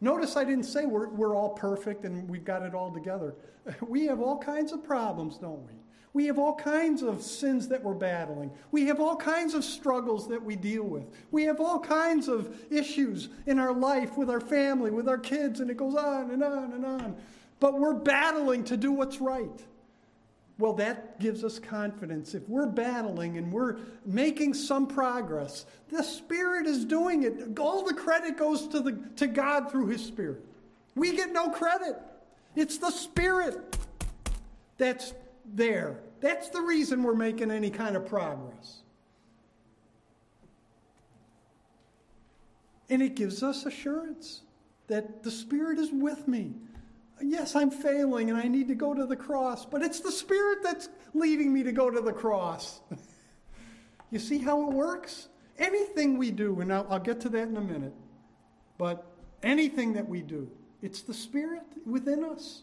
notice 0.00 0.36
I 0.36 0.44
didn't 0.44 0.64
say 0.64 0.86
we're, 0.86 1.08
we're 1.08 1.36
all 1.36 1.50
perfect 1.50 2.04
and 2.04 2.28
we've 2.28 2.44
got 2.44 2.62
it 2.62 2.74
all 2.74 2.92
together. 2.92 3.34
We 3.80 4.06
have 4.06 4.20
all 4.20 4.38
kinds 4.38 4.72
of 4.72 4.82
problems, 4.82 5.38
don't 5.38 5.64
we? 5.64 5.72
We 6.14 6.26
have 6.26 6.38
all 6.38 6.54
kinds 6.54 7.02
of 7.02 7.22
sins 7.22 7.68
that 7.68 7.82
we're 7.82 7.94
battling. 7.94 8.50
We 8.70 8.86
have 8.86 9.00
all 9.00 9.16
kinds 9.16 9.54
of 9.54 9.64
struggles 9.64 10.28
that 10.28 10.42
we 10.42 10.56
deal 10.56 10.82
with. 10.82 11.04
We 11.30 11.44
have 11.44 11.58
all 11.58 11.78
kinds 11.78 12.28
of 12.28 12.54
issues 12.70 13.30
in 13.46 13.58
our 13.58 13.72
life 13.72 14.18
with 14.18 14.28
our 14.28 14.40
family, 14.40 14.90
with 14.90 15.08
our 15.08 15.16
kids, 15.16 15.60
and 15.60 15.70
it 15.70 15.76
goes 15.76 15.94
on 15.94 16.30
and 16.30 16.42
on 16.42 16.72
and 16.72 16.84
on. 16.84 17.16
But 17.60 17.78
we're 17.78 17.94
battling 17.94 18.64
to 18.64 18.76
do 18.76 18.92
what's 18.92 19.20
right. 19.20 19.62
Well, 20.62 20.74
that 20.74 21.18
gives 21.18 21.42
us 21.42 21.58
confidence. 21.58 22.36
If 22.36 22.48
we're 22.48 22.68
battling 22.68 23.36
and 23.36 23.52
we're 23.52 23.78
making 24.06 24.54
some 24.54 24.86
progress, 24.86 25.66
the 25.88 26.04
Spirit 26.04 26.68
is 26.68 26.84
doing 26.84 27.24
it. 27.24 27.58
All 27.58 27.82
the 27.82 27.92
credit 27.92 28.36
goes 28.36 28.68
to, 28.68 28.78
the, 28.78 28.92
to 29.16 29.26
God 29.26 29.72
through 29.72 29.88
His 29.88 30.04
Spirit. 30.04 30.44
We 30.94 31.16
get 31.16 31.32
no 31.32 31.48
credit. 31.48 31.96
It's 32.54 32.78
the 32.78 32.92
Spirit 32.92 33.76
that's 34.78 35.14
there. 35.52 35.98
That's 36.20 36.48
the 36.50 36.60
reason 36.60 37.02
we're 37.02 37.16
making 37.16 37.50
any 37.50 37.68
kind 37.68 37.96
of 37.96 38.06
progress. 38.06 38.82
And 42.88 43.02
it 43.02 43.16
gives 43.16 43.42
us 43.42 43.66
assurance 43.66 44.42
that 44.86 45.24
the 45.24 45.30
Spirit 45.32 45.80
is 45.80 45.90
with 45.90 46.28
me. 46.28 46.54
Yes, 47.22 47.54
I'm 47.54 47.70
failing 47.70 48.30
and 48.30 48.38
I 48.38 48.48
need 48.48 48.68
to 48.68 48.74
go 48.74 48.94
to 48.94 49.06
the 49.06 49.16
cross, 49.16 49.64
but 49.64 49.82
it's 49.82 50.00
the 50.00 50.12
Spirit 50.12 50.58
that's 50.62 50.88
leading 51.14 51.52
me 51.52 51.62
to 51.62 51.72
go 51.72 51.90
to 51.90 52.00
the 52.00 52.12
cross. 52.12 52.80
you 54.10 54.18
see 54.18 54.38
how 54.38 54.68
it 54.68 54.72
works? 54.72 55.28
Anything 55.58 56.18
we 56.18 56.30
do, 56.30 56.60
and 56.60 56.72
I'll, 56.72 56.86
I'll 56.90 56.98
get 56.98 57.20
to 57.22 57.28
that 57.30 57.48
in 57.48 57.56
a 57.56 57.60
minute, 57.60 57.94
but 58.78 59.06
anything 59.42 59.92
that 59.92 60.08
we 60.08 60.22
do, 60.22 60.50
it's 60.80 61.02
the 61.02 61.14
Spirit 61.14 61.62
within 61.86 62.24
us. 62.24 62.62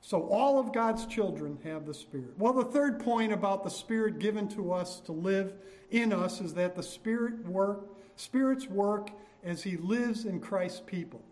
So 0.00 0.26
all 0.28 0.58
of 0.58 0.72
God's 0.72 1.06
children 1.06 1.58
have 1.62 1.86
the 1.86 1.94
Spirit. 1.94 2.36
Well, 2.36 2.52
the 2.52 2.64
third 2.64 2.98
point 2.98 3.32
about 3.32 3.62
the 3.62 3.70
Spirit 3.70 4.18
given 4.18 4.48
to 4.48 4.72
us 4.72 4.98
to 5.02 5.12
live 5.12 5.54
in 5.90 6.12
us 6.12 6.40
is 6.40 6.54
that 6.54 6.74
the 6.74 6.82
Spirit 6.82 7.46
work, 7.46 7.86
Spirit's 8.16 8.66
work 8.66 9.10
as 9.44 9.62
He 9.62 9.76
lives 9.76 10.24
in 10.24 10.40
Christ's 10.40 10.82
people. 10.84 11.22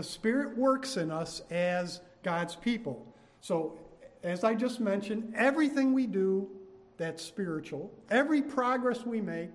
The 0.00 0.04
Spirit 0.04 0.56
works 0.56 0.96
in 0.96 1.10
us 1.10 1.42
as 1.50 2.00
God's 2.22 2.56
people. 2.56 3.06
So, 3.42 3.78
as 4.22 4.44
I 4.44 4.54
just 4.54 4.80
mentioned, 4.80 5.34
everything 5.36 5.92
we 5.92 6.06
do 6.06 6.48
that's 6.96 7.22
spiritual, 7.22 7.92
every 8.08 8.40
progress 8.40 9.04
we 9.04 9.20
make, 9.20 9.50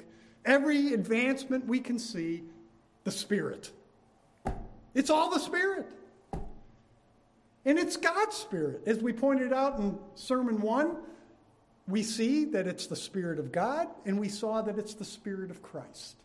every 0.45 0.93
advancement 0.93 1.65
we 1.65 1.79
can 1.79 1.97
see, 1.97 2.43
the 3.05 3.09
Spirit. 3.09 3.71
It's 4.93 5.09
all 5.09 5.31
the 5.31 5.39
Spirit. 5.39 5.87
And 7.65 7.79
it's 7.79 7.97
God's 7.97 8.35
Spirit. 8.35 8.83
As 8.85 8.99
we 8.99 9.13
pointed 9.13 9.51
out 9.51 9.79
in 9.79 9.97
Sermon 10.13 10.61
1, 10.61 10.95
we 11.87 12.03
see 12.03 12.45
that 12.45 12.67
it's 12.67 12.85
the 12.85 12.95
Spirit 12.95 13.39
of 13.39 13.51
God, 13.51 13.87
and 14.05 14.19
we 14.19 14.29
saw 14.29 14.61
that 14.61 14.77
it's 14.77 14.93
the 14.93 15.05
Spirit 15.05 15.49
of 15.49 15.63
Christ. 15.63 16.17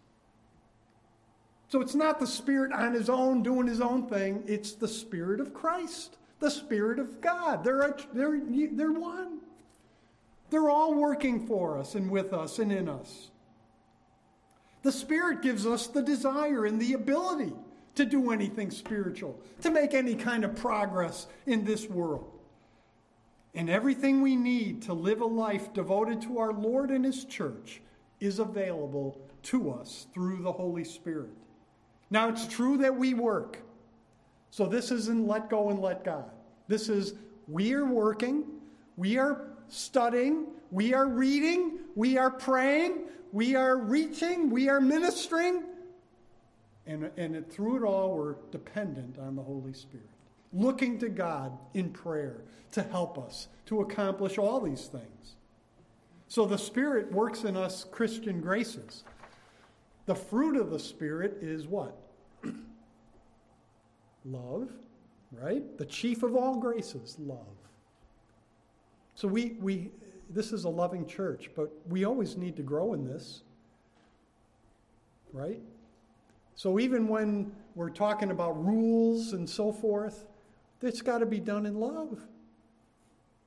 So 1.70 1.80
it's 1.80 1.94
not 1.94 2.18
the 2.18 2.26
Spirit 2.26 2.72
on 2.72 2.94
his 2.94 3.08
own 3.08 3.44
doing 3.44 3.68
his 3.68 3.80
own 3.80 4.08
thing, 4.08 4.42
it's 4.46 4.72
the 4.72 4.88
Spirit 4.88 5.40
of 5.40 5.54
Christ, 5.54 6.18
the 6.40 6.50
Spirit 6.50 6.98
of 6.98 7.20
God. 7.20 7.62
They're, 7.62 7.82
a, 7.82 7.96
they're, 8.12 8.40
they're 8.72 8.92
one. 8.92 9.38
They're 10.50 10.68
all 10.68 10.94
working 10.94 11.46
for 11.46 11.78
us 11.78 11.94
and 11.94 12.10
with 12.10 12.32
us 12.32 12.58
and 12.58 12.72
in 12.72 12.88
us. 12.88 13.30
The 14.82 14.90
Spirit 14.90 15.42
gives 15.42 15.64
us 15.64 15.86
the 15.86 16.02
desire 16.02 16.66
and 16.66 16.80
the 16.80 16.94
ability 16.94 17.52
to 17.94 18.04
do 18.04 18.32
anything 18.32 18.72
spiritual, 18.72 19.40
to 19.60 19.70
make 19.70 19.94
any 19.94 20.16
kind 20.16 20.44
of 20.44 20.56
progress 20.56 21.28
in 21.46 21.64
this 21.64 21.88
world. 21.88 22.32
And 23.54 23.70
everything 23.70 24.22
we 24.22 24.34
need 24.34 24.82
to 24.82 24.92
live 24.92 25.20
a 25.20 25.26
life 25.26 25.72
devoted 25.72 26.20
to 26.22 26.38
our 26.38 26.52
Lord 26.52 26.90
and 26.90 27.04
His 27.04 27.24
church 27.24 27.80
is 28.18 28.40
available 28.40 29.20
to 29.44 29.70
us 29.70 30.08
through 30.12 30.42
the 30.42 30.52
Holy 30.52 30.84
Spirit. 30.84 31.30
Now, 32.10 32.28
it's 32.28 32.46
true 32.46 32.76
that 32.78 32.94
we 32.94 33.14
work. 33.14 33.58
So, 34.50 34.66
this 34.66 34.90
isn't 34.90 35.26
let 35.26 35.48
go 35.48 35.70
and 35.70 35.80
let 35.80 36.04
God. 36.04 36.30
This 36.66 36.88
is 36.88 37.14
we 37.46 37.72
are 37.72 37.84
working, 37.84 38.44
we 38.96 39.16
are 39.18 39.46
studying, 39.68 40.46
we 40.70 40.94
are 40.94 41.06
reading, 41.06 41.78
we 41.94 42.18
are 42.18 42.30
praying, 42.30 42.98
we 43.32 43.54
are 43.54 43.76
reaching, 43.76 44.50
we 44.50 44.68
are 44.68 44.80
ministering. 44.80 45.64
And, 46.86 47.10
and 47.16 47.48
through 47.50 47.84
it 47.84 47.86
all, 47.86 48.16
we're 48.16 48.34
dependent 48.50 49.18
on 49.18 49.36
the 49.36 49.42
Holy 49.42 49.72
Spirit, 49.72 50.08
looking 50.52 50.98
to 50.98 51.08
God 51.08 51.56
in 51.74 51.90
prayer 51.90 52.42
to 52.72 52.82
help 52.82 53.18
us 53.18 53.48
to 53.66 53.80
accomplish 53.80 54.38
all 54.38 54.60
these 54.60 54.86
things. 54.86 55.36
So 56.28 56.46
the 56.46 56.58
Spirit 56.58 57.12
works 57.12 57.44
in 57.44 57.56
us 57.56 57.84
Christian 57.84 58.40
graces. 58.40 59.04
The 60.06 60.14
fruit 60.14 60.56
of 60.56 60.70
the 60.70 60.78
Spirit 60.78 61.38
is 61.40 61.66
what? 61.66 61.96
love, 64.24 64.70
right? 65.32 65.76
The 65.78 65.86
chief 65.86 66.22
of 66.22 66.34
all 66.34 66.56
graces, 66.56 67.16
love. 67.18 67.46
So 69.14 69.28
we, 69.28 69.56
we 69.60 69.90
this 70.30 70.52
is 70.52 70.64
a 70.64 70.68
loving 70.68 71.06
church, 71.06 71.50
but 71.54 71.70
we 71.88 72.04
always 72.04 72.36
need 72.36 72.56
to 72.56 72.62
grow 72.62 72.94
in 72.94 73.04
this, 73.04 73.42
right? 75.32 75.60
So 76.54 76.78
even 76.78 77.08
when 77.08 77.52
we're 77.74 77.90
talking 77.90 78.30
about 78.30 78.64
rules 78.64 79.32
and 79.32 79.48
so 79.48 79.72
forth, 79.72 80.24
it's 80.82 81.02
got 81.02 81.18
to 81.18 81.26
be 81.26 81.40
done 81.40 81.66
in 81.66 81.78
love. 81.78 82.20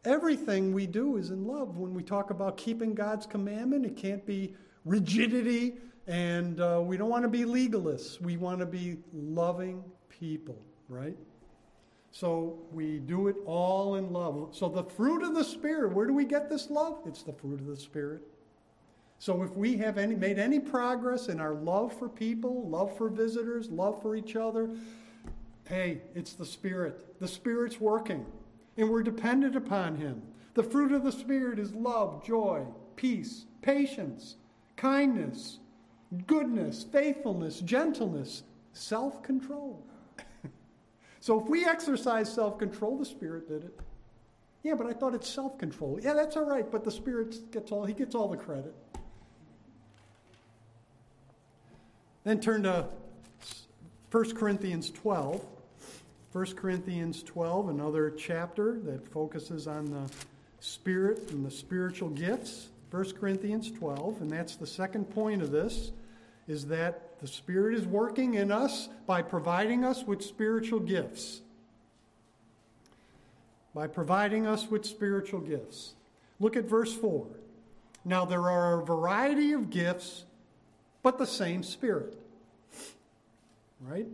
Everything 0.06 0.74
we 0.74 0.86
do 0.86 1.18
is 1.18 1.30
in 1.30 1.46
love. 1.46 1.78
When 1.78 1.94
we 1.94 2.04
talk 2.04 2.30
about 2.30 2.58
keeping 2.58 2.94
God's 2.94 3.26
commandment, 3.26 3.86
it 3.86 3.96
can't 3.96 4.26
be 4.26 4.54
rigidity 4.86 5.76
and 6.08 6.60
uh, 6.60 6.82
we 6.84 6.98
don't 6.98 7.10
want 7.10 7.24
to 7.24 7.30
be 7.30 7.44
legalists. 7.44 8.20
We 8.20 8.38
want 8.38 8.60
to 8.60 8.66
be 8.66 8.98
loving 9.14 9.84
people, 10.10 10.62
right? 10.90 11.18
So 12.12 12.60
we 12.72 13.00
do 13.00 13.28
it 13.28 13.36
all 13.46 13.96
in 13.96 14.12
love. 14.12 14.50
So 14.52 14.68
the 14.70 14.84
fruit 14.84 15.24
of 15.24 15.34
the 15.34 15.44
Spirit, 15.44 15.94
where 15.94 16.06
do 16.06 16.14
we 16.14 16.26
get 16.26 16.50
this 16.50 16.70
love? 16.70 17.00
It's 17.06 17.24
the 17.24 17.34
fruit 17.34 17.60
of 17.60 17.68
the 17.68 17.78
Spirit. 17.78 18.22
So 19.18 19.42
if 19.42 19.56
we 19.56 19.78
have 19.78 19.98
any, 19.98 20.16
made 20.16 20.38
any 20.38 20.60
progress 20.60 21.30
in 21.30 21.40
our 21.40 21.56
love 21.56 21.98
for 21.98 22.10
people, 22.10 22.68
love 22.70 22.96
for 22.98 23.10
visitors, 23.10 23.70
love 23.70 24.02
for 24.02 24.16
each 24.16 24.36
other, 24.36 24.70
hey, 25.70 26.02
it's 26.14 26.34
the 26.34 26.46
Spirit. 26.46 27.20
The 27.20 27.28
Spirit's 27.28 27.80
working, 27.80 28.26
and 28.76 28.90
we're 28.90 29.04
dependent 29.04 29.56
upon 29.56 29.96
Him. 29.96 30.22
The 30.56 30.64
fruit 30.64 30.92
of 30.92 31.04
the 31.04 31.12
Spirit 31.12 31.58
is 31.58 31.74
love, 31.74 32.26
joy, 32.26 32.66
peace, 32.98 33.46
patience, 33.62 34.36
kindness, 34.84 35.60
goodness, 36.28 36.84
faithfulness, 36.84 37.62
gentleness, 37.62 38.44
self 38.74 39.24
control. 39.24 39.82
so 41.22 41.40
if 41.40 41.48
we 41.48 41.66
exercise 41.66 42.32
self 42.32 42.60
control, 42.60 42.98
the 42.98 43.06
Spirit 43.06 43.48
did 43.48 43.64
it. 43.64 43.80
Yeah, 44.62 44.76
but 44.76 44.88
I 44.88 44.94
thought 44.94 45.16
it's 45.16 45.30
self 45.30 45.58
control. 45.58 46.00
Yeah, 46.04 46.14
that's 46.14 46.36
all 46.36 46.46
right, 46.46 46.70
but 46.70 46.84
the 46.84 46.92
Spirit 46.92 47.50
gets 47.52 47.72
all, 47.72 47.86
he 47.86 47.94
gets 47.94 48.14
all 48.14 48.28
the 48.28 48.38
credit. 48.38 48.76
Then 52.26 52.42
turn 52.42 52.64
to 52.64 52.88
1 54.12 54.36
Corinthians 54.36 54.92
12. 54.92 55.46
1 56.34 56.46
Corinthians 56.56 57.24
12, 57.24 57.70
another 57.70 58.10
chapter 58.10 58.80
that 58.82 59.08
focuses 59.08 59.68
on 59.68 59.86
the 59.86 60.12
Spirit 60.60 61.32
and 61.32 61.46
the 61.46 61.52
spiritual 61.52 62.10
gifts. 62.10 62.70
1 62.94 63.14
Corinthians 63.14 63.72
12, 63.72 64.22
and 64.22 64.30
that's 64.30 64.56
the 64.56 64.68
second 64.68 65.06
point 65.06 65.42
of 65.42 65.50
this, 65.50 65.92
is 66.48 66.68
that 66.68 67.20
the 67.20 67.26
Spirit 67.26 67.74
is 67.74 67.88
working 67.88 68.36
in 68.36 68.52
us 68.52 68.88
by 69.08 69.20
providing 69.20 69.84
us 69.84 70.04
with 70.04 70.22
spiritual 70.22 70.80
gifts. 70.80 71.42
By 73.74 73.88
providing 73.88 74.46
us 74.46 74.70
with 74.70 74.86
spiritual 74.86 75.40
gifts. 75.40 75.96
Look 76.40 76.56
at 76.56 76.66
verse 76.66 76.94
4. 76.94 77.26
Now 78.06 78.26
there 78.26 78.48
are 78.48 78.80
a 78.80 78.86
variety 78.86 79.54
of 79.54 79.72
gifts, 79.72 80.26
but 81.02 81.18
the 81.18 81.26
same 81.26 81.64
Spirit. 81.64 82.16
Right? 83.82 84.06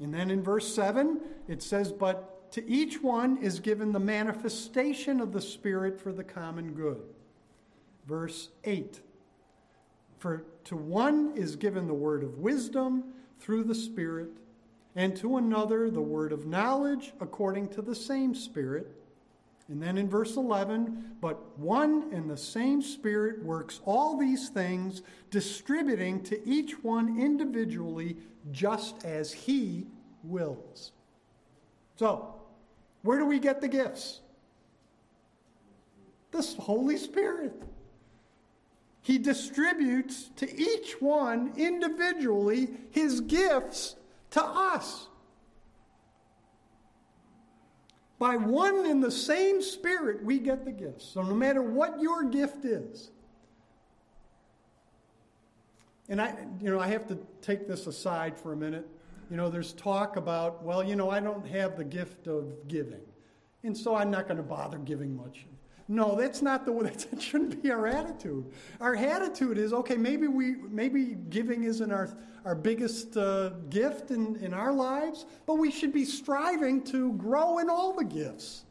And 0.00 0.14
then 0.14 0.30
in 0.30 0.42
verse 0.42 0.74
7, 0.74 1.20
it 1.46 1.62
says, 1.62 1.92
But 1.92 2.50
to 2.52 2.66
each 2.66 3.02
one 3.02 3.36
is 3.36 3.60
given 3.60 3.92
the 3.92 4.00
manifestation 4.00 5.20
of 5.20 5.34
the 5.34 5.42
Spirit 5.42 6.00
for 6.00 6.10
the 6.10 6.24
common 6.24 6.72
good. 6.72 7.02
Verse 8.06 8.48
8, 8.64 9.00
For 10.18 10.44
to 10.64 10.76
one 10.76 11.32
is 11.36 11.56
given 11.56 11.86
the 11.86 11.94
word 11.94 12.22
of 12.22 12.38
wisdom 12.38 13.04
through 13.40 13.64
the 13.64 13.74
Spirit, 13.74 14.30
and 14.94 15.16
to 15.16 15.36
another 15.36 15.90
the 15.90 16.02
word 16.02 16.32
of 16.32 16.46
knowledge 16.46 17.12
according 17.20 17.68
to 17.68 17.82
the 17.82 17.94
same 17.94 18.34
Spirit. 18.34 18.86
And 19.68 19.82
then 19.82 19.96
in 19.96 20.08
verse 20.08 20.36
11, 20.36 21.16
but 21.20 21.58
one 21.58 22.10
and 22.12 22.28
the 22.28 22.36
same 22.36 22.82
Spirit 22.82 23.42
works 23.42 23.80
all 23.84 24.18
these 24.18 24.48
things, 24.48 25.02
distributing 25.30 26.22
to 26.24 26.46
each 26.46 26.82
one 26.82 27.18
individually 27.18 28.16
just 28.50 29.04
as 29.04 29.32
He 29.32 29.86
wills. 30.24 30.92
So, 31.96 32.34
where 33.02 33.18
do 33.18 33.24
we 33.24 33.38
get 33.38 33.60
the 33.60 33.68
gifts? 33.68 34.20
The 36.32 36.42
Holy 36.42 36.96
Spirit. 36.96 37.62
He 39.02 39.18
distributes 39.18 40.30
to 40.36 40.56
each 40.56 41.00
one 41.00 41.52
individually 41.56 42.70
his 42.92 43.20
gifts 43.20 43.96
to 44.30 44.42
us. 44.42 45.08
By 48.20 48.36
one 48.36 48.86
and 48.86 49.02
the 49.02 49.10
same 49.10 49.60
Spirit, 49.60 50.24
we 50.24 50.38
get 50.38 50.64
the 50.64 50.70
gifts. 50.70 51.04
So, 51.04 51.22
no 51.22 51.34
matter 51.34 51.60
what 51.60 52.00
your 52.00 52.22
gift 52.22 52.64
is, 52.64 53.10
and 56.08 56.20
I, 56.20 56.36
you 56.60 56.70
know, 56.70 56.78
I 56.78 56.86
have 56.86 57.08
to 57.08 57.18
take 57.40 57.66
this 57.66 57.88
aside 57.88 58.38
for 58.38 58.52
a 58.52 58.56
minute. 58.56 58.86
You 59.28 59.36
know, 59.36 59.48
there's 59.48 59.72
talk 59.72 60.16
about, 60.16 60.62
well, 60.62 60.84
you 60.84 60.94
know, 60.94 61.10
I 61.10 61.18
don't 61.18 61.46
have 61.48 61.76
the 61.76 61.84
gift 61.84 62.28
of 62.28 62.68
giving, 62.68 63.00
and 63.64 63.76
so 63.76 63.96
I'm 63.96 64.12
not 64.12 64.28
going 64.28 64.36
to 64.36 64.44
bother 64.44 64.78
giving 64.78 65.16
much. 65.16 65.46
No, 65.88 66.14
that's 66.16 66.42
not 66.42 66.64
the 66.64 66.72
way. 66.72 66.92
That 67.10 67.20
shouldn't 67.20 67.62
be 67.62 67.70
our 67.70 67.86
attitude. 67.86 68.46
Our 68.80 68.96
attitude 68.96 69.58
is 69.58 69.72
okay. 69.72 69.96
Maybe 69.96 70.26
we, 70.26 70.56
maybe 70.70 71.16
giving 71.28 71.64
isn't 71.64 71.92
our 71.92 72.14
our 72.44 72.54
biggest 72.56 73.16
uh, 73.16 73.50
gift 73.70 74.10
in 74.10 74.36
in 74.36 74.52
our 74.54 74.72
lives, 74.72 75.26
but 75.46 75.54
we 75.54 75.70
should 75.70 75.92
be 75.92 76.04
striving 76.04 76.82
to 76.84 77.12
grow 77.14 77.58
in 77.58 77.70
all 77.70 77.92
the 77.92 78.04
gifts, 78.04 78.64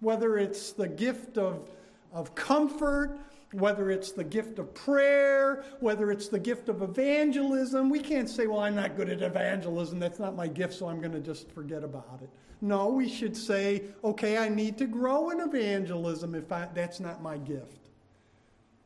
whether 0.00 0.38
it's 0.38 0.72
the 0.72 0.88
gift 0.88 1.38
of 1.38 1.68
of 2.12 2.34
comfort 2.34 3.18
whether 3.52 3.90
it's 3.90 4.12
the 4.12 4.24
gift 4.24 4.58
of 4.58 4.72
prayer, 4.74 5.64
whether 5.80 6.10
it's 6.10 6.28
the 6.28 6.38
gift 6.38 6.68
of 6.68 6.82
evangelism. 6.82 7.90
We 7.90 8.00
can't 8.00 8.28
say, 8.28 8.46
well, 8.46 8.60
I'm 8.60 8.74
not 8.74 8.96
good 8.96 9.08
at 9.08 9.22
evangelism. 9.22 9.98
That's 9.98 10.18
not 10.18 10.34
my 10.34 10.46
gift, 10.46 10.74
so 10.74 10.88
I'm 10.88 11.00
going 11.00 11.12
to 11.12 11.20
just 11.20 11.50
forget 11.50 11.84
about 11.84 12.20
it. 12.22 12.30
No, 12.62 12.86
we 12.90 13.08
should 13.08 13.36
say, 13.36 13.82
okay, 14.04 14.38
I 14.38 14.48
need 14.48 14.78
to 14.78 14.86
grow 14.86 15.30
in 15.30 15.40
evangelism 15.40 16.36
if 16.36 16.52
I, 16.52 16.68
that's 16.72 17.00
not 17.00 17.20
my 17.20 17.36
gift. 17.36 17.88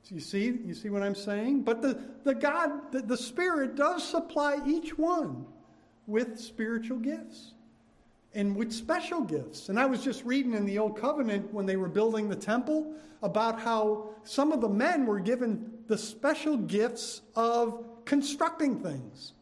So 0.02 0.14
you 0.14 0.20
see, 0.22 0.58
you 0.64 0.72
see 0.72 0.88
what 0.88 1.02
I'm 1.02 1.14
saying? 1.14 1.60
But 1.60 1.82
the, 1.82 2.00
the 2.24 2.34
God, 2.34 2.90
the, 2.90 3.02
the 3.02 3.16
Spirit 3.18 3.76
does 3.76 4.02
supply 4.02 4.60
each 4.66 4.96
one 4.96 5.44
with 6.06 6.40
spiritual 6.40 6.96
gifts 6.96 7.52
and 8.34 8.56
with 8.56 8.72
special 8.72 9.20
gifts. 9.20 9.68
And 9.68 9.78
I 9.78 9.84
was 9.84 10.02
just 10.02 10.24
reading 10.24 10.54
in 10.54 10.64
the 10.64 10.78
Old 10.78 10.98
Covenant 10.98 11.52
when 11.52 11.66
they 11.66 11.76
were 11.76 11.88
building 11.88 12.30
the 12.30 12.36
temple 12.36 12.94
about 13.22 13.60
how 13.60 14.08
some 14.24 14.52
of 14.52 14.62
the 14.62 14.68
men 14.70 15.04
were 15.04 15.20
given 15.20 15.70
the 15.86 15.98
special 15.98 16.56
gifts 16.56 17.20
of 17.34 17.84
constructing 18.06 18.78
things. 18.80 19.34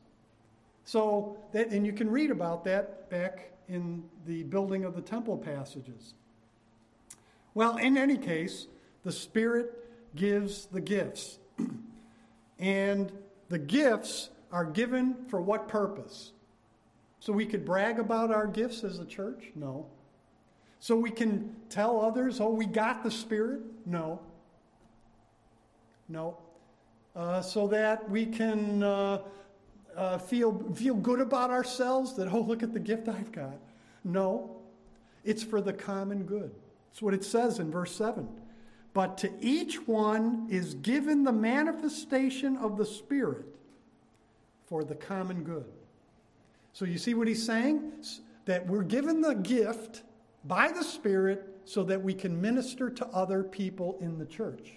So 0.84 1.36
that, 1.52 1.68
and 1.68 1.86
you 1.86 1.92
can 1.92 2.10
read 2.10 2.32
about 2.32 2.64
that 2.64 3.08
back 3.10 3.53
in 3.68 4.04
the 4.26 4.42
building 4.44 4.84
of 4.84 4.94
the 4.94 5.02
temple 5.02 5.36
passages. 5.36 6.14
Well, 7.54 7.76
in 7.76 7.96
any 7.96 8.16
case, 8.16 8.66
the 9.04 9.12
Spirit 9.12 9.72
gives 10.16 10.66
the 10.66 10.80
gifts. 10.80 11.38
and 12.58 13.12
the 13.48 13.58
gifts 13.58 14.30
are 14.52 14.64
given 14.64 15.16
for 15.28 15.40
what 15.40 15.68
purpose? 15.68 16.32
So 17.20 17.32
we 17.32 17.46
could 17.46 17.64
brag 17.64 17.98
about 17.98 18.30
our 18.30 18.46
gifts 18.46 18.84
as 18.84 18.98
a 18.98 19.04
church? 19.04 19.50
No. 19.54 19.86
So 20.80 20.96
we 20.96 21.10
can 21.10 21.56
tell 21.70 22.00
others, 22.00 22.40
oh, 22.40 22.50
we 22.50 22.66
got 22.66 23.02
the 23.02 23.10
Spirit? 23.10 23.62
No. 23.86 24.20
No. 26.08 26.36
Uh, 27.16 27.40
so 27.40 27.68
that 27.68 28.10
we 28.10 28.26
can 28.26 28.82
uh, 28.82 29.18
uh, 29.96 30.18
feel, 30.18 30.72
feel 30.74 30.94
good 30.94 31.20
about 31.20 31.50
ourselves 31.50 32.14
that, 32.16 32.32
oh, 32.32 32.40
look 32.40 32.62
at 32.62 32.72
the 32.72 32.80
gift 32.80 33.08
I've 33.08 33.32
got. 33.32 33.58
No. 34.04 34.56
It's 35.24 35.42
for 35.42 35.60
the 35.60 35.72
common 35.72 36.24
good. 36.24 36.50
That's 36.90 37.02
what 37.02 37.14
it 37.14 37.24
says 37.24 37.58
in 37.58 37.70
verse 37.70 37.94
7. 37.94 38.28
But 38.92 39.18
to 39.18 39.32
each 39.40 39.86
one 39.88 40.46
is 40.50 40.74
given 40.74 41.24
the 41.24 41.32
manifestation 41.32 42.56
of 42.56 42.76
the 42.76 42.86
Spirit 42.86 43.46
for 44.66 44.84
the 44.84 44.94
common 44.94 45.42
good. 45.42 45.66
So 46.72 46.84
you 46.84 46.98
see 46.98 47.14
what 47.14 47.26
he's 47.26 47.44
saying? 47.44 47.92
That 48.44 48.66
we're 48.66 48.82
given 48.82 49.20
the 49.20 49.34
gift 49.34 50.02
by 50.44 50.70
the 50.70 50.84
Spirit 50.84 51.48
so 51.64 51.82
that 51.84 52.02
we 52.02 52.14
can 52.14 52.40
minister 52.40 52.90
to 52.90 53.06
other 53.06 53.42
people 53.42 53.96
in 54.00 54.18
the 54.18 54.26
church. 54.26 54.74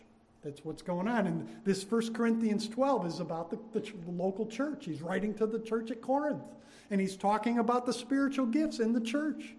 That's 0.48 0.64
what's 0.64 0.82
going 0.82 1.10
on. 1.10 1.28
And 1.28 1.46
this 1.66 1.84
1 1.84 2.14
Corinthians 2.14 2.70
12 2.70 3.06
is 3.06 3.20
about 3.20 3.50
the, 3.50 3.60
the, 3.74 3.82
the, 3.82 4.12
local 4.12 4.46
church. 4.46 4.86
He's 4.86 5.02
writing 5.02 5.34
to 5.34 5.46
the 5.46 5.60
church 5.60 5.92
at 5.92 6.02
Corinth, 6.02 6.42
and 6.90 7.02
he's 7.02 7.18
talking 7.18 7.60
about 7.60 7.86
the 7.86 7.92
spiritual 7.92 8.46
gifts 8.46 8.80
in 8.80 8.94
the 8.94 9.02
church. 9.02 9.56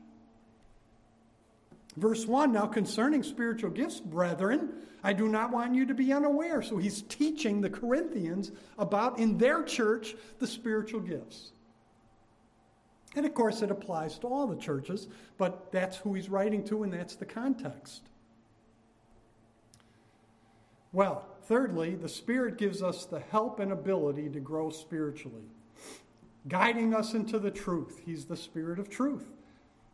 Verse 1.99 2.25
1 2.25 2.53
Now 2.53 2.65
concerning 2.65 3.23
spiritual 3.23 3.69
gifts, 3.69 4.01
brethren, 4.01 4.71
I 5.05 5.13
do 5.13 5.29
not 5.29 5.51
want 5.51 5.75
you 5.75 5.85
to 5.85 5.93
be 5.93 6.11
unaware. 6.11 6.63
So 6.63 6.79
he's 6.79 7.03
teaching 7.03 7.61
the 7.61 7.69
Corinthians 7.69 8.51
about 8.79 9.19
in 9.19 9.37
their 9.37 9.63
church 9.65 10.17
the 10.39 10.47
spiritual 10.47 11.01
gifts. 11.01 11.53
And 13.15 13.27
of 13.27 13.35
course, 13.35 13.61
it 13.61 13.71
applies 13.71 14.19
to 14.21 14.27
all 14.27 14.47
the 14.47 14.57
churches, 14.57 15.07
but 15.37 15.71
that's 15.71 15.99
who 15.99 16.15
he's 16.15 16.31
writing 16.31 16.65
to, 16.69 16.83
and 16.83 16.91
that's 16.91 17.17
the 17.17 17.27
context. 17.27 18.08
Well, 20.93 21.25
thirdly, 21.43 21.95
the 21.95 22.09
Spirit 22.09 22.57
gives 22.59 22.83
us 22.83 23.05
the 23.05 23.21
help 23.21 23.61
and 23.61 23.73
ability 23.73 24.29
to 24.31 24.41
grow 24.41 24.71
spiritually, 24.71 25.45
guiding 26.49 26.95
us 26.95 27.15
into 27.15 27.39
the 27.39 27.51
truth. 27.51 28.01
He's 28.05 28.25
the 28.25 28.37
Spirit 28.37 28.79
of 28.79 28.89
truth. 28.89 29.27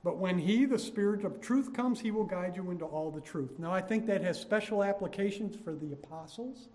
But 0.05 0.19
when 0.19 0.39
He, 0.39 0.67
the 0.67 0.79
Spirit 0.79 1.25
of 1.25 1.41
truth, 1.41 1.73
comes, 1.73 2.01
He 2.01 2.11
will 2.11 2.25
guide 2.25 2.57
you 2.57 2.71
into 2.71 2.85
all 2.85 3.11
the 3.11 3.21
truth. 3.21 3.59
Now, 3.59 3.73
I 3.73 3.81
think 3.81 4.07
that 4.07 4.23
has 4.23 4.41
special 4.41 4.85
applications 4.85 5.57
for 5.57 5.75
the 5.75 5.93
apostles 5.93 6.69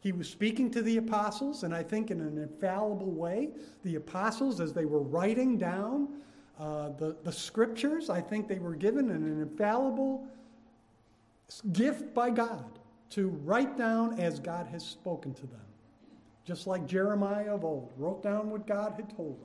he 0.00 0.12
was 0.12 0.28
speaking 0.28 0.70
to 0.72 0.82
the 0.82 0.96
apostles, 0.98 1.64
and 1.64 1.74
I 1.74 1.82
think 1.82 2.10
in 2.10 2.20
an 2.20 2.38
infallible 2.38 3.10
way. 3.10 3.50
The 3.82 3.96
apostles, 3.96 4.60
as 4.60 4.72
they 4.72 4.84
were 4.84 5.02
writing 5.02 5.58
down 5.58 6.08
uh, 6.58 6.90
the, 6.90 7.16
the 7.24 7.32
scriptures, 7.32 8.08
I 8.08 8.20
think 8.20 8.46
they 8.46 8.58
were 8.58 8.74
given 8.74 9.10
an 9.10 9.24
infallible 9.24 10.24
gift 11.72 12.14
by 12.14 12.30
God 12.30 12.77
to 13.10 13.28
write 13.44 13.76
down 13.76 14.18
as 14.18 14.38
God 14.38 14.66
has 14.68 14.84
spoken 14.84 15.34
to 15.34 15.42
them. 15.42 15.60
Just 16.44 16.66
like 16.66 16.86
Jeremiah 16.86 17.54
of 17.54 17.64
old 17.64 17.92
wrote 17.96 18.22
down 18.22 18.50
what 18.50 18.66
God 18.66 18.94
had 18.96 19.14
told 19.14 19.38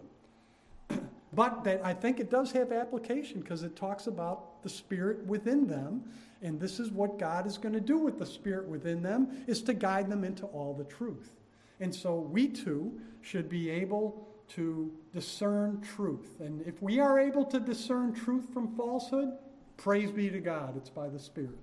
them. 0.89 1.09
but 1.34 1.64
that 1.64 1.86
I 1.86 1.93
think 1.93 2.20
it 2.20 2.30
does 2.30 2.51
have 2.51 2.72
application 2.72 3.41
because 3.41 3.64
it 3.64 3.76
talks 3.76 4.07
about 4.07 4.64
the 4.64 4.70
spirit 4.70 5.26
within 5.26 5.68
them 5.68 6.03
and 6.43 6.59
this 6.59 6.80
is 6.80 6.91
what 6.91 7.18
God 7.18 7.47
is 7.47 7.57
going 7.57 7.74
to 7.74 7.82
do 7.82 7.97
with 7.97 8.20
the 8.20 8.26
Spirit 8.26 8.68
within 8.68 9.01
them, 9.01 9.43
is 9.47 9.61
to 9.64 9.74
guide 9.74 10.09
them 10.09 10.26
into 10.26 10.45
all 10.47 10.74
the 10.74 10.84
truth. 10.84 11.38
And 11.80 11.95
so 11.95 12.16
we 12.16 12.49
too 12.49 12.99
should 13.22 13.49
be 13.49 13.70
able 13.70 14.28
to 14.49 14.91
discern 15.14 15.82
truth. 15.82 16.41
And 16.41 16.61
if 16.68 16.82
we 16.82 16.99
are 16.99 17.18
able 17.18 17.45
to 17.45 17.61
discern 17.61 18.14
truth 18.14 18.53
from 18.53 18.76
falsehood, 18.76 19.30
praise 19.78 20.11
be 20.11 20.30
to 20.30 20.39
God, 20.39 20.76
it's 20.76 20.89
by 20.89 21.07
the 21.07 21.18
Spirit. 21.18 21.57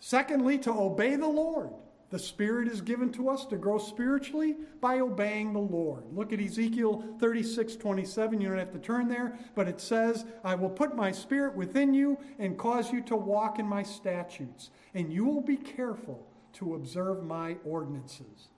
Secondly, 0.00 0.58
to 0.58 0.72
obey 0.72 1.16
the 1.16 1.26
Lord. 1.26 1.70
the 2.10 2.18
Spirit 2.18 2.68
is 2.68 2.80
given 2.80 3.10
to 3.10 3.28
us 3.28 3.44
to 3.46 3.56
grow 3.56 3.76
spiritually 3.78 4.54
by 4.80 5.00
obeying 5.00 5.52
the 5.52 5.58
Lord. 5.58 6.04
Look 6.12 6.32
at 6.32 6.40
Ezekiel 6.40 7.02
36 7.18 7.74
27. 7.74 8.40
You 8.40 8.48
don't 8.50 8.58
have 8.58 8.72
to 8.72 8.78
turn 8.78 9.08
there, 9.08 9.36
but 9.56 9.66
it 9.66 9.80
says, 9.80 10.24
I 10.44 10.54
will 10.54 10.70
put 10.70 10.94
my 10.94 11.10
Spirit 11.10 11.56
within 11.56 11.92
you 11.92 12.18
and 12.38 12.56
cause 12.56 12.92
you 12.92 13.00
to 13.02 13.16
walk 13.16 13.58
in 13.58 13.66
my 13.66 13.82
statutes, 13.82 14.70
and 14.94 15.12
you 15.12 15.24
will 15.24 15.40
be 15.40 15.56
careful 15.56 16.24
to 16.54 16.74
observe 16.74 17.24
my 17.24 17.56
ordinances. 17.64 18.48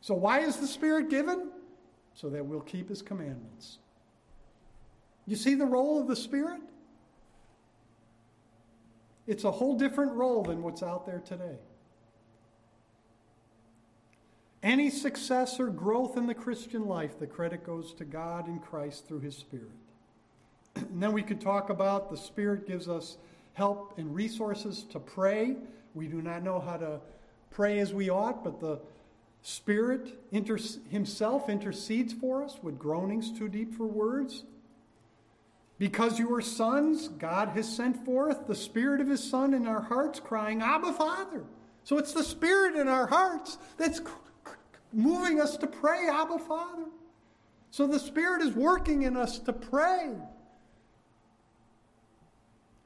So, 0.00 0.14
why 0.14 0.40
is 0.40 0.56
the 0.56 0.66
Spirit 0.66 1.08
given? 1.08 1.50
So 2.14 2.28
that 2.30 2.44
we'll 2.44 2.60
keep 2.60 2.88
his 2.88 3.00
commandments. 3.00 3.78
You 5.26 5.36
see 5.36 5.54
the 5.54 5.66
role 5.66 6.00
of 6.00 6.08
the 6.08 6.16
Spirit? 6.16 6.60
It's 9.26 9.44
a 9.44 9.50
whole 9.50 9.76
different 9.76 10.12
role 10.12 10.42
than 10.42 10.62
what's 10.62 10.82
out 10.82 11.06
there 11.06 11.22
today. 11.24 11.58
Any 14.62 14.90
success 14.90 15.58
or 15.58 15.68
growth 15.68 16.16
in 16.16 16.26
the 16.26 16.34
Christian 16.34 16.86
life, 16.86 17.18
the 17.18 17.26
credit 17.26 17.64
goes 17.64 17.92
to 17.94 18.04
God 18.04 18.46
and 18.46 18.62
Christ 18.62 19.06
through 19.06 19.20
His 19.20 19.36
Spirit. 19.36 19.72
and 20.76 21.02
then 21.02 21.12
we 21.12 21.22
could 21.22 21.40
talk 21.40 21.70
about 21.70 22.10
the 22.10 22.16
Spirit 22.16 22.66
gives 22.66 22.88
us 22.88 23.18
help 23.54 23.98
and 23.98 24.14
resources 24.14 24.84
to 24.90 25.00
pray. 25.00 25.56
We 25.94 26.06
do 26.06 26.22
not 26.22 26.42
know 26.42 26.60
how 26.60 26.76
to 26.76 27.00
pray 27.50 27.80
as 27.80 27.92
we 27.92 28.08
ought, 28.08 28.44
but 28.44 28.60
the 28.60 28.80
Spirit 29.42 30.20
inter- 30.30 30.58
Himself 30.90 31.48
intercedes 31.48 32.12
for 32.12 32.44
us 32.44 32.58
with 32.62 32.78
groanings 32.78 33.36
too 33.36 33.48
deep 33.48 33.74
for 33.74 33.86
words. 33.86 34.44
Because 35.82 36.16
you 36.16 36.32
are 36.36 36.40
sons, 36.40 37.08
God 37.08 37.48
has 37.48 37.68
sent 37.68 38.04
forth 38.04 38.46
the 38.46 38.54
Spirit 38.54 39.00
of 39.00 39.08
His 39.08 39.20
Son 39.20 39.52
in 39.52 39.66
our 39.66 39.80
hearts, 39.80 40.20
crying, 40.20 40.62
Abba, 40.62 40.92
Father. 40.92 41.42
So 41.82 41.98
it's 41.98 42.12
the 42.12 42.22
Spirit 42.22 42.76
in 42.76 42.86
our 42.86 43.08
hearts 43.08 43.58
that's 43.78 44.00
moving 44.92 45.40
us 45.40 45.56
to 45.56 45.66
pray, 45.66 46.06
Abba, 46.08 46.38
Father. 46.38 46.84
So 47.72 47.88
the 47.88 47.98
Spirit 47.98 48.42
is 48.42 48.54
working 48.54 49.02
in 49.02 49.16
us 49.16 49.40
to 49.40 49.52
pray. 49.52 50.12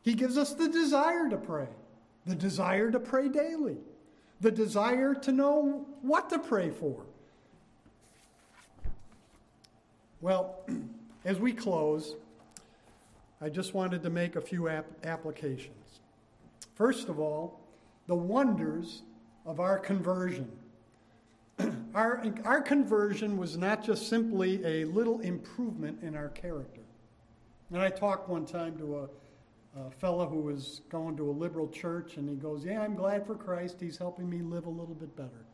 He 0.00 0.14
gives 0.14 0.38
us 0.38 0.54
the 0.54 0.70
desire 0.70 1.28
to 1.28 1.36
pray, 1.36 1.68
the 2.24 2.34
desire 2.34 2.90
to 2.90 2.98
pray 2.98 3.28
daily, 3.28 3.76
the 4.40 4.50
desire 4.50 5.14
to 5.16 5.32
know 5.32 5.86
what 6.00 6.30
to 6.30 6.38
pray 6.38 6.70
for. 6.70 7.02
Well, 10.22 10.60
as 11.26 11.38
we 11.38 11.52
close, 11.52 12.14
I 13.40 13.48
just 13.48 13.74
wanted 13.74 14.02
to 14.02 14.10
make 14.10 14.36
a 14.36 14.40
few 14.40 14.68
ap- 14.68 15.04
applications. 15.04 16.00
First 16.74 17.08
of 17.08 17.18
all, 17.18 17.60
the 18.06 18.14
wonders 18.14 19.02
of 19.44 19.60
our 19.60 19.78
conversion. 19.78 20.50
our, 21.94 22.24
our 22.44 22.60
conversion 22.60 23.36
was 23.36 23.56
not 23.56 23.84
just 23.84 24.08
simply 24.08 24.64
a 24.64 24.84
little 24.84 25.20
improvement 25.20 26.02
in 26.02 26.14
our 26.14 26.28
character. 26.28 26.80
And 27.72 27.80
I 27.80 27.90
talked 27.90 28.28
one 28.28 28.46
time 28.46 28.76
to 28.78 28.98
a, 28.98 29.80
a 29.80 29.90
fellow 29.90 30.28
who 30.28 30.40
was 30.40 30.82
going 30.88 31.16
to 31.16 31.28
a 31.28 31.32
liberal 31.32 31.68
church, 31.68 32.16
and 32.16 32.28
he 32.28 32.36
goes, 32.36 32.64
Yeah, 32.64 32.80
I'm 32.80 32.94
glad 32.94 33.26
for 33.26 33.34
Christ. 33.34 33.76
He's 33.80 33.98
helping 33.98 34.30
me 34.30 34.40
live 34.40 34.66
a 34.66 34.70
little 34.70 34.94
bit 34.94 35.14
better. 35.16 35.44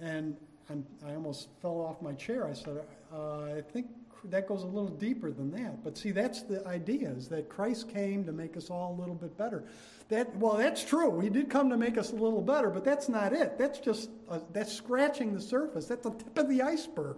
And 0.00 0.36
i 0.70 1.14
almost 1.14 1.48
fell 1.62 1.80
off 1.80 2.02
my 2.02 2.12
chair. 2.12 2.46
I 2.46 2.52
said, 2.52 2.82
uh, 3.12 3.44
I 3.56 3.62
think 3.72 3.86
that 4.24 4.46
goes 4.46 4.62
a 4.62 4.66
little 4.66 4.88
deeper 4.88 5.30
than 5.30 5.50
that. 5.52 5.82
But 5.82 5.96
see, 5.96 6.10
that's 6.10 6.42
the 6.42 6.66
idea: 6.66 7.10
is 7.10 7.28
that 7.28 7.48
Christ 7.48 7.88
came 7.88 8.24
to 8.24 8.32
make 8.32 8.56
us 8.56 8.70
all 8.70 8.94
a 8.96 8.98
little 9.00 9.14
bit 9.14 9.36
better. 9.36 9.64
That 10.08 10.34
well, 10.36 10.56
that's 10.56 10.84
true. 10.84 11.20
He 11.20 11.28
did 11.28 11.50
come 11.50 11.70
to 11.70 11.76
make 11.76 11.98
us 11.98 12.12
a 12.12 12.16
little 12.16 12.42
better, 12.42 12.70
but 12.70 12.84
that's 12.84 13.08
not 13.08 13.32
it. 13.32 13.58
That's 13.58 13.78
just 13.78 14.10
uh, 14.28 14.40
that's 14.52 14.72
scratching 14.72 15.34
the 15.34 15.40
surface. 15.40 15.86
That's 15.86 16.02
the 16.02 16.10
tip 16.10 16.38
of 16.38 16.48
the 16.48 16.62
iceberg. 16.62 17.16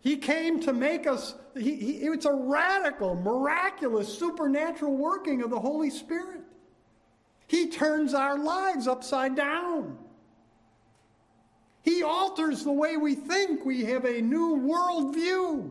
He 0.00 0.16
came 0.18 0.60
to 0.60 0.72
make 0.72 1.06
us. 1.06 1.34
He, 1.56 1.76
he, 1.76 1.92
it's 2.06 2.26
a 2.26 2.32
radical, 2.32 3.14
miraculous, 3.14 4.16
supernatural 4.18 4.94
working 4.96 5.42
of 5.42 5.50
the 5.50 5.58
Holy 5.58 5.90
Spirit. 5.90 6.42
He 7.46 7.68
turns 7.68 8.14
our 8.14 8.38
lives 8.38 8.86
upside 8.86 9.34
down. 9.34 9.98
He 11.84 12.02
alters 12.02 12.64
the 12.64 12.72
way 12.72 12.96
we 12.96 13.14
think. 13.14 13.64
We 13.64 13.84
have 13.84 14.06
a 14.06 14.22
new 14.22 14.56
worldview. 14.56 15.70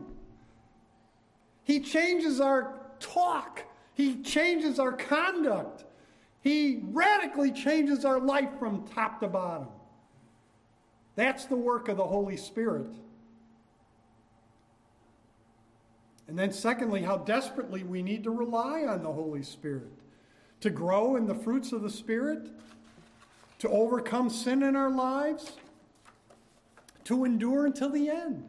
He 1.64 1.80
changes 1.80 2.40
our 2.40 2.72
talk. 3.00 3.64
He 3.94 4.22
changes 4.22 4.78
our 4.78 4.92
conduct. 4.92 5.84
He 6.40 6.82
radically 6.84 7.50
changes 7.50 8.04
our 8.04 8.20
life 8.20 8.50
from 8.60 8.86
top 8.86 9.20
to 9.20 9.28
bottom. 9.28 9.66
That's 11.16 11.46
the 11.46 11.56
work 11.56 11.88
of 11.88 11.96
the 11.96 12.06
Holy 12.06 12.36
Spirit. 12.36 12.94
And 16.28 16.38
then, 16.38 16.52
secondly, 16.52 17.02
how 17.02 17.18
desperately 17.18 17.82
we 17.82 18.02
need 18.02 18.22
to 18.24 18.30
rely 18.30 18.84
on 18.84 19.02
the 19.02 19.12
Holy 19.12 19.42
Spirit 19.42 19.90
to 20.60 20.70
grow 20.70 21.16
in 21.16 21.26
the 21.26 21.34
fruits 21.34 21.72
of 21.72 21.82
the 21.82 21.90
Spirit, 21.90 22.48
to 23.58 23.68
overcome 23.68 24.30
sin 24.30 24.62
in 24.62 24.76
our 24.76 24.90
lives, 24.90 25.52
to 27.04 27.24
endure 27.24 27.66
until 27.66 27.90
the 27.90 28.08
end. 28.08 28.48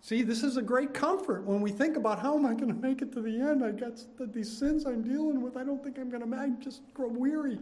See, 0.00 0.22
this 0.22 0.42
is 0.42 0.56
a 0.56 0.62
great 0.62 0.94
comfort 0.94 1.44
when 1.44 1.60
we 1.60 1.70
think 1.70 1.96
about 1.96 2.18
how 2.18 2.36
am 2.36 2.46
I 2.46 2.54
going 2.54 2.68
to 2.68 2.80
make 2.80 3.02
it 3.02 3.12
to 3.12 3.20
the 3.20 3.40
end? 3.40 3.64
I 3.64 3.72
got 3.72 3.92
these 4.32 4.50
sins 4.50 4.86
I'm 4.86 5.02
dealing 5.02 5.42
with. 5.42 5.56
I 5.56 5.64
don't 5.64 5.82
think 5.82 5.98
I'm 5.98 6.08
going 6.08 6.28
to. 6.28 6.36
I 6.36 6.50
just 6.62 6.82
grow 6.94 7.08
weary. 7.08 7.58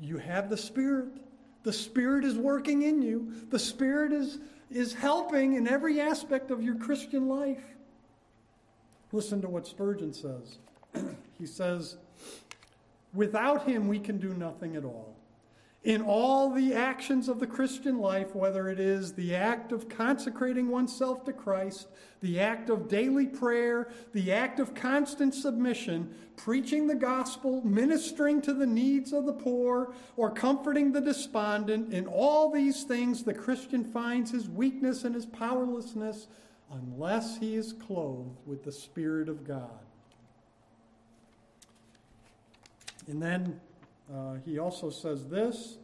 You 0.00 0.18
have 0.18 0.50
the 0.50 0.56
Spirit. 0.56 1.08
The 1.62 1.72
Spirit 1.72 2.24
is 2.24 2.36
working 2.36 2.82
in 2.82 3.02
you. 3.02 3.32
The 3.50 3.58
Spirit 3.58 4.12
is 4.12 4.38
is 4.70 4.92
helping 4.92 5.54
in 5.54 5.68
every 5.68 6.00
aspect 6.00 6.50
of 6.50 6.62
your 6.62 6.74
Christian 6.74 7.28
life. 7.28 7.62
Listen 9.12 9.40
to 9.40 9.48
what 9.48 9.66
Spurgeon 9.66 10.12
says. 10.12 10.58
he 11.38 11.46
says, 11.46 11.96
"Without 13.14 13.66
Him, 13.66 13.86
we 13.86 14.00
can 14.00 14.18
do 14.18 14.34
nothing 14.34 14.74
at 14.74 14.84
all." 14.84 15.15
In 15.86 16.02
all 16.02 16.50
the 16.50 16.74
actions 16.74 17.28
of 17.28 17.38
the 17.38 17.46
Christian 17.46 18.00
life, 18.00 18.34
whether 18.34 18.68
it 18.68 18.80
is 18.80 19.12
the 19.12 19.36
act 19.36 19.70
of 19.70 19.88
consecrating 19.88 20.66
oneself 20.66 21.24
to 21.24 21.32
Christ, 21.32 21.86
the 22.20 22.40
act 22.40 22.70
of 22.70 22.88
daily 22.88 23.26
prayer, 23.28 23.88
the 24.12 24.32
act 24.32 24.58
of 24.58 24.74
constant 24.74 25.32
submission, 25.32 26.12
preaching 26.36 26.88
the 26.88 26.96
gospel, 26.96 27.64
ministering 27.64 28.42
to 28.42 28.52
the 28.52 28.66
needs 28.66 29.12
of 29.12 29.26
the 29.26 29.32
poor, 29.32 29.94
or 30.16 30.28
comforting 30.28 30.90
the 30.90 31.00
despondent, 31.00 31.94
in 31.94 32.08
all 32.08 32.50
these 32.50 32.82
things 32.82 33.22
the 33.22 33.32
Christian 33.32 33.84
finds 33.84 34.32
his 34.32 34.48
weakness 34.48 35.04
and 35.04 35.14
his 35.14 35.26
powerlessness 35.26 36.26
unless 36.72 37.38
he 37.38 37.54
is 37.54 37.72
clothed 37.72 38.40
with 38.44 38.64
the 38.64 38.72
Spirit 38.72 39.28
of 39.28 39.46
God. 39.46 39.70
And 43.06 43.22
then 43.22 43.60
uh, 44.12 44.34
he 44.44 44.58
also 44.58 44.90
says 44.90 45.26
this 45.26 45.78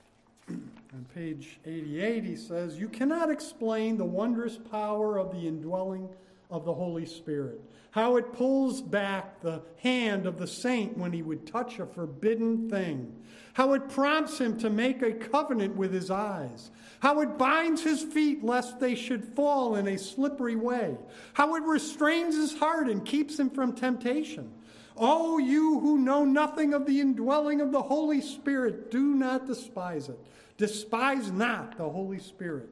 on 0.48 1.06
page 1.14 1.60
88. 1.64 2.24
He 2.24 2.36
says, 2.36 2.78
You 2.78 2.88
cannot 2.88 3.30
explain 3.30 3.96
the 3.96 4.04
wondrous 4.04 4.58
power 4.58 5.18
of 5.18 5.30
the 5.30 5.46
indwelling 5.46 6.08
of 6.50 6.64
the 6.64 6.74
Holy 6.74 7.06
Spirit. 7.06 7.60
How 7.92 8.16
it 8.16 8.32
pulls 8.32 8.82
back 8.82 9.40
the 9.40 9.62
hand 9.78 10.26
of 10.26 10.38
the 10.38 10.46
saint 10.46 10.96
when 10.96 11.12
he 11.12 11.22
would 11.22 11.46
touch 11.46 11.78
a 11.78 11.86
forbidden 11.86 12.68
thing. 12.68 13.14
How 13.52 13.72
it 13.74 13.88
prompts 13.88 14.40
him 14.40 14.58
to 14.58 14.70
make 14.70 15.02
a 15.02 15.12
covenant 15.12 15.76
with 15.76 15.92
his 15.92 16.10
eyes. 16.10 16.70
How 17.00 17.20
it 17.20 17.36
binds 17.36 17.82
his 17.82 18.02
feet 18.02 18.44
lest 18.44 18.78
they 18.78 18.94
should 18.94 19.24
fall 19.34 19.76
in 19.76 19.88
a 19.88 19.98
slippery 19.98 20.56
way. 20.56 20.96
How 21.32 21.56
it 21.56 21.62
restrains 21.64 22.36
his 22.36 22.56
heart 22.58 22.88
and 22.88 23.04
keeps 23.04 23.38
him 23.38 23.50
from 23.50 23.72
temptation 23.72 24.52
O 25.00 25.38
you 25.38 25.80
who 25.80 25.98
know 25.98 26.24
nothing 26.24 26.74
of 26.74 26.84
the 26.84 27.00
indwelling 27.00 27.60
of 27.62 27.72
the 27.72 27.82
Holy 27.82 28.20
Spirit, 28.20 28.90
do 28.90 29.14
not 29.14 29.46
despise 29.46 30.10
it. 30.10 30.18
Despise 30.58 31.32
not 31.32 31.78
the 31.78 31.88
Holy 31.88 32.18
Spirit. 32.18 32.68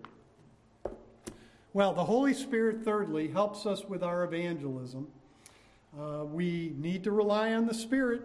Well, 1.72 1.94
the 1.94 2.04
Holy 2.04 2.34
Spirit, 2.34 2.84
thirdly, 2.84 3.28
helps 3.28 3.64
us 3.64 3.84
with 3.84 4.02
our 4.02 4.24
evangelism. 4.24 5.08
Uh, 5.98 6.24
we 6.24 6.74
need 6.76 7.04
to 7.04 7.12
rely 7.12 7.54
on 7.54 7.66
the 7.66 7.74
Spirit. 7.74 8.22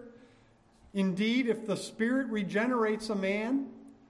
Indeed, 0.94 1.48
if 1.48 1.66
the 1.66 1.78
Spirit 1.78 2.28
regenerates 2.28 3.10
a 3.10 3.16
man, 3.16 3.68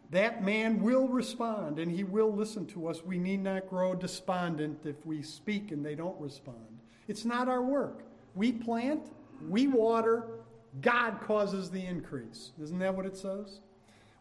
that 0.09 0.43
man 0.43 0.81
will 0.81 1.07
respond 1.07 1.79
and 1.79 1.91
he 1.91 2.03
will 2.03 2.31
listen 2.31 2.65
to 2.67 2.87
us. 2.87 3.03
We 3.03 3.17
need 3.17 3.43
not 3.43 3.69
grow 3.69 3.95
despondent 3.95 4.85
if 4.85 5.05
we 5.05 5.21
speak 5.21 5.71
and 5.71 5.85
they 5.85 5.95
don't 5.95 6.19
respond. 6.19 6.79
It's 7.07 7.25
not 7.25 7.47
our 7.47 7.61
work. 7.61 8.03
We 8.35 8.51
plant, 8.51 9.01
we 9.49 9.67
water, 9.67 10.27
God 10.81 11.21
causes 11.21 11.69
the 11.69 11.85
increase. 11.85 12.51
Isn't 12.61 12.79
that 12.79 12.95
what 12.95 13.05
it 13.05 13.15
says? 13.15 13.59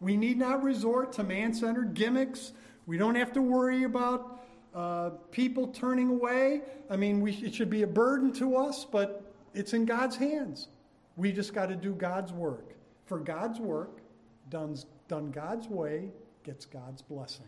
We 0.00 0.16
need 0.16 0.36
not 0.36 0.62
resort 0.62 1.12
to 1.14 1.24
man 1.24 1.54
centered 1.54 1.94
gimmicks. 1.94 2.52
We 2.86 2.98
don't 2.98 3.14
have 3.14 3.32
to 3.34 3.42
worry 3.42 3.84
about 3.84 4.44
uh, 4.74 5.10
people 5.30 5.68
turning 5.68 6.08
away. 6.08 6.62
I 6.90 6.96
mean, 6.96 7.20
we, 7.20 7.32
it 7.34 7.54
should 7.54 7.70
be 7.70 7.82
a 7.82 7.86
burden 7.86 8.32
to 8.34 8.56
us, 8.56 8.84
but 8.84 9.32
it's 9.54 9.74
in 9.74 9.84
God's 9.84 10.16
hands. 10.16 10.68
We 11.16 11.32
just 11.32 11.54
got 11.54 11.66
to 11.66 11.76
do 11.76 11.94
God's 11.94 12.32
work. 12.32 12.74
for 13.04 13.18
God's 13.18 13.60
work, 13.60 14.00
done, 14.48 14.76
done 15.08 15.30
God's 15.30 15.68
way, 15.68 16.08
gets 16.44 16.64
God's 16.64 17.02
blessing. 17.02 17.46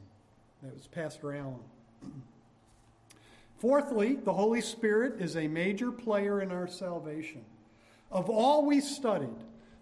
That 0.62 0.74
was 0.74 0.86
Pastor 0.86 1.34
Allen. 1.34 1.60
Fourthly, 3.58 4.16
the 4.16 4.32
Holy 4.32 4.60
Spirit 4.60 5.20
is 5.20 5.36
a 5.36 5.48
major 5.48 5.90
player 5.90 6.42
in 6.42 6.52
our 6.52 6.66
salvation. 6.66 7.44
Of 8.14 8.30
all 8.30 8.64
we 8.64 8.80
studied, 8.80 9.36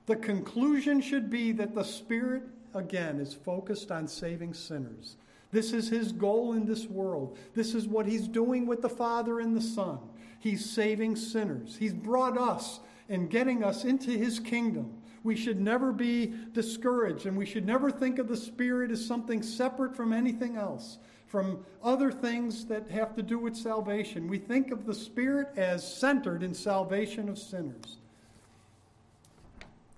the 0.07 0.17
conclusion 0.17 1.03
should 1.03 1.29
be 1.29 1.53
that 1.53 1.75
the 1.75 1.85
Spirit, 1.85 2.45
again, 2.75 3.21
is 3.21 3.35
focused 3.35 3.93
on 3.93 4.09
saving 4.09 4.55
sinners. 4.55 5.17
This 5.51 5.75
is 5.75 5.91
his 5.91 6.13
goal 6.13 6.55
in 6.55 6.65
this 6.65 6.87
world. 6.87 7.37
This 7.55 7.75
is 7.75 7.87
what 7.87 8.07
he's 8.07 8.27
doing 8.27 8.67
with 8.67 8.81
the 8.81 8.89
Father 8.89 9.41
and 9.41 9.55
the 9.55 9.61
Son. 9.61 9.99
He's 10.41 10.69
saving 10.69 11.17
sinners. 11.17 11.77
He's 11.79 11.93
brought 11.93 12.39
us 12.39 12.81
and 13.11 13.29
getting 13.29 13.63
us 13.63 13.85
into 13.85 14.11
his 14.11 14.41
kingdom. 14.41 14.95
We 15.23 15.37
should 15.37 15.61
never 15.61 15.93
be 15.93 16.33
discouraged, 16.53 17.27
and 17.27 17.37
we 17.37 17.45
should 17.45 17.67
never 17.67 17.91
think 17.91 18.19
of 18.19 18.29
the 18.29 18.37
Spirit 18.37 18.91
as 18.91 19.05
something 19.05 19.43
separate 19.43 19.95
from 19.95 20.15
anything 20.15 20.57
else, 20.57 20.99
from 21.27 21.67
other 21.83 22.11
things 22.11 22.65
that 22.65 22.91
have 22.91 23.15
to 23.17 23.23
do 23.23 23.39
with 23.39 23.55
salvation. 23.55 24.27
We 24.27 24.39
think 24.39 24.71
of 24.71 24.87
the 24.87 24.95
Spirit 24.95 25.49
as 25.57 25.87
centered 25.97 26.43
in 26.43 26.55
salvation 26.55 27.29
of 27.29 27.39
sinners. 27.39 27.99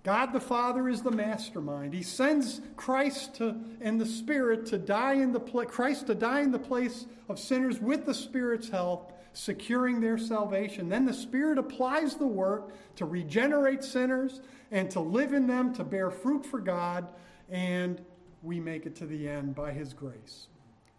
God 0.04 0.34
the 0.34 0.40
Father 0.40 0.86
is 0.90 1.02
the 1.02 1.10
mastermind. 1.10 1.94
He 1.94 2.02
sends 2.02 2.60
Christ 2.76 3.36
to, 3.36 3.56
and 3.80 3.98
the 3.98 4.06
Spirit 4.06 4.66
to 4.66 4.78
die 4.78 5.14
in 5.14 5.32
the 5.32 5.40
pla- 5.40 5.64
Christ 5.64 6.06
to 6.08 6.14
die 6.14 6.42
in 6.42 6.52
the 6.52 6.58
place 6.58 7.06
of 7.30 7.38
sinners 7.38 7.80
with 7.80 8.04
the 8.04 8.12
Spirit's 8.12 8.68
help, 8.68 9.18
securing 9.32 10.02
their 10.02 10.18
salvation. 10.18 10.90
Then 10.90 11.06
the 11.06 11.14
Spirit 11.14 11.56
applies 11.56 12.16
the 12.16 12.26
work 12.26 12.74
to 12.96 13.06
regenerate 13.06 13.82
sinners 13.82 14.42
and 14.70 14.90
to 14.90 15.00
live 15.00 15.32
in 15.32 15.46
them 15.46 15.74
to 15.74 15.84
bear 15.84 16.10
fruit 16.10 16.44
for 16.44 16.60
God, 16.60 17.08
and 17.48 17.98
we 18.42 18.60
make 18.60 18.84
it 18.84 18.94
to 18.96 19.06
the 19.06 19.26
end 19.26 19.54
by 19.54 19.72
His 19.72 19.94
grace. 19.94 20.48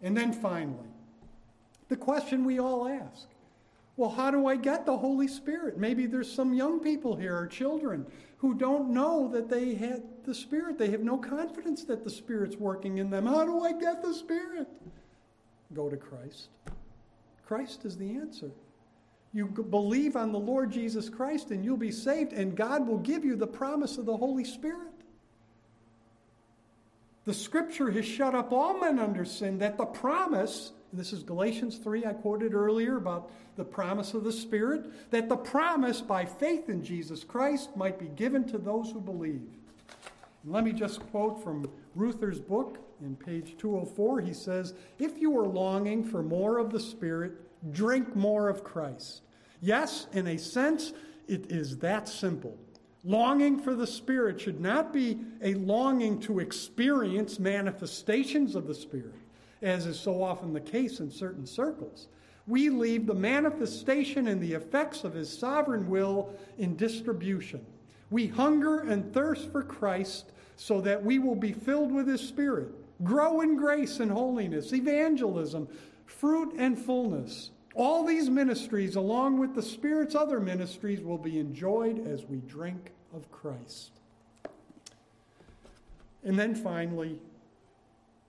And 0.02 0.18
then 0.18 0.34
finally, 0.34 0.90
the 1.90 1.96
question 1.96 2.44
we 2.44 2.60
all 2.60 2.88
ask 2.88 3.28
well, 3.98 4.10
how 4.10 4.30
do 4.30 4.46
I 4.46 4.58
get 4.58 4.86
the 4.86 4.98
Holy 4.98 5.28
Spirit? 5.28 5.78
Maybe 5.78 6.06
there's 6.06 6.30
some 6.30 6.54
young 6.54 6.82
people 6.82 7.16
here 7.16 7.38
or 7.38 7.48
children 7.48 8.06
who 8.46 8.54
don't 8.54 8.92
know 8.92 9.28
that 9.28 9.50
they 9.50 9.74
had 9.74 10.04
the 10.24 10.36
Spirit. 10.36 10.78
They 10.78 10.92
have 10.92 11.02
no 11.02 11.18
confidence 11.18 11.84
that 11.86 12.04
the 12.04 12.12
Spirit's 12.12 12.56
working 12.58 13.00
in 13.00 13.10
them. 13.10 13.26
How 13.26 13.44
do 13.44 13.62
I 13.62 13.72
get 13.72 14.04
the 14.04 14.14
Spirit? 14.14 14.68
Go 15.74 15.90
to 15.90 15.98
Christ. 15.98 16.50
Christ 17.48 17.86
is 17.86 17.98
the 17.98 18.12
answer. 18.18 18.52
You 19.34 19.48
believe 19.48 20.16
on 20.16 20.32
the 20.32 20.38
Lord 20.38 20.72
Jesus 20.72 21.10
Christ 21.10 21.50
and 21.50 21.66
you'll 21.66 21.76
be 21.76 21.92
saved, 21.92 22.34
and 22.34 22.56
God 22.56 22.88
will 22.88 23.00
give 23.00 23.26
you 23.26 23.36
the 23.36 23.48
promise 23.48 23.98
of 23.98 24.06
the 24.06 24.16
Holy 24.16 24.46
Spirit. 24.46 24.94
The 27.24 27.34
scripture 27.34 27.90
has 27.90 28.06
shut 28.06 28.36
up 28.36 28.52
all 28.52 28.80
men 28.80 29.00
under 29.00 29.26
sin 29.26 29.58
that 29.58 29.76
the 29.76 29.86
promise, 29.86 30.72
this 30.98 31.14
is 31.14 31.24
Galatians 31.24 31.78
3, 31.78 32.06
I 32.06 32.14
quoted 32.14 32.54
earlier 32.54 32.98
about 32.98 33.32
the 33.56 33.64
promise 33.64 34.14
of 34.14 34.24
the 34.24 34.32
Spirit, 34.32 35.12
that 35.12 35.30
the 35.30 35.38
promise 35.38 36.02
by 36.02 36.26
faith 36.26 36.70
in 36.70 36.84
Jesus 36.84 37.24
Christ 37.24 37.76
might 37.76 38.00
be 38.00 38.08
given 38.08 38.44
to 38.46 38.58
those 38.58 38.92
who 38.92 39.00
believe. 39.00 39.48
And 40.44 40.54
let 40.54 40.64
me 40.64 40.74
just 40.74 41.00
quote 41.12 41.44
from 41.44 41.70
Ruther's 41.96 42.40
book 42.40 42.78
in 43.02 43.16
page 43.16 43.56
204. 43.58 44.22
He 44.22 44.34
says, 44.34 44.74
If 45.00 45.20
you 45.20 45.38
are 45.38 45.48
longing 45.48 46.04
for 46.04 46.22
more 46.22 46.60
of 46.60 46.72
the 46.72 46.80
Spirit, 46.80 47.34
drink 47.72 48.16
more 48.16 48.50
of 48.50 48.64
Christ. 48.64 49.22
Yes, 49.62 50.08
in 50.14 50.28
a 50.28 50.38
sense, 50.38 50.94
it 51.28 51.52
is 51.52 51.78
that 51.80 52.08
simple. 52.08 52.58
Longing 53.04 53.60
for 53.60 53.76
the 53.76 53.88
Spirit 53.88 54.42
should 54.42 54.60
not 54.60 54.92
be 54.92 55.20
a 55.42 55.54
longing 55.56 56.20
to 56.22 56.40
experience 56.40 57.40
manifestations 57.40 58.56
of 58.56 58.68
the 58.68 58.74
Spirit, 58.74 59.14
as 59.66 59.86
is 59.86 60.00
so 60.00 60.22
often 60.22 60.54
the 60.54 60.62
case 60.62 61.00
in 61.00 61.10
certain 61.10 61.46
circles. 61.46 62.08
We 62.48 62.70
leave 62.70 63.08
the 63.08 63.16
manifestation 63.16 64.28
and 64.28 64.40
the 64.40 64.54
effects 64.54 65.04
of 65.04 65.14
His 65.14 65.36
sovereign 65.36 65.90
will 65.90 66.34
in 66.58 66.76
distribution. 66.76 67.66
We 68.12 68.28
hunger 68.28 68.82
and 68.82 69.12
thirst 69.14 69.52
for 69.52 69.64
Christ 69.64 70.32
so 70.56 70.80
that 70.82 71.04
we 71.04 71.18
will 71.18 71.36
be 71.36 71.52
filled 71.52 71.92
with 71.92 72.08
His 72.08 72.22
Spirit, 72.22 72.70
grow 73.04 73.42
in 73.42 73.58
grace 73.58 74.00
and 74.00 74.12
holiness, 74.12 74.72
evangelism, 74.72 75.68
fruit 76.06 76.54
and 76.58 76.78
fullness, 76.78 77.50
all 77.74 78.06
these 78.06 78.30
ministries, 78.30 78.96
along 78.96 79.38
with 79.38 79.54
the 79.54 79.62
Spirit's 79.62 80.16
other 80.16 80.40
ministries, 80.40 81.02
will 81.02 81.18
be 81.18 81.40
enjoyed 81.40 82.08
as 82.08 82.24
we 82.24 82.38
drink 82.38 82.92
of 83.14 83.30
Christ. 83.32 83.92
And 86.24 86.40
then 86.40 86.56
finally, 86.56 87.20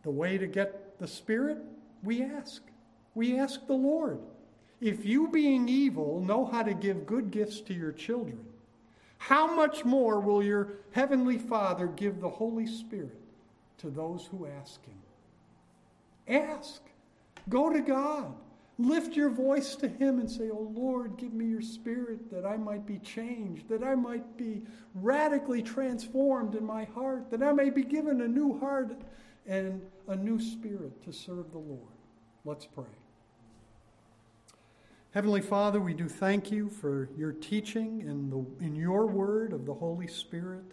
the 0.03 0.11
way 0.11 0.37
to 0.37 0.47
get 0.49 0.86
the 0.99 1.09
Spirit, 1.09 1.59
we 2.03 2.23
ask. 2.23 2.63
We 3.15 3.39
ask 3.39 3.67
the 3.67 3.75
Lord. 3.75 4.21
If 4.81 5.05
you, 5.05 5.29
being 5.29 5.69
evil, 5.69 6.21
know 6.21 6.45
how 6.45 6.63
to 6.63 6.75
give 6.75 7.07
good 7.07 7.31
gifts 7.31 7.61
to 7.63 7.75
your 7.75 7.93
children, 7.93 8.39
how 9.19 9.55
much 9.55 9.85
more 9.85 10.21
will 10.21 10.43
your 10.43 10.75
heavenly 10.93 11.39
Father 11.39 11.87
give 11.87 12.21
the 12.21 12.29
Holy 12.29 12.67
Spirit 12.67 13.19
to 13.79 13.89
those 13.89 14.29
who 14.31 14.47
ask 14.47 14.85
Him? 14.85 14.99
Ask. 16.29 16.83
Go 17.49 17.73
to 17.73 17.81
God. 17.81 18.35
Lift 18.79 19.17
your 19.17 19.31
voice 19.31 19.75
to 19.77 19.89
Him 19.89 20.19
and 20.19 20.31
say, 20.31 20.51
Oh 20.51 20.71
Lord, 20.75 21.17
give 21.17 21.33
me 21.33 21.47
your 21.47 21.63
spirit 21.63 22.31
that 22.31 22.45
I 22.45 22.59
might 22.59 22.85
be 22.85 22.99
changed, 22.99 23.69
that 23.71 23.83
I 23.83 23.95
might 23.95 24.37
be 24.37 24.63
radically 24.95 25.63
transformed 25.63 26.55
in 26.55 26.65
my 26.65 26.85
heart, 26.85 27.31
that 27.31 27.43
I 27.43 27.53
may 27.53 27.71
be 27.71 27.83
given 27.83 28.21
a 28.21 28.29
new 28.29 28.59
heart 28.59 28.93
and 29.47 29.81
a 30.09 30.17
new 30.17 30.41
spirit 30.41 31.03
to 31.05 31.13
serve 31.13 31.51
the 31.53 31.59
Lord. 31.59 31.81
Let's 32.45 32.67
pray. 32.67 32.85
Heavenly 35.11 35.41
Father, 35.41 35.81
we 35.81 35.95
do 35.95 36.09
thank 36.09 36.53
you 36.53 36.69
for 36.69 37.09
your 37.17 37.33
teaching 37.33 38.03
in, 38.03 38.31
the, 38.31 38.65
in 38.65 38.77
your 38.77 39.07
word 39.07 39.53
of 39.53 39.67
the 39.67 39.75
Holy 39.75 40.07
Spirit. 40.07 40.65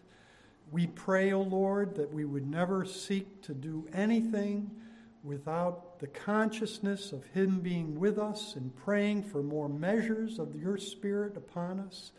We 0.72 0.88
pray, 0.88 1.32
O 1.32 1.40
oh 1.40 1.42
Lord, 1.44 1.96
that 1.96 2.14
we 2.14 2.26
would 2.26 2.46
never 2.46 2.86
seek 2.86 3.42
to 3.44 3.54
do 3.54 3.88
anything 3.94 4.70
without 5.24 6.00
the 6.00 6.08
consciousness 6.08 7.12
of 7.12 7.26
Him 7.28 7.62
being 7.62 8.00
with 8.00 8.20
us 8.20 8.56
and 8.56 8.76
praying 8.76 9.24
for 9.24 9.42
more 9.42 9.70
measures 9.70 10.40
of 10.40 10.54
your 10.56 10.78
Spirit 10.78 11.38
upon 11.38 11.80
us. 11.80 12.12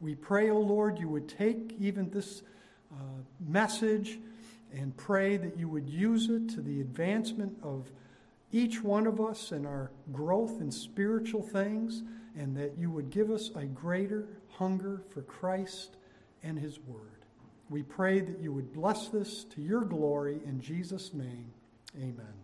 We 0.00 0.14
pray, 0.14 0.50
O 0.50 0.56
oh 0.56 0.60
Lord, 0.60 0.98
you 0.98 1.08
would 1.08 1.28
take 1.28 1.74
even 1.78 2.08
this 2.10 2.42
uh, 2.92 3.22
message 3.40 4.20
and 4.72 4.96
pray 4.96 5.36
that 5.36 5.58
you 5.58 5.68
would 5.68 5.88
use 5.88 6.28
it 6.28 6.48
to 6.50 6.60
the 6.60 6.80
advancement 6.80 7.56
of 7.62 7.90
each 8.50 8.82
one 8.82 9.06
of 9.06 9.20
us 9.20 9.52
in 9.52 9.64
our 9.66 9.90
growth 10.12 10.60
in 10.60 10.70
spiritual 10.70 11.42
things, 11.42 12.02
and 12.36 12.56
that 12.56 12.76
you 12.78 12.90
would 12.90 13.10
give 13.10 13.30
us 13.30 13.50
a 13.56 13.64
greater 13.64 14.28
hunger 14.50 15.02
for 15.10 15.22
Christ 15.22 15.96
and 16.42 16.58
His 16.58 16.78
Word. 16.80 17.24
We 17.70 17.82
pray 17.82 18.20
that 18.20 18.40
you 18.40 18.52
would 18.52 18.72
bless 18.72 19.08
this 19.08 19.44
to 19.44 19.62
your 19.62 19.82
glory 19.82 20.40
in 20.44 20.60
Jesus' 20.60 21.14
name. 21.14 21.52
Amen. 21.96 22.41